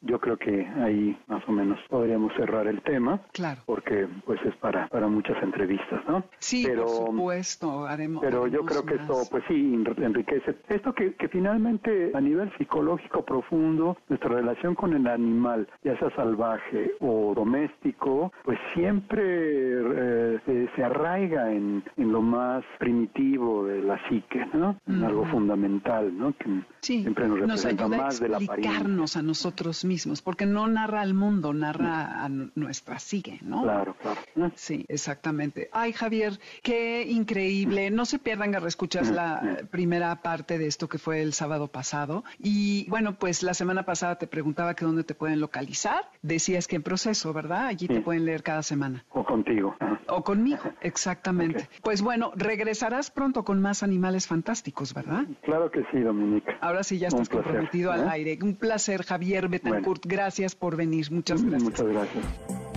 Yo 0.00 0.18
creo 0.20 0.36
que 0.36 0.66
ahí 0.66 1.18
más 1.26 1.46
o 1.48 1.52
menos 1.52 1.78
podríamos 1.88 2.32
cerrar 2.34 2.66
el 2.66 2.80
tema, 2.82 3.20
claro. 3.32 3.62
porque 3.66 4.06
pues 4.24 4.40
es 4.44 4.54
para, 4.56 4.88
para 4.88 5.08
muchas 5.08 5.42
entrevistas, 5.42 6.02
¿no? 6.08 6.24
Sí, 6.38 6.64
pero, 6.66 6.86
por 6.86 7.06
supuesto, 7.06 7.86
haremos. 7.86 8.22
Pero 8.22 8.46
yo 8.46 8.64
creo 8.64 8.84
que 8.84 8.94
esto, 8.94 9.22
pues 9.30 9.44
sí, 9.48 9.74
enriquece. 9.98 10.56
Esto 10.68 10.92
que, 10.98 11.14
que 11.14 11.28
finalmente 11.28 12.10
a 12.12 12.20
nivel 12.20 12.50
psicológico 12.58 13.24
profundo, 13.24 13.96
nuestra 14.08 14.30
relación 14.30 14.74
con 14.74 14.94
el 14.94 15.06
animal, 15.06 15.68
ya 15.84 15.96
sea 15.98 16.10
salvaje 16.16 16.92
o 17.00 17.32
doméstico, 17.34 18.32
pues 18.44 18.58
siempre 18.74 19.22
eh, 19.24 20.68
se, 20.74 20.84
arraiga 20.84 21.52
en, 21.52 21.84
en, 21.96 22.12
lo 22.12 22.20
más 22.20 22.64
primitivo 22.78 23.64
de 23.66 23.82
la 23.82 23.96
psique, 24.08 24.44
¿no? 24.54 24.80
En 24.88 25.04
algo 25.04 25.24
fundamental, 25.26 26.16
¿no? 26.18 26.34
Que 26.36 26.62
siempre 26.80 27.28
nos 27.28 27.38
representa 27.40 27.86
más 27.86 28.18
de 28.18 28.28
la 28.30 28.38
explicarnos 28.38 29.16
a 29.16 29.22
nosotros 29.22 29.84
mismos, 29.84 30.20
porque 30.20 30.46
no 30.46 30.66
narra 30.66 31.02
al 31.02 31.14
mundo, 31.14 31.52
narra 31.52 32.24
a 32.24 32.28
nuestra 32.28 32.98
psique, 32.98 33.38
¿no? 33.42 33.62
Claro, 33.62 33.94
claro. 34.00 34.52
Sí, 34.56 34.84
exactamente. 34.88 35.68
Ay, 35.72 35.92
Javier, 35.92 36.32
qué 36.62 37.06
increíble. 37.08 37.90
No 37.90 38.04
se 38.04 38.18
pierdan 38.18 38.54
a 38.56 38.60
reescuchar 38.60 39.06
la 39.06 39.58
primera 39.70 40.16
parte 40.22 40.58
de 40.58 40.66
esto 40.78 40.88
que 40.88 40.98
fue 40.98 41.22
el 41.22 41.32
sábado 41.32 41.66
pasado. 41.66 42.22
Y 42.38 42.88
bueno, 42.88 43.16
pues 43.18 43.42
la 43.42 43.52
semana 43.52 43.82
pasada 43.82 44.14
te 44.14 44.28
preguntaba 44.28 44.74
que 44.74 44.84
dónde 44.84 45.02
te 45.02 45.12
pueden 45.12 45.40
localizar. 45.40 46.02
Decías 46.22 46.68
que 46.68 46.76
en 46.76 46.84
proceso, 46.84 47.32
¿verdad? 47.32 47.66
Allí 47.66 47.88
te 47.88 48.00
pueden 48.00 48.24
leer 48.24 48.44
cada 48.44 48.62
semana. 48.62 49.04
O 49.10 49.24
contigo. 49.24 49.74
O 50.06 50.22
conmigo, 50.22 50.62
exactamente. 50.80 51.68
Pues 51.82 52.00
bueno, 52.00 52.30
regresarás 52.36 53.10
pronto 53.10 53.42
con 53.44 53.60
más 53.60 53.82
animales 53.82 54.28
fantásticos, 54.28 54.94
¿verdad? 54.94 55.24
Claro 55.42 55.68
que 55.72 55.84
sí, 55.90 55.98
Dominique. 55.98 56.52
Ahora 56.60 56.84
sí 56.84 56.98
ya 56.98 57.08
estás 57.08 57.28
comprometido 57.28 57.90
al 57.90 58.04
¿eh? 58.04 58.10
aire. 58.10 58.38
Un 58.40 58.54
placer, 58.54 59.02
Javier 59.02 59.48
Betancourt. 59.48 60.06
Gracias 60.06 60.54
por 60.54 60.76
venir. 60.76 61.10
Muchas 61.10 61.42
gracias. 61.42 61.64
Muchas 61.64 61.86
gracias. 61.88 62.67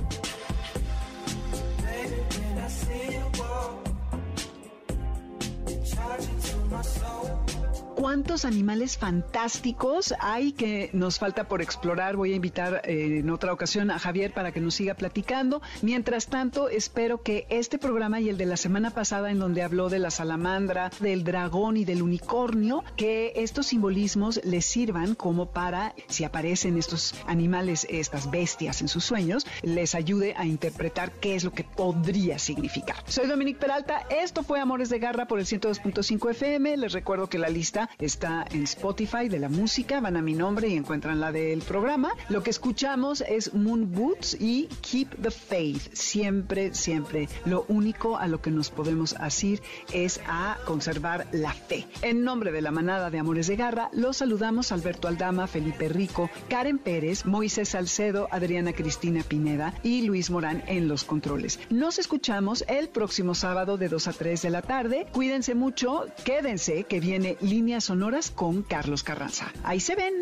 Cuántos 8.02 8.45
animales 8.45 8.97
fantásticos 8.97 10.16
hay 10.20 10.54
que 10.54 10.89
nos 10.91 11.20
falta 11.20 11.47
por 11.47 11.62
explorar. 11.62 12.16
Voy 12.16 12.34
a 12.34 12.36
invitar 12.36 12.82
eh, 12.86 13.20
en 13.20 13.30
otra 13.30 13.54
ocasión 13.54 13.91
a 13.91 13.99
Javier 13.99 14.34
para 14.34 14.52
que 14.52 14.60
nos 14.60 14.74
siga 14.74 14.95
platicando. 14.95 15.62
Mientras 15.84 16.26
tanto, 16.26 16.68
espero 16.68 17.22
que 17.22 17.45
este 17.52 17.78
programa 17.78 18.20
y 18.20 18.30
el 18.30 18.38
de 18.38 18.47
la 18.47 18.58
semana 18.58 18.89
pasada 18.89 19.30
en 19.30 19.38
donde 19.38 19.62
habló 19.62 19.88
de 19.89 19.99
la 19.99 20.10
salamandra, 20.10 20.89
del 20.99 21.24
dragón 21.24 21.78
y 21.78 21.86
del 21.86 22.02
unicornio, 22.02 22.84
que 22.97 23.34
estos 23.36 23.68
simbolismos 23.68 24.41
les 24.43 24.66
sirvan 24.66 25.14
como 25.14 25.52
para, 25.52 25.93
si 26.08 26.24
aparecen 26.24 26.80
estos 26.80 27.14
animales, 27.28 27.86
estas 27.88 28.32
bestias 28.32 28.82
en 28.82 28.88
sus 28.88 29.06
sueños, 29.06 29.45
les 29.62 29.93
ayude 29.93 30.34
a 30.38 30.47
interpretar 30.47 31.12
qué 31.12 31.36
es 31.36 31.43
lo 31.43 31.52
que 31.52 31.66
podría 31.66 32.39
significar. 32.39 32.95
Soy 33.06 33.28
Dominique 33.28 33.60
Peralta, 33.60 34.08
esto 34.10 34.41
fue 34.41 34.60
Amores 34.60 34.89
de 34.89 34.97
Garra 34.97 35.28
por 35.28 35.38
el 35.38 35.45
102.5 35.45 36.32
FM. 36.32 36.78
Les 36.78 36.93
recuerdo 36.93 37.30
que 37.30 37.38
la 37.38 37.49
lista 37.49 37.91
está 38.00 38.46
en 38.52 38.64
Spotify 38.64 39.30
de 39.30 39.39
la 39.39 39.50
música, 39.50 40.00
van 40.00 40.18
a 40.18 40.22
mi 40.22 40.34
nombre 40.34 40.68
y 40.70 40.76
encuentran 40.76 41.20
la 41.20 41.32
del 41.32 41.62
programa. 41.62 42.12
Lo 42.30 42.44
que 42.44 42.50
escuchamos 42.50 43.22
es 43.22 43.54
Moon 43.54 43.92
Boots 43.92 44.38
y 44.39 44.68
Keep 44.82 45.22
the 45.22 45.32
Faith. 45.32 45.94
Siempre, 45.94 46.74
siempre. 46.74 47.30
Lo 47.46 47.66
único 47.68 48.18
a 48.18 48.28
lo 48.28 48.42
que 48.42 48.52
nos 48.52 48.70
podemos 48.70 49.14
asir 49.14 49.62
es 49.94 50.20
a 50.28 50.58
conservar 50.66 51.28
la 51.32 51.54
fe. 51.54 51.88
En 52.02 52.24
nombre 52.24 52.52
de 52.52 52.62
la 52.62 52.72
manada 52.72 53.10
de 53.10 53.20
Amores 53.20 53.48
de 53.48 53.56
Garra, 53.56 53.89
los 53.94 54.18
saludamos 54.18 54.72
Alberto 54.72 55.08
Aldama, 55.08 55.48
Felipe 55.48 55.89
Rico, 55.89 56.30
Karen 56.50 56.78
Pérez, 56.78 57.26
Moisés 57.26 57.70
Salcedo, 57.70 58.28
Adriana 58.32 58.74
Cristina 58.74 59.24
Pineda 59.24 59.74
y 59.84 60.04
Luis 60.04 60.30
Morán 60.30 60.64
en 60.68 60.88
los 60.88 61.04
controles. 61.04 61.60
Nos 61.70 62.00
escuchamos 62.00 62.64
el 62.68 62.89
próximo 62.89 63.36
sábado 63.36 63.78
de 63.78 63.89
2 63.89 64.08
a 64.08 64.14
3 64.14 64.42
de 64.42 64.50
la 64.50 64.62
tarde. 64.62 65.08
Cuídense 65.12 65.56
mucho, 65.56 66.06
quédense 66.24 66.86
que 66.86 67.00
viene 67.00 67.38
línea 67.42 67.81
Sonoras 67.82 68.32
con 68.32 68.62
Carlos 68.62 69.04
Carranza. 69.04 69.52
Ahí 69.64 69.80
se 69.80 69.96
ven. 69.96 70.14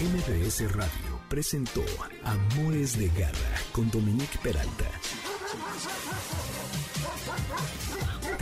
MBS 0.00 0.72
Radio 0.72 1.20
presentó 1.28 1.82
Amores 2.22 2.98
de 2.98 3.08
Garra 3.08 3.32
con 3.72 3.90
Dominique 3.90 4.38
Peralta. 4.42 4.90